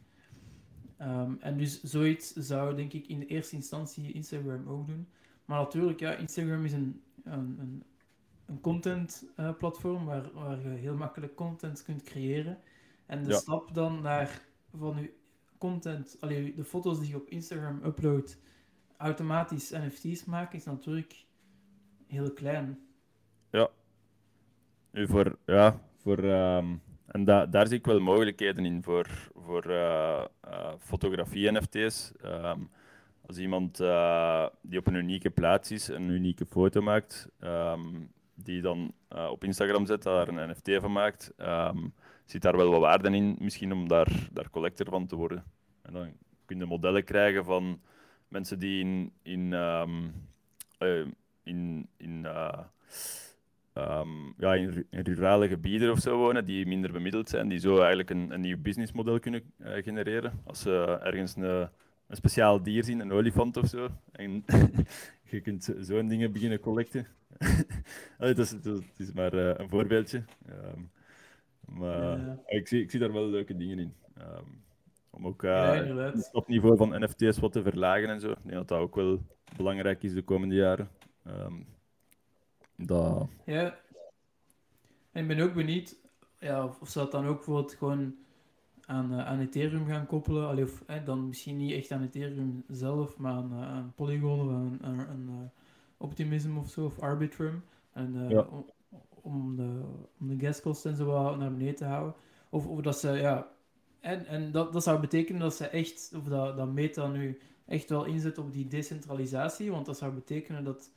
Ehm, 1.05 1.35
en 1.41 1.57
dus 1.57 1.83
zoiets 1.83 2.33
zou 2.33 2.75
denk 2.75 2.93
ik 2.93 3.07
in 3.07 3.19
de 3.19 3.27
eerste 3.27 3.55
instantie 3.57 4.13
Instagram 4.13 4.69
ook 4.69 4.87
doen. 4.87 5.09
Maar 5.45 5.59
natuurlijk, 5.59 6.01
ja, 6.01 6.15
Instagram 6.17 6.65
is 6.65 6.73
een, 6.73 7.03
een, 7.25 7.57
een, 7.61 7.85
een 8.47 8.61
content 8.61 9.25
eh, 9.37 9.57
platform 9.59 10.05
waar, 10.05 10.33
waar 10.33 10.61
je 10.61 10.69
heel 10.69 10.97
makkelijk 10.97 11.35
content 11.35 11.83
kunt 11.85 12.03
creëren. 12.03 12.59
En 13.07 13.23
de 13.23 13.31
Ja. 13.31 13.37
stap 13.37 13.75
dan 13.75 14.01
naar 14.03 14.43
van 14.79 14.97
je 15.01 15.15
content, 15.59 16.17
allee, 16.21 16.55
de 16.55 16.65
foto's 16.65 16.99
die 17.01 17.09
je 17.09 17.17
op 17.17 17.29
Instagram 17.29 17.81
uploadt, 17.85 18.39
automatisch 18.97 19.71
NFT's 19.71 20.25
maken, 20.25 20.59
is 20.59 20.65
natuurlijk 20.65 21.27
heel 22.07 22.33
klein. 22.33 22.79
Nu 24.91 25.07
voor, 25.07 25.39
ja, 25.47 25.81
voor, 25.97 26.19
ehm, 26.19 26.77
en 27.07 27.25
da 27.25 27.47
daar 27.47 27.67
zie 27.67 27.79
ik 27.79 27.87
wel 27.87 28.01
mogelijkheden 28.01 28.65
in 28.65 28.83
voor, 28.83 29.31
voor 29.35 29.65
eh, 29.65 30.25
eh, 30.41 30.73
fotografie-NFT's. 30.79 32.13
Ehm, 32.23 32.61
als 33.27 33.39
iemand 33.39 33.81
eh, 33.81 34.47
die 34.61 34.79
op 34.79 34.87
een 34.87 34.95
unieke 34.95 35.31
plaats 35.31 35.71
is, 35.71 35.89
een 35.89 36.09
unieke 36.09 36.47
foto 36.47 36.83
maakt, 36.83 37.29
ehm, 37.41 37.81
die 38.35 38.63
dan 38.63 38.93
op 39.31 39.45
Instagram 39.45 39.87
zet, 39.87 40.03
daar 40.03 40.29
een 40.29 40.51
NFT 40.51 40.71
van 40.81 40.93
maakt, 40.93 41.33
ehm, 41.37 41.79
zit 42.25 42.43
daar 42.43 42.57
wel 42.57 42.71
wat 42.71 42.81
waarde 42.81 43.11
in, 43.11 43.37
misschien 43.39 43.73
om 43.73 43.89
daar, 43.89 44.29
daar 44.33 44.51
collector 44.51 44.87
van 44.91 45.07
te 45.07 45.17
worden. 45.17 45.45
En 45.83 45.93
dan 45.93 46.13
kun 46.45 46.59
je 46.59 46.67
modellen 46.67 47.05
krijgen 47.05 47.45
van 47.45 47.81
mensen 48.29 48.59
die 48.59 48.81
in, 48.81 49.13
in, 49.23 49.53
in, 51.43 51.89
in 51.97 52.27
eh, 53.75 53.83
ehm, 53.85 54.09
ja, 54.39 54.55
in, 54.55 54.69
ru- 54.69 54.87
in 54.91 55.01
rurale 55.01 55.49
gebieden 55.49 55.91
of 55.91 55.99
zo 55.99 56.17
wonen, 56.17 56.45
die 56.45 56.67
minder 56.67 56.93
bemiddeld 56.93 57.29
zijn, 57.29 57.49
die 57.49 57.59
zo 57.59 57.79
eigenlijk 57.79 58.11
een, 58.11 58.31
een 58.31 58.41
nieuw 58.41 58.59
businessmodel 58.59 59.19
kunnen 59.19 59.43
eh, 59.59 59.83
genereren. 59.83 60.33
Als 60.45 60.61
ze 60.61 60.99
ergens 61.03 61.37
een, 61.37 61.43
een 62.07 62.17
speciaal 62.17 62.63
dier 62.63 62.85
zien, 62.85 63.01
een 63.01 63.13
olifant 63.13 63.57
of 63.57 63.67
zo, 63.67 63.89
en 64.13 64.45
je 65.31 65.41
kunt 65.41 65.65
zo- 65.65 65.81
zo'n 65.83 66.09
dingen 66.09 66.33
beginnen 66.33 66.61
collecten. 66.61 67.07
Allee, 68.19 68.35
dat, 68.35 68.45
is, 68.53 68.61
dat 68.63 68.83
is- 68.97 69.13
maar 69.13 69.33
eh, 69.33 69.59
een 69.59 69.69
voorbeeldje. 69.69 70.25
Ehm, 70.47 70.81
maar 71.79 72.19
Ja. 72.19 72.39
ik, 72.47 72.69
zie, 72.69 72.83
ik 72.83 72.91
zie 72.91 73.01
daar 73.01 73.13
wel 73.13 73.29
leuke 73.29 73.57
dingen 73.57 73.79
in. 73.79 73.93
Ehm, 74.17 74.45
om 75.11 75.27
ook 75.27 75.43
Ja, 75.43 75.75
eh, 75.83 75.97
het 75.97 76.25
stopniveau 76.25 76.77
van 76.77 77.03
NFT's 77.03 77.39
wat 77.39 77.53
te 77.53 77.63
verlagen 77.63 78.09
en 78.09 78.21
zo. 78.21 78.31
Ik 78.31 78.37
denk 78.43 78.55
dat 78.55 78.69
dat 78.69 78.79
ook 78.79 78.95
wel 78.95 79.21
belangrijk 79.57 80.03
is 80.03 80.13
de 80.15 80.23
komende 80.23 80.55
jaren. 80.55 80.89
Ehm, 81.25 81.55
dat, 82.77 83.29
Ja. 83.45 83.79
En 85.13 85.23
ik 85.23 85.29
ben 85.37 85.41
ook 85.41 85.55
benieuwd 85.55 85.97
ja, 86.39 86.65
of 86.81 86.89
ze 86.89 86.99
dat 86.99 87.11
dan 87.13 87.27
ook 87.27 87.37
bijvoorbeeld 87.37 87.75
gewoon 87.75 88.15
aan, 88.87 89.13
eh, 89.13 89.27
aan 89.27 89.41
Ethereum 89.41 89.87
gaan 89.87 90.07
koppelen. 90.07 90.49
Allee, 90.49 90.65
of 90.65 90.83
eh, 90.87 91.05
dan 91.05 91.27
misschien 91.29 91.57
niet 91.57 91.73
echt 91.73 91.91
aan 91.91 92.03
Ethereum 92.03 92.65
zelf, 92.69 93.17
maar 93.19 93.33
aan, 93.33 93.53
eh, 93.53 93.63
aan 93.69 93.93
Polygon 93.95 94.41
of 94.41 94.49
aan, 94.49 94.79
aan, 94.83 95.01
aan, 95.07 95.27
eh, 95.29 95.61
Optimism 95.97 96.57
of 96.57 96.69
zo, 96.71 96.85
of 96.85 96.99
Arbitrum. 97.01 97.65
En, 97.93 98.29
Ja. 98.29 98.41
om, 98.51 98.65
om, 99.23 99.57
de, 99.57 99.81
om 100.21 100.29
de 100.29 100.47
gaskosten 100.47 100.91
en 100.91 100.97
zo 100.97 101.05
wat 101.05 101.39
naar 101.39 101.53
beneden 101.53 101.75
te 101.75 101.85
houden. 101.85 102.15
Of, 102.51 102.67
of 102.67 102.81
dat 102.81 102.99
ze, 102.99 103.11
ja... 103.11 103.53
En, 104.01 104.27
en 104.27 104.51
dat, 104.53 104.73
dat 104.73 104.83
zou 104.83 105.01
betekenen 105.01 105.41
dat 105.41 105.55
ze 105.55 105.67
echt, 105.69 106.13
of 106.17 106.25
dat, 106.25 106.57
dat 106.57 106.73
Meta 106.73 107.07
nu 107.07 107.39
echt 107.67 107.89
wel 107.91 108.05
inzet 108.05 108.39
op 108.39 108.53
die 108.53 108.67
decentralisatie, 108.67 109.71
want 109.71 109.87
dat 109.87 109.99
zou 109.99 110.13
betekenen 110.13 110.65
dat 110.65 110.91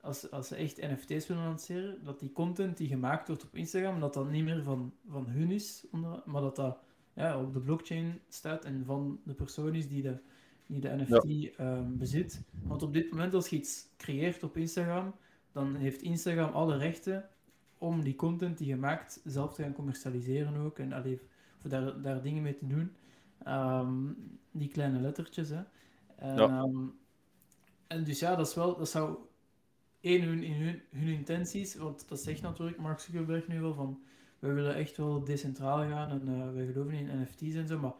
als, 0.00 0.30
als 0.30 0.48
ze 0.48 0.54
echt 0.56 0.76
NFT's 0.80 1.26
willen 1.26 1.44
lanceren, 1.44 2.04
dat 2.04 2.20
die 2.20 2.32
content 2.32 2.76
die 2.76 2.88
gemaakt 2.88 3.28
wordt 3.28 3.44
op 3.44 3.54
Instagram, 3.56 4.00
dat 4.00 4.14
dat 4.14 4.30
niet 4.30 4.44
meer 4.44 4.62
van, 4.62 4.92
van 5.08 5.26
hun 5.26 5.50
is, 5.50 5.86
onder- 5.90 6.22
maar 6.24 6.42
dat 6.42 6.56
dat 6.56 6.78
ja, 7.12 7.40
op 7.40 7.52
de 7.52 7.60
blockchain 7.60 8.20
staat 8.28 8.64
en 8.64 8.84
van 8.84 9.20
de 9.24 9.34
persoon 9.34 9.74
is 9.74 9.88
die 9.88 10.02
de, 10.02 10.18
die 10.66 10.80
de 10.80 10.96
NFT 10.96 11.56
ehm, 11.56 11.96
bezit. 11.96 12.42
Want 12.62 12.82
op 12.82 12.92
dit 12.92 13.10
moment, 13.10 13.34
als 13.34 13.48
je 13.48 13.56
iets 13.56 13.88
creëert 13.96 14.42
op 14.42 14.56
Instagram, 14.56 15.14
dan 15.52 15.74
heeft 15.74 16.02
Instagram 16.02 16.52
alle 16.52 16.76
rechten 16.76 17.28
om 17.78 18.02
die 18.02 18.16
content 18.16 18.58
die 18.58 18.66
je 18.68 18.76
maakt 18.76 19.20
zelf 19.24 19.54
te 19.54 19.62
gaan 19.62 19.72
commercialiseren 19.72 20.56
ook. 20.56 20.78
En 20.78 20.92
allee, 20.92 21.20
of 21.64 21.70
daar, 21.70 22.02
daar 22.02 22.22
dingen 22.22 22.42
mee 22.42 22.54
te 22.54 22.66
doen. 22.66 22.92
Ehm, 23.44 24.12
die 24.50 24.68
kleine 24.68 25.00
lettertjes, 25.00 25.48
hè. 25.48 25.62
En, 26.16 26.36
Ja. 26.36 26.48
ehm, 26.62 26.86
en 27.86 28.04
dus 28.04 28.18
ja, 28.18 28.34
dat 28.36 28.46
is 28.46 28.54
wel, 28.54 28.76
dat 28.76 28.88
zou 28.88 29.16
één 30.06 30.22
hun, 30.22 30.42
in 30.42 30.52
hun, 30.52 30.80
hun 30.90 31.08
intenties, 31.08 31.76
want 31.76 32.08
dat 32.08 32.20
zegt 32.20 32.42
natuurlijk 32.42 32.78
Mark 32.78 33.00
Zuckerberg 33.00 33.48
nu 33.48 33.60
wel 33.60 33.74
van 33.74 34.00
we 34.38 34.52
willen 34.52 34.74
echt 34.74 34.96
wel 34.96 35.24
decentraal 35.24 35.78
gaan 35.88 36.10
en 36.10 36.28
eh 36.28 36.52
wij 36.54 36.66
geloven 36.66 36.92
in 36.92 37.20
NFT's 37.20 37.54
en 37.54 37.66
zo, 37.66 37.78
maar 37.78 37.94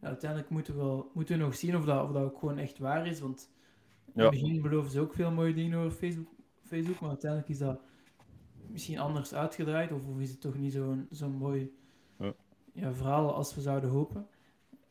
ja, 0.00 0.06
uiteindelijk 0.08 0.50
moeten 0.50 0.74
we, 0.74 0.80
wel, 0.80 1.10
moeten 1.14 1.38
we 1.38 1.44
nog 1.44 1.54
zien 1.54 1.76
of 1.76 1.84
dat, 1.84 2.04
of 2.04 2.12
dat 2.12 2.22
ook 2.22 2.38
gewoon 2.38 2.58
echt 2.58 2.78
waar 2.78 3.06
is, 3.06 3.20
want 3.20 3.50
in 4.14 4.22
Ja. 4.22 4.30
het 4.30 4.40
begin 4.40 4.62
beloven 4.62 4.90
ze 4.90 5.00
ook 5.00 5.14
veel 5.14 5.30
mooie 5.30 5.54
dingen 5.54 5.78
over 5.78 5.90
Facebook, 5.98 6.28
Facebook 6.62 7.00
maar 7.00 7.08
uiteindelijk 7.10 7.50
is 7.50 7.58
dat 7.58 7.80
misschien 8.66 8.98
anders 8.98 9.34
uitgedraaid, 9.34 9.92
of, 9.92 10.06
of 10.08 10.20
is 10.20 10.30
het 10.30 10.40
toch 10.40 10.58
niet 10.58 10.72
zo'n 10.72 11.06
zo'n 11.10 11.32
mooi 11.36 11.72
Ja. 12.18 12.34
ja, 12.72 12.92
verhaal 12.92 13.34
als 13.34 13.54
we 13.54 13.60
zouden 13.60 13.90
hopen. 13.90 14.26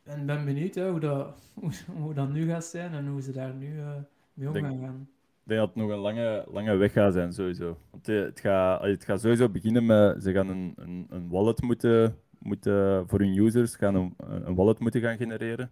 En 0.03 0.25
ben 0.25 0.45
benieuwd 0.45 0.75
hè, 0.75 0.89
hoe, 0.89 0.99
dat, 0.99 1.35
hoe, 1.59 1.71
hoe 1.97 2.13
dat 2.13 2.29
nu 2.29 2.47
gaat 2.47 2.65
zijn 2.65 2.93
en 2.93 3.07
hoe 3.07 3.21
ze 3.21 3.31
daar 3.31 3.53
nu 3.53 3.79
eh, 3.79 3.95
mee 4.33 4.47
om 4.49 4.53
gaan 4.53 4.79
gaan. 4.79 5.09
Denk 5.43 5.59
dat 5.59 5.69
het 5.69 5.77
nog 5.77 5.89
een 5.89 5.97
lange, 5.97 6.45
lange 6.51 6.75
weg 6.75 6.91
gaat 6.91 7.13
zijn, 7.13 7.33
sowieso. 7.33 7.77
Want 7.91 8.07
eh, 8.09 8.21
het 8.21 8.39
gaat, 8.39 8.83
het 8.83 9.03
gaat 9.03 9.21
sowieso 9.21 9.49
beginnen 9.49 9.85
met... 9.85 10.23
Ze 10.23 10.31
gaan 10.31 10.49
een, 10.49 10.73
een, 10.75 11.07
een 11.09 11.29
wallet 11.29 11.61
moeten, 11.61 12.17
moeten... 12.39 13.07
Voor 13.07 13.19
hun 13.19 13.37
users 13.37 13.75
gaan 13.75 13.95
een, 13.95 14.13
een 14.17 14.55
wallet 14.55 14.79
moeten 14.79 15.01
gaan 15.01 15.17
genereren. 15.17 15.71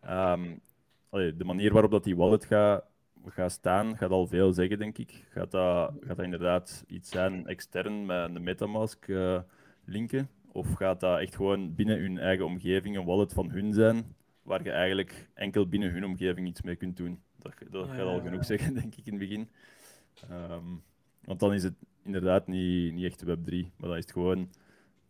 Ehm, 0.00 0.56
de 1.10 1.44
manier 1.44 1.72
waarop 1.72 1.90
dat 1.90 2.04
die 2.04 2.16
wallet 2.16 2.44
gaat, 2.44 2.84
gaat 3.26 3.52
staan, 3.52 3.96
gaat 3.96 4.10
al 4.10 4.26
veel 4.26 4.52
zeggen, 4.52 4.78
denk 4.78 4.98
ik. 4.98 5.26
Gaat 5.30 5.50
dat, 5.50 5.92
gaat 6.00 6.16
dat 6.16 6.24
inderdaad 6.24 6.84
iets 6.86 7.10
zijn 7.10 7.46
extern 7.46 8.06
met 8.06 8.34
een 8.34 8.42
Metamask 8.42 9.08
eh, 9.08 9.40
linken? 9.84 10.28
Of 10.52 10.72
gaat 10.72 11.00
dat 11.00 11.18
echt 11.18 11.36
gewoon 11.36 11.74
binnen 11.74 11.98
hun 11.98 12.18
eigen 12.18 12.44
omgeving 12.44 12.96
een 12.96 13.04
wallet 13.04 13.32
van 13.32 13.50
hun 13.50 13.72
zijn, 13.72 14.14
waar 14.42 14.64
je 14.64 14.70
eigenlijk 14.70 15.28
enkel 15.34 15.68
binnen 15.68 15.92
hun 15.92 16.04
omgeving 16.04 16.48
iets 16.48 16.62
mee 16.62 16.76
kunt 16.76 16.96
doen? 16.96 17.22
Dat, 17.46 17.70
dat 17.70 17.86
Ja, 17.86 17.94
gaat 17.94 18.06
al 18.06 18.20
genoeg 18.20 18.44
zeggen, 18.44 18.74
denk 18.74 18.94
ik, 18.94 19.06
in 19.06 19.12
het 19.12 19.28
begin. 19.28 19.48
Ehm, 20.30 20.64
want 21.24 21.40
dan 21.40 21.52
is 21.52 21.62
het 21.62 21.74
inderdaad 22.02 22.46
niet, 22.46 22.92
niet 22.92 23.04
echt 23.04 23.22
Web 23.22 23.44
3, 23.44 23.72
maar 23.76 23.88
dan 23.88 23.98
is 23.98 24.04
het 24.04 24.12
gewoon 24.12 24.50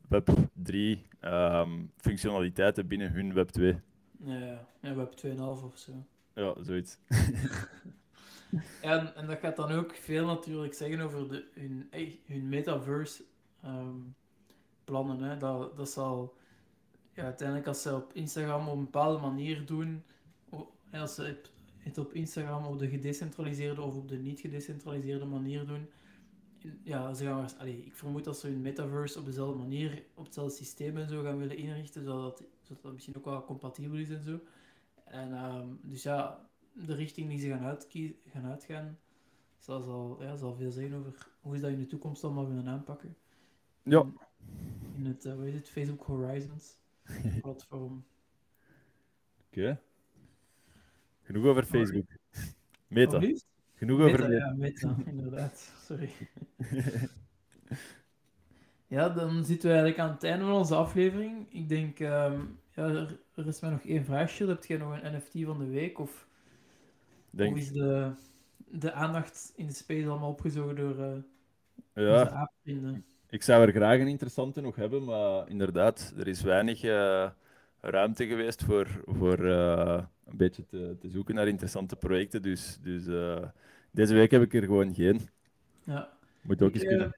Web 0.09 0.29
3 0.53 1.07
ehm, 1.21 1.85
functionaliteiten 1.97 2.87
binnen 2.87 3.13
hun 3.13 3.35
Web 3.35 3.49
2. 3.49 3.81
Ja, 4.19 4.39
ja. 4.39 4.69
ja, 4.81 4.95
we 4.95 5.09
hebben 5.21 5.37
2,5 5.37 5.65
of 5.65 5.79
zo. 5.79 5.93
Ja, 6.35 6.55
zoiets. 6.63 6.99
En, 8.81 9.15
en 9.15 9.27
dat 9.27 9.39
gaat 9.39 9.57
dan 9.57 9.71
ook 9.71 9.95
veel 9.95 10.27
natuurlijk 10.27 10.75
zeggen 10.75 11.01
over 11.01 11.29
de, 11.29 11.45
hun, 11.55 11.87
eh, 11.91 12.15
hun 12.27 12.49
metaverse 12.49 13.25
ehm, 13.63 13.97
plannen. 14.85 15.23
Hè. 15.23 15.37
Dat, 15.37 15.77
dat 15.77 15.91
zal 15.91 16.37
ja, 17.13 17.23
uiteindelijk 17.23 17.69
als 17.69 17.83
ze 17.83 17.95
op 17.95 18.13
Instagram 18.13 18.69
op 18.69 18.77
een 18.77 18.85
bepaalde 18.85 19.21
manier 19.21 19.67
doen, 19.67 20.05
als 20.93 21.15
ze 21.15 21.41
het- 21.87 21.99
op 21.99 22.13
Instagram 22.13 22.65
op 22.67 22.79
de 22.79 22.89
gedecentraliseerde 22.89 23.83
of 23.83 23.97
op 23.97 24.09
de 24.09 24.17
niet 24.19 24.41
gedecentraliseerde 24.41 25.25
manier 25.25 25.67
doen, 25.67 25.89
ja, 26.83 27.15
ze 27.15 27.25
gaan, 27.25 27.49
allee, 27.59 27.85
ik 27.85 27.95
vermoed 27.95 28.25
dat 28.25 28.39
ze 28.39 28.47
hun 28.47 28.61
metaverse 28.61 29.19
op 29.19 29.25
dezelfde 29.25 29.59
manier, 29.59 30.05
op 30.15 30.25
hetzelfde 30.25 30.55
systeem 30.57 30.97
en 30.97 31.09
zo 31.09 31.23
gaan 31.23 31.39
willen 31.39 31.57
inrichten, 31.57 32.05
zodat, 32.05 32.45
zodat 32.63 32.83
dat 32.83 32.93
misschien 32.93 33.17
ook 33.17 33.25
wel 33.25 33.45
compatibel 33.45 33.99
is 33.99 34.11
en 34.11 34.23
zo. 34.25 34.41
En 35.05 35.33
ehm, 35.33 35.69
dus 35.83 36.03
ja, 36.03 36.49
de 36.73 36.95
richting 36.95 37.29
die 37.29 37.39
ze 37.39 37.49
gaan, 37.49 37.65
uitkie- 37.65 38.21
gaan 38.27 38.45
uitgaan, 38.45 38.99
zal, 39.59 39.81
zal, 39.81 40.23
ja, 40.23 40.37
zal 40.37 40.55
veel 40.55 40.71
zeggen 40.71 40.99
over 40.99 41.29
hoe 41.41 41.55
ze 41.57 41.63
dat 41.63 41.71
in 41.71 41.79
de 41.79 41.87
toekomst 41.87 42.25
allemaal 42.25 42.49
willen 42.49 42.69
aanpakken. 42.69 43.17
Ja. 43.83 44.01
In, 44.01 44.19
in 44.97 45.07
het, 45.07 45.25
eh, 45.25 45.35
wat 45.37 45.47
is 45.47 45.55
het, 45.55 45.69
Facebook 45.69 46.03
Horizons 46.03 46.79
platform. 47.43 48.05
Oké. 49.47 49.81
Genoeg 51.27 51.45
over 51.45 51.65
Facebook. 51.65 52.05
Meta. 52.89 53.21
Genoeg 53.75 54.01
over 54.01 54.29
Meta, 54.29 54.33
ja, 54.33 54.55
meta, 54.57 54.97
inderdaad. 55.07 55.73
Sorry. 55.85 56.11
Ja, 58.89 59.09
dan 59.09 59.45
zitten 59.45 59.69
we 59.71 59.77
eigenlijk 59.77 60.09
aan 60.09 60.15
het 60.15 60.25
einde 60.25 60.45
van 60.45 60.55
onze 60.55 60.75
aflevering. 60.75 61.47
Ik 61.53 61.69
denk, 61.69 62.01
ehm, 62.01 62.41
ja, 62.75 62.83
er, 62.83 63.21
er 63.35 63.47
is 63.47 63.61
maar 63.61 63.71
nog 63.71 63.85
één 63.85 64.05
vraagje. 64.05 64.47
Heb 64.47 64.65
jij 64.65 64.77
nog 64.77 65.01
een 65.03 65.17
NFT 65.17 65.45
van 65.45 65.59
de 65.59 65.67
week? 65.67 65.99
Of, 65.99 66.29
Denk, 67.31 67.53
of 67.53 67.61
is 67.61 67.73
de, 67.73 68.13
de 68.57 68.93
aandacht 68.93 69.53
in 69.57 69.67
de 69.67 69.73
space 69.73 70.09
allemaal 70.09 70.31
opgezogen 70.31 70.77
door 70.77 70.99
eh 70.99 71.13
onze 71.95 72.11
ja, 72.11 72.31
aapvrienden? 72.31 73.05
ik 73.29 73.43
zou 73.43 73.67
er 73.67 73.73
graag 73.73 74.01
een 74.01 74.09
interessante 74.09 74.61
nog 74.61 74.77
hebben, 74.77 75.05
maar 75.05 75.49
inderdaad, 75.49 76.15
er 76.17 76.29
is 76.29 76.43
weinig 76.43 76.83
eh, 76.83 77.31
ruimte 77.91 78.27
geweest 78.27 78.65
voor, 78.65 79.03
voor 79.05 79.45
eh, 79.47 80.05
een 80.25 80.37
beetje 80.37 80.67
te, 80.67 80.97
te 81.01 81.09
zoeken 81.09 81.35
naar 81.35 81.49
interessante 81.49 81.97
projecten. 81.97 82.43
Dus, 82.43 82.79
dus 82.83 83.07
eh, 83.07 83.49
deze 83.91 84.15
week 84.15 84.31
heb 84.31 84.43
ik 84.43 84.55
er 84.55 84.63
gewoon 84.63 84.95
geen. 84.95 85.21
Ja. 85.85 86.13
Moet 86.43 86.63
ook 86.63 86.73
eens 86.75 86.83
eh, 86.83 86.89
kunnen. 86.89 87.17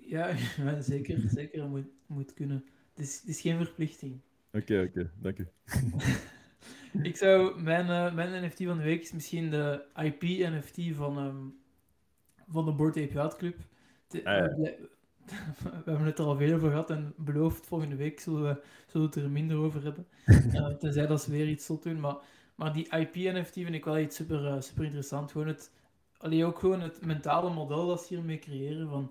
ja, 0.00 0.34
ja, 0.64 0.80
zeker. 0.80 1.18
Zeker, 1.28 1.68
moet, 1.68 1.86
moet 2.06 2.34
kunnen. 2.34 2.64
Het 2.94 3.06
is, 3.06 3.20
het 3.20 3.28
is 3.28 3.40
geen 3.40 3.56
verplichting. 3.64 4.20
Oké, 4.52 4.82
oké, 4.88 5.10
dank 5.20 5.38
u. 5.38 5.46
Ik 7.02 7.16
zou, 7.16 7.62
mijn, 7.62 8.14
mijn 8.14 8.44
NFT 8.46 8.64
van 8.64 8.76
de 8.76 8.82
week 8.82 9.02
is 9.02 9.12
misschien 9.12 9.50
de 9.50 9.84
IP-NFT 9.96 10.96
van, 10.96 11.18
ehm, 11.18 11.36
van 12.48 12.64
de 12.64 12.72
Board 12.72 12.96
Ape 12.96 13.12
Yacht 13.12 13.36
Club. 13.36 13.56
De- 14.08 14.24
Ah, 14.24 14.64
ja. 14.64 14.70
we, 15.62 15.70
hebben 15.90 16.06
het 16.06 16.18
er 16.18 16.24
al 16.24 16.36
veel 16.36 16.54
over 16.54 16.68
gehad 16.70 16.90
en 16.90 17.14
beloofd 17.16 17.66
volgende 17.66 17.96
week 17.96 18.20
zullen 18.20 18.42
we, 18.42 18.62
zullen 18.86 19.08
we 19.10 19.14
het 19.14 19.24
er 19.24 19.30
minder 19.30 19.56
over 19.56 19.82
hebben. 19.82 20.06
Eh, 20.52 20.66
tenzij 20.66 21.06
dat 21.06 21.22
ze 21.22 21.30
weer 21.30 21.48
iets 21.48 21.66
zult 21.66 21.82
doen. 21.82 22.00
Maar, 22.00 22.16
maar 22.54 22.72
die 22.72 22.88
IP-NFT 22.98 23.52
vind 23.52 23.74
ik 23.74 23.84
wel 23.84 23.98
iets 23.98 24.16
super, 24.16 24.46
eh, 24.46 24.60
super 24.60 24.84
interessant. 24.84 25.30
Gewoon 25.32 25.46
het, 25.46 25.70
allee, 26.18 26.44
ook 26.44 26.58
gewoon 26.58 26.80
het 26.80 27.04
mentale 27.06 27.50
model 27.50 27.86
dat 27.86 28.00
ze 28.06 28.14
hiermee 28.14 28.38
creëren. 28.38 28.88
Van, 28.88 29.10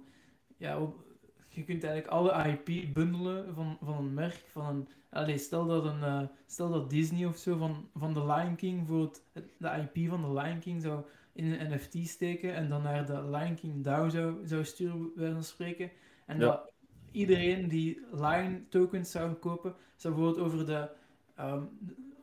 ja, 0.58 0.80
op- 0.80 1.04
je 1.50 1.64
kunt 1.64 1.84
eigenlijk 1.84 2.14
alle 2.14 2.48
IP 2.50 2.94
bundelen 2.94 3.54
van, 3.56 3.78
van 3.82 3.98
een 3.98 4.14
merk. 4.14 4.44
Van 4.52 4.66
een, 4.66 4.88
allee, 5.10 5.38
stel, 5.38 5.66
dat 5.66 5.86
een, 5.86 6.04
eh, 6.04 6.22
stel 6.48 6.70
dat 6.72 6.90
Disney 6.90 7.26
of 7.26 7.38
zo 7.38 7.58
van, 7.58 7.90
van 7.96 8.14
de 8.14 8.26
Lion 8.26 8.56
King 8.56 8.88
voor 8.88 9.02
het, 9.02 9.24
het- 9.34 9.50
de 9.58 9.88
IP 9.94 10.10
van 10.10 10.22
de 10.22 10.42
Lion 10.42 10.60
King 10.60 10.82
zou 10.82 11.04
in 11.36 11.52
een 11.52 11.74
NFT 11.74 12.08
steken 12.08 12.54
en 12.54 12.70
dan 12.70 12.84
naar 12.84 13.06
de 13.06 13.30
Lion 13.30 13.56
King 13.56 13.84
DAO 13.84 14.10
zou, 14.10 14.48
zou 14.48 14.64
sturen, 14.64 15.12
bij 15.16 15.32
van 15.32 15.44
spreken. 15.44 15.92
En 16.26 16.40
Ja. 16.40 16.46
dat 16.46 16.72
iedereen 17.12 17.68
die 17.68 18.02
Lion 18.12 18.66
tokens 18.70 19.12
zou 19.12 19.34
kopen, 19.34 19.76
zou 19.96 20.14
bijvoorbeeld 20.14 20.46
over 20.46 20.66
de, 20.66 20.90
ehm, 21.36 21.64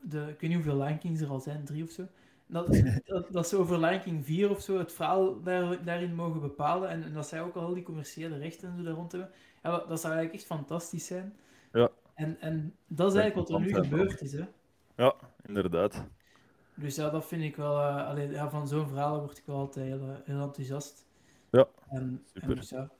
de, 0.02 0.18
ik 0.20 0.40
weet 0.40 0.50
niet 0.50 0.54
hoeveel 0.54 0.82
Lion 0.82 0.98
Kings 0.98 1.20
er 1.20 1.28
al 1.28 1.40
zijn, 1.40 1.64
drie 1.64 1.84
of 1.84 1.90
zo. 1.90 2.06
Dat, 2.46 2.66
dat, 3.06 3.32
dat 3.32 3.48
ze 3.48 3.56
over 3.56 3.80
Lion 3.80 4.00
King 4.00 4.24
4 4.24 4.50
of 4.50 4.60
zo 4.60 4.78
het 4.78 4.92
verhaal 4.92 5.42
daar, 5.42 5.84
daarin 5.84 6.14
mogen 6.14 6.40
bepalen 6.40 6.88
en, 6.88 7.02
en 7.02 7.12
dat 7.12 7.28
zij 7.28 7.42
ook 7.42 7.54
al 7.54 7.74
die 7.74 7.82
commerciële 7.82 8.38
rechten 8.38 8.68
en 8.68 8.76
zo 8.76 8.82
daar 8.82 8.94
rond 8.94 9.12
hebben. 9.12 9.30
Ja, 9.62 9.70
dat, 9.70 9.88
dat 9.88 10.00
zou 10.00 10.12
eigenlijk 10.14 10.42
echt 10.42 10.52
fantastisch 10.52 11.06
zijn. 11.06 11.34
Ja. 11.72 11.90
En, 12.14 12.40
en 12.40 12.74
dat 12.86 13.12
is 13.12 13.18
eigenlijk 13.18 13.48
wat 13.48 13.58
er 13.60 13.66
nu 13.66 13.74
gebeurd 13.74 14.20
is. 14.20 14.32
Hè. 14.32 14.44
Ja, 14.96 15.14
inderdaad. 15.46 16.04
Dus 16.74 16.94
ja, 16.96 17.10
dat 17.10 17.26
vind 17.26 17.42
ik 17.42 17.56
wel. 17.56 17.80
eh 17.80 18.06
allee, 18.06 18.30
ja, 18.30 18.50
van 18.50 18.68
zo'n 18.68 18.88
verhalen 18.88 19.20
word 19.20 19.38
ik 19.38 19.44
wel 19.46 19.56
altijd 19.56 19.86
heel, 19.86 20.08
eh, 20.08 20.16
heel 20.24 20.40
enthousiast. 20.42 21.06
Ja, 21.50 21.68
En, 21.88 22.24
en 22.34 22.54
dus 22.54 22.68
ja, 22.68 22.90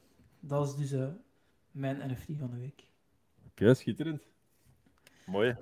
dat 0.41 0.67
is 0.69 0.75
dus 0.77 0.93
eh, 0.93 1.09
mijn 1.71 2.11
NFT 2.11 2.27
van 2.39 2.51
de 2.51 2.59
week. 2.59 2.87
Oké, 3.47 3.75
schitterend. 3.75 4.23
Mooi. 5.27 5.57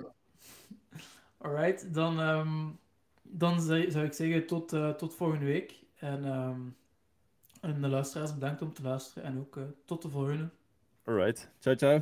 Alright, 1.38 1.94
dan, 1.94 2.20
ehm, 2.20 2.68
dan 3.22 3.61
zou 3.61 4.04
ik 4.04 4.12
zeggen 4.12 4.46
tot, 4.46 4.68
tot 4.98 5.14
volgende 5.14 5.44
week. 5.44 5.84
En, 5.96 6.24
ehm, 6.24 6.61
en 7.61 7.80
de 7.80 7.88
luisteraars 7.88 8.34
bedankt 8.34 8.62
om 8.62 8.72
te 8.72 8.82
luisteren 8.82 9.24
en 9.24 9.38
ook 9.38 9.58
tot 9.84 10.02
de 10.02 10.08
volgende. 10.08 10.48
Alright. 11.04 11.50
Ciao, 11.58 11.74
ciao. 11.76 12.00